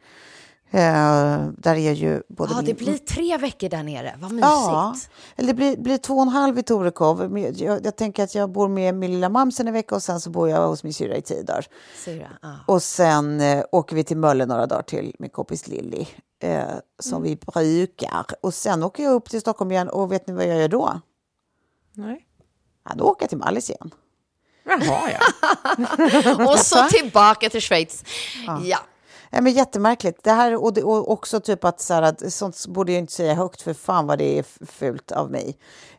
Uh, 0.75 1.47
där 1.57 1.75
är 1.75 1.91
ju 1.91 2.21
både 2.29 2.53
ja, 2.53 2.61
det 2.61 2.73
blir 2.73 2.97
tre 2.97 3.37
veckor 3.37 3.69
där 3.69 3.83
nere. 3.83 4.15
Vad 4.19 4.31
mysigt. 4.31 4.47
Ja, 4.51 4.95
eller 5.35 5.47
det 5.47 5.53
blir, 5.53 5.77
blir 5.77 5.97
två 5.97 6.13
och 6.13 6.21
en 6.21 6.27
halv 6.27 6.59
i 6.59 6.63
Torekov. 6.63 7.39
Jag, 7.39 7.85
jag, 7.85 7.95
tänker 7.95 8.23
att 8.23 8.35
jag 8.35 8.51
bor 8.51 8.67
med 8.67 8.95
min 8.95 9.11
lilla 9.11 9.29
mamsen 9.29 9.67
en 9.67 9.73
vecka 9.73 9.95
och 9.95 10.03
sen 10.03 10.19
så 10.19 10.29
bor 10.29 10.49
jag 10.49 10.67
hos 10.67 10.83
min 10.83 10.93
syrra 10.93 11.17
i 11.17 11.21
tio 11.21 11.43
dagar. 11.43 11.65
Syra, 12.05 12.27
ah. 12.41 12.73
Och 12.73 12.83
sen 12.83 13.41
uh, 13.41 13.63
åker 13.71 13.95
vi 13.95 14.03
till 14.03 14.17
Mölle 14.17 14.45
några 14.45 14.65
dagar 14.65 14.81
till 14.81 15.15
min 15.19 15.29
kompis 15.29 15.67
Lilly. 15.67 16.07
Uh, 16.45 16.79
som 16.99 17.17
mm. 17.17 17.23
vi 17.23 17.35
brukar. 17.35 18.25
Och 18.41 18.53
sen 18.53 18.83
åker 18.83 19.03
jag 19.03 19.13
upp 19.13 19.29
till 19.29 19.41
Stockholm 19.41 19.71
igen 19.71 19.89
och 19.89 20.11
vet 20.11 20.27
ni 20.27 20.33
vad 20.33 20.47
jag 20.47 20.57
gör 20.57 20.67
då? 20.67 21.01
Nej. 21.93 22.25
Ja, 22.89 22.95
då 22.95 23.03
åker 23.03 23.23
jag 23.23 23.29
till 23.29 23.37
Mallis 23.37 23.69
igen. 23.69 23.93
Jaha, 24.63 25.11
ja. 25.11 25.19
och 26.51 26.59
så 26.59 26.87
tillbaka 26.89 27.49
till 27.49 27.61
Schweiz. 27.61 28.03
ja. 28.47 28.61
ja. 28.63 28.79
Ja, 29.35 29.41
men 29.41 29.53
jättemärkligt. 29.53 30.23
Det 30.23 30.31
här, 30.31 30.63
och, 30.63 30.73
det, 30.73 30.83
och 30.83 31.11
också 31.11 31.39
typ 31.39 31.63
att, 31.63 31.81
så 31.81 31.93
här, 31.93 32.01
att 32.01 32.33
sånt 32.33 32.67
borde 32.67 32.91
jag 32.91 32.99
inte 32.99 33.13
säga 33.13 33.33
högt 33.33 33.61
för 33.61 33.73
fan 33.73 34.07
vad 34.07 34.17
det 34.17 34.39
är 34.39 34.45
fult 34.65 35.11
av 35.11 35.31
mig. 35.31 35.57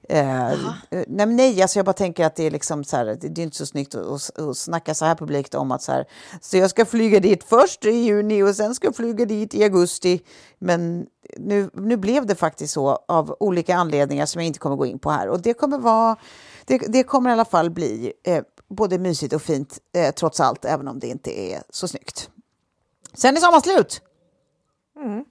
Eh, 0.09 0.53
eh 0.53 0.59
nej, 1.07 1.27
nej, 1.27 1.63
alltså 1.63 1.79
jag 1.79 1.87
bara 1.87 1.93
tänker 1.93 2.27
att 2.27 2.37
det 2.37 2.47
är 2.47 2.51
liksom 2.51 2.85
så 2.85 2.97
här, 2.97 3.05
det 3.05 3.41
är 3.41 3.45
inte 3.45 3.57
så 3.57 3.67
snyggt 3.67 3.95
att, 3.95 4.39
att 4.39 4.57
snacka 4.57 4.95
så 4.95 5.05
här 5.05 5.15
publikt 5.15 5.55
om 5.55 5.73
att 5.73 5.83
så 5.83 5.93
här, 5.93 6.05
så 6.41 6.57
jag 6.57 6.71
ska 6.71 6.85
flyga 6.85 7.21
dit 7.21 7.45
först 7.45 7.85
i 7.85 7.91
juni 7.91 8.43
och 8.43 8.57
sen 8.57 8.75
ska 8.75 8.87
jag 8.87 8.97
flyga 8.97 9.25
dit 9.25 9.55
i 9.55 9.65
augusti. 9.65 10.21
Men 10.59 11.07
nu, 11.37 11.71
nu 11.75 11.97
blev 11.97 12.27
det 12.27 12.35
faktiskt 12.35 12.73
så 12.73 12.99
av 13.09 13.37
olika 13.41 13.77
anledningar 13.77 14.27
som 14.27 14.41
jag 14.41 14.47
inte 14.47 14.59
kommer 14.59 14.77
gå 14.77 14.87
in 14.87 14.99
på 14.99 15.11
här 15.11 15.29
och 15.29 15.41
det 15.41 15.55
kommer 15.55 15.79
vara, 15.79 16.17
det, 16.65 16.79
det 16.79 17.03
kommer 17.03 17.31
i 17.31 17.33
alla 17.33 17.45
fall 17.45 17.71
bli 17.71 18.13
eh, 18.25 18.43
både 18.69 18.99
mysigt 18.99 19.35
och 19.35 19.43
fint 19.43 19.79
eh, 19.95 20.15
trots 20.15 20.41
allt, 20.41 20.65
även 20.65 20.89
om 20.89 20.99
det 20.99 21.07
inte 21.07 21.41
är 21.41 21.63
så 21.71 21.89
snyggt. 21.89 22.31
Sen 23.17 23.37
är 23.37 23.41
sommaren 23.41 23.63
slut. 23.63 24.01
Mm. 24.97 25.25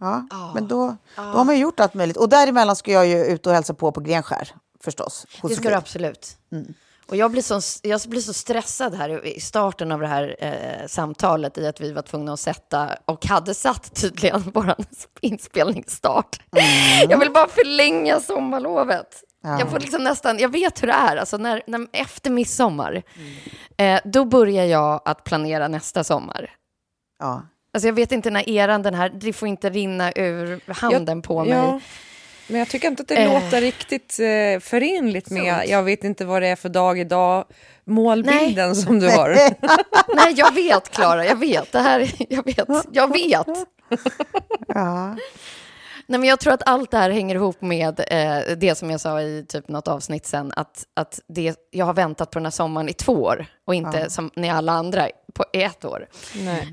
Ja, 0.00 0.26
oh. 0.30 0.54
men 0.54 0.68
då, 0.68 0.96
då 1.16 1.22
har 1.22 1.44
man 1.44 1.54
ju 1.54 1.60
gjort 1.60 1.80
allt 1.80 1.94
möjligt. 1.94 2.16
Och 2.16 2.28
däremellan 2.28 2.76
ska 2.76 2.92
jag 2.92 3.06
ju 3.06 3.24
ut 3.24 3.46
och 3.46 3.52
hälsa 3.52 3.74
på 3.74 3.92
på 3.92 4.00
Grenskär, 4.00 4.54
förstås. 4.84 5.26
Det 5.42 5.54
ska 5.54 5.68
du 5.68 5.74
absolut. 5.74 6.36
Mm. 6.52 6.74
Och 7.08 7.16
jag 7.16 7.30
blir, 7.30 7.42
så, 7.42 7.60
jag 7.82 8.00
blir 8.06 8.20
så 8.20 8.32
stressad 8.32 8.94
här 8.94 9.26
i 9.26 9.40
starten 9.40 9.92
av 9.92 10.00
det 10.00 10.06
här 10.06 10.36
eh, 10.38 10.86
samtalet 10.86 11.58
i 11.58 11.66
att 11.66 11.80
vi 11.80 11.92
var 11.92 12.02
tvungna 12.02 12.32
att 12.32 12.40
sätta, 12.40 12.96
och 13.04 13.26
hade 13.26 13.54
satt 13.54 13.94
tydligen, 13.94 14.42
vår 14.54 14.74
inspelningsstart. 15.20 16.40
Mm. 16.52 17.10
Jag 17.10 17.18
vill 17.18 17.32
bara 17.32 17.48
förlänga 17.48 18.20
sommarlovet. 18.20 19.24
Ja. 19.42 19.58
Jag 19.58 19.70
får 19.70 19.80
liksom 19.80 20.04
nästan, 20.04 20.38
jag 20.38 20.48
vet 20.48 20.82
hur 20.82 20.86
det 20.86 20.92
är, 20.92 21.16
alltså 21.16 21.36
när, 21.36 21.62
när 21.66 21.86
efter 21.92 22.30
midsommar, 22.30 23.02
mm. 23.76 23.96
eh, 23.96 24.10
då 24.10 24.24
börjar 24.24 24.64
jag 24.64 25.02
att 25.04 25.24
planera 25.24 25.68
nästa 25.68 26.04
sommar. 26.04 26.57
Ja. 27.18 27.42
Alltså 27.72 27.88
jag 27.88 27.94
vet 27.94 28.12
inte 28.12 28.30
när 28.30 28.48
eran, 28.48 28.82
den 28.82 28.94
här, 28.94 29.08
det 29.08 29.32
får 29.32 29.48
inte 29.48 29.70
rinna 29.70 30.12
ur 30.12 30.60
handen 30.72 31.18
jag, 31.18 31.24
på 31.24 31.44
mig. 31.44 31.52
Ja. 31.52 31.80
Men 32.48 32.58
jag 32.58 32.68
tycker 32.68 32.88
inte 32.88 33.02
att 33.02 33.08
det 33.08 33.16
eh. 33.16 33.32
låter 33.32 33.60
riktigt 33.60 34.18
eh, 34.20 34.60
förenligt 34.60 35.30
med, 35.30 35.56
Sånt. 35.56 35.68
jag 35.68 35.82
vet 35.82 36.04
inte 36.04 36.24
vad 36.24 36.42
det 36.42 36.48
är 36.48 36.56
för 36.56 36.68
dag 36.68 36.98
idag, 36.98 37.44
målbilden 37.84 38.68
Nej. 38.68 38.74
som 38.74 38.98
du 38.98 39.10
har. 39.10 39.28
Nej, 40.16 40.34
jag 40.36 40.54
vet 40.54 40.90
Klara, 40.90 41.24
jag 41.24 41.36
vet. 41.36 41.72
Det 41.72 41.78
här, 41.78 42.10
jag 42.28 42.44
vet, 42.44 42.68
jag 42.92 43.12
vet. 43.12 43.46
Ja. 44.68 45.16
Nej, 46.10 46.20
men 46.20 46.28
jag 46.28 46.40
tror 46.40 46.52
att 46.52 46.68
allt 46.68 46.90
det 46.90 46.96
här 46.96 47.10
hänger 47.10 47.34
ihop 47.34 47.60
med 47.60 48.00
eh, 48.08 48.56
det 48.56 48.74
som 48.74 48.90
jag 48.90 49.00
sa 49.00 49.20
i 49.20 49.44
typ 49.48 49.68
något 49.68 49.88
avsnitt 49.88 50.26
sen, 50.26 50.52
att, 50.56 50.84
att 50.94 51.20
det, 51.28 51.56
jag 51.70 51.86
har 51.86 51.94
väntat 51.94 52.30
på 52.30 52.38
den 52.38 52.46
här 52.46 52.50
sommaren 52.50 52.88
i 52.88 52.92
två 52.92 53.12
år 53.12 53.46
och 53.66 53.74
inte 53.74 53.98
ja. 53.98 54.08
som 54.08 54.30
ni 54.36 54.50
alla 54.50 54.72
andra 54.72 55.08
på 55.32 55.44
ett 55.52 55.84
år. 55.84 56.08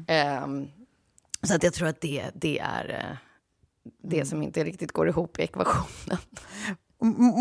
Eh, 0.07 0.47
så 1.43 1.55
att 1.55 1.63
jag 1.63 1.73
tror 1.73 1.87
att 1.87 2.01
det, 2.01 2.25
det 2.33 2.59
är 2.59 2.89
eh, 2.89 3.17
det 4.03 4.15
mm. 4.15 4.25
som 4.25 4.43
inte 4.43 4.63
riktigt 4.63 4.91
går 4.91 5.09
ihop 5.09 5.39
i 5.39 5.43
ekvationen. 5.43 6.17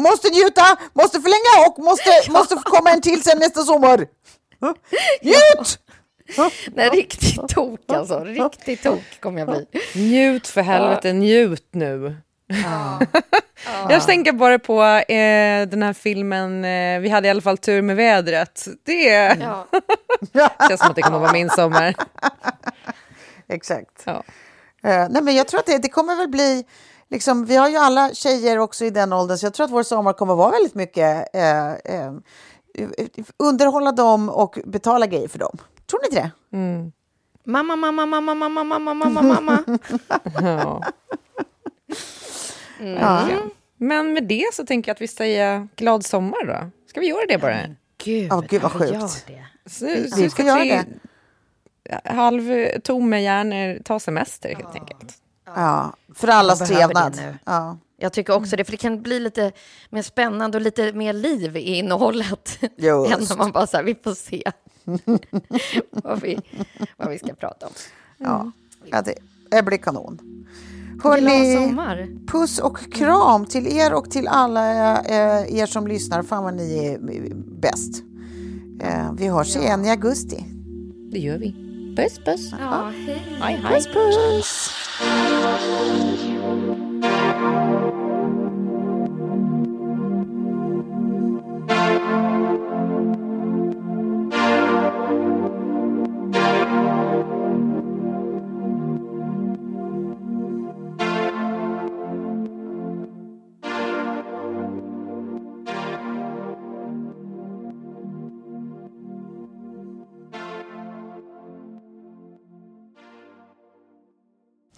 Måste 0.03 0.29
njuta, 0.31 0.63
måste 0.93 1.21
förlänga 1.21 1.69
och 1.69 1.79
måste, 1.85 2.11
ja. 2.27 2.33
måste 2.33 2.57
komma 2.65 2.91
en 2.91 3.01
till 3.01 3.23
sen 3.23 3.39
nästa 3.39 3.63
sommar. 3.63 4.07
Njut! 5.23 5.79
Nej, 6.75 6.89
riktigt 6.91 7.49
tok 7.49 7.93
alltså. 7.93 8.25
Riktigt 8.25 8.83
tok 8.83 9.21
kommer 9.21 9.39
jag 9.39 9.49
bli. 9.49 9.67
Njut 9.95 10.47
för 10.47 10.63
helvete, 10.63 11.13
njut 11.13 11.69
nu. 11.71 12.17
Ja. 13.67 13.91
jag 13.91 14.07
tänker 14.07 14.33
bara 14.33 14.59
på 14.59 14.83
eh, 14.83 15.69
den 15.69 15.83
här 15.83 15.93
filmen, 15.93 16.65
eh, 16.65 17.01
vi 17.01 17.09
hade 17.09 17.29
i 17.29 17.31
alla 17.31 17.41
fall 17.41 17.59
tur 17.59 17.83
med 17.83 17.97
vädret. 17.97 18.69
Det 18.85 19.37
ja. 19.41 19.67
känns 20.69 20.81
som 20.81 20.91
att 20.91 20.97
det 20.97 21.03
kommer 21.03 21.17
att 21.17 21.23
vara 21.23 21.33
min 21.33 21.51
sommar. 21.51 21.95
Exakt. 23.49 24.03
Ja. 24.05 24.13
Uh, 24.87 25.09
nej, 25.11 25.23
men 25.23 25.35
jag 25.35 25.49
tror 25.49 25.61
att 25.61 25.67
det, 25.67 25.79
det 25.79 25.89
kommer 25.89 26.17
väl 26.17 26.29
bli, 26.29 26.65
liksom, 27.11 27.47
vi 27.47 27.57
har 27.57 27.69
ju 27.69 27.77
alla 27.77 28.15
tjejer 28.15 28.59
också 28.59 28.85
i 28.85 28.91
den 28.91 29.13
åldern, 29.13 29.39
så 29.39 29.47
jag 29.47 29.55
tror 29.55 29.65
att 29.65 29.73
vår 29.73 29.83
sommar 29.83 30.13
kommer 30.13 30.33
att 30.33 30.39
vara 30.39 30.51
väldigt 30.51 30.75
mycket 30.75 31.29
uh, 31.37 31.95
uh, 31.95 32.19
underhålla 33.39 33.93
dem 33.93 34.29
och 34.29 34.59
betala 34.65 35.07
grejer 35.07 35.29
för 35.29 35.39
dem. 35.39 35.59
Tror 35.91 36.01
ni 36.01 36.07
inte 36.07 36.21
det? 36.21 36.57
Mm. 36.57 36.93
Mamma, 37.47 37.77
mamma, 37.77 38.07
mamma, 38.07 38.35
mamma, 38.35 38.65
mamma, 38.65 38.95
mamma, 38.95 39.23
mamma. 39.23 39.65
ja. 40.41 40.83
Mm. 42.85 43.31
ja. 43.31 43.43
Men 43.77 44.13
med 44.13 44.25
det 44.25 44.45
så 44.53 44.67
tänker 44.67 44.89
jag 44.89 44.95
att 44.95 45.01
vi 45.01 45.09
säger 45.09 45.69
glad 45.77 46.05
sommar 46.05 46.47
då. 46.47 46.71
Ska 46.87 47.01
vi 47.01 47.09
göra 47.09 47.27
det 47.29 47.39
bara? 47.39 47.61
Ja, 47.61 47.69
gud, 48.05 48.33
oh, 48.33 48.45
gud 48.49 48.63
vad 48.63 48.73
sjukt. 48.73 49.27
Så, 49.67 49.87
vi 50.17 50.31
ska 50.31 50.43
göra 50.43 50.65
det. 50.65 50.85
Halv 52.05 52.69
tomma 52.85 53.21
hjärnor, 53.21 53.83
ta 53.85 54.01
semester 54.01 54.49
helt 54.49 54.69
ja. 54.75 54.81
enkelt. 54.81 55.15
Ja, 55.47 55.97
för 56.15 56.29
allas 56.29 56.69
trevnad. 56.69 57.21
Ja. 57.45 57.79
Jag 57.97 58.13
tycker 58.13 58.35
också 58.35 58.57
det, 58.57 58.65
för 58.65 58.73
det 58.73 58.77
kan 58.77 59.03
bli 59.03 59.21
lite 59.21 59.53
mer 59.91 60.03
spännande 60.03 60.59
och 60.59 60.63
lite 60.63 60.93
mer 60.93 61.13
liv 61.13 61.57
i 61.57 61.61
innehållet. 61.61 62.59
Just. 62.77 63.13
än 63.13 63.21
när 63.21 63.37
man 63.37 63.53
bara 63.53 63.67
så 63.67 63.77
här, 63.77 63.85
vi 63.85 63.95
får 63.95 64.15
se 64.15 64.53
vad, 65.91 66.21
vi, 66.21 66.41
vad 66.97 67.11
vi 67.11 67.19
ska 67.19 67.35
prata 67.35 67.67
om. 67.67 67.73
Ja, 68.19 68.53
ja 68.85 69.03
det, 69.03 69.15
det 69.51 69.63
blir 69.63 69.79
kanon. 69.79 70.47
Hörrni, 71.05 72.17
puss 72.27 72.59
och 72.59 72.93
kram 72.93 73.47
till 73.47 73.67
er 73.67 73.93
och 73.93 74.11
till 74.11 74.29
alla 74.29 74.97
eh, 75.03 75.59
er 75.59 75.67
som 75.67 75.87
lyssnar. 75.87 76.23
Fan 76.23 76.45
vad 76.45 76.55
ni 76.55 76.87
är 76.87 76.99
bäst. 77.61 78.03
Eh, 78.81 79.13
vi 79.17 79.29
hörs 79.29 79.55
ja. 79.57 79.63
igen 79.63 79.85
i 79.85 79.91
augusti. 79.91 80.45
Det 81.13 81.19
gör 81.19 81.39
vi. 81.39 81.55
Puss, 81.97 82.19
puss. 82.25 82.53
Ja, 82.61 82.93
hej. 83.07 83.23
Hej, 83.41 83.61
hej. 83.65 83.75
Puss, 83.75 83.87
puss. 83.87 84.71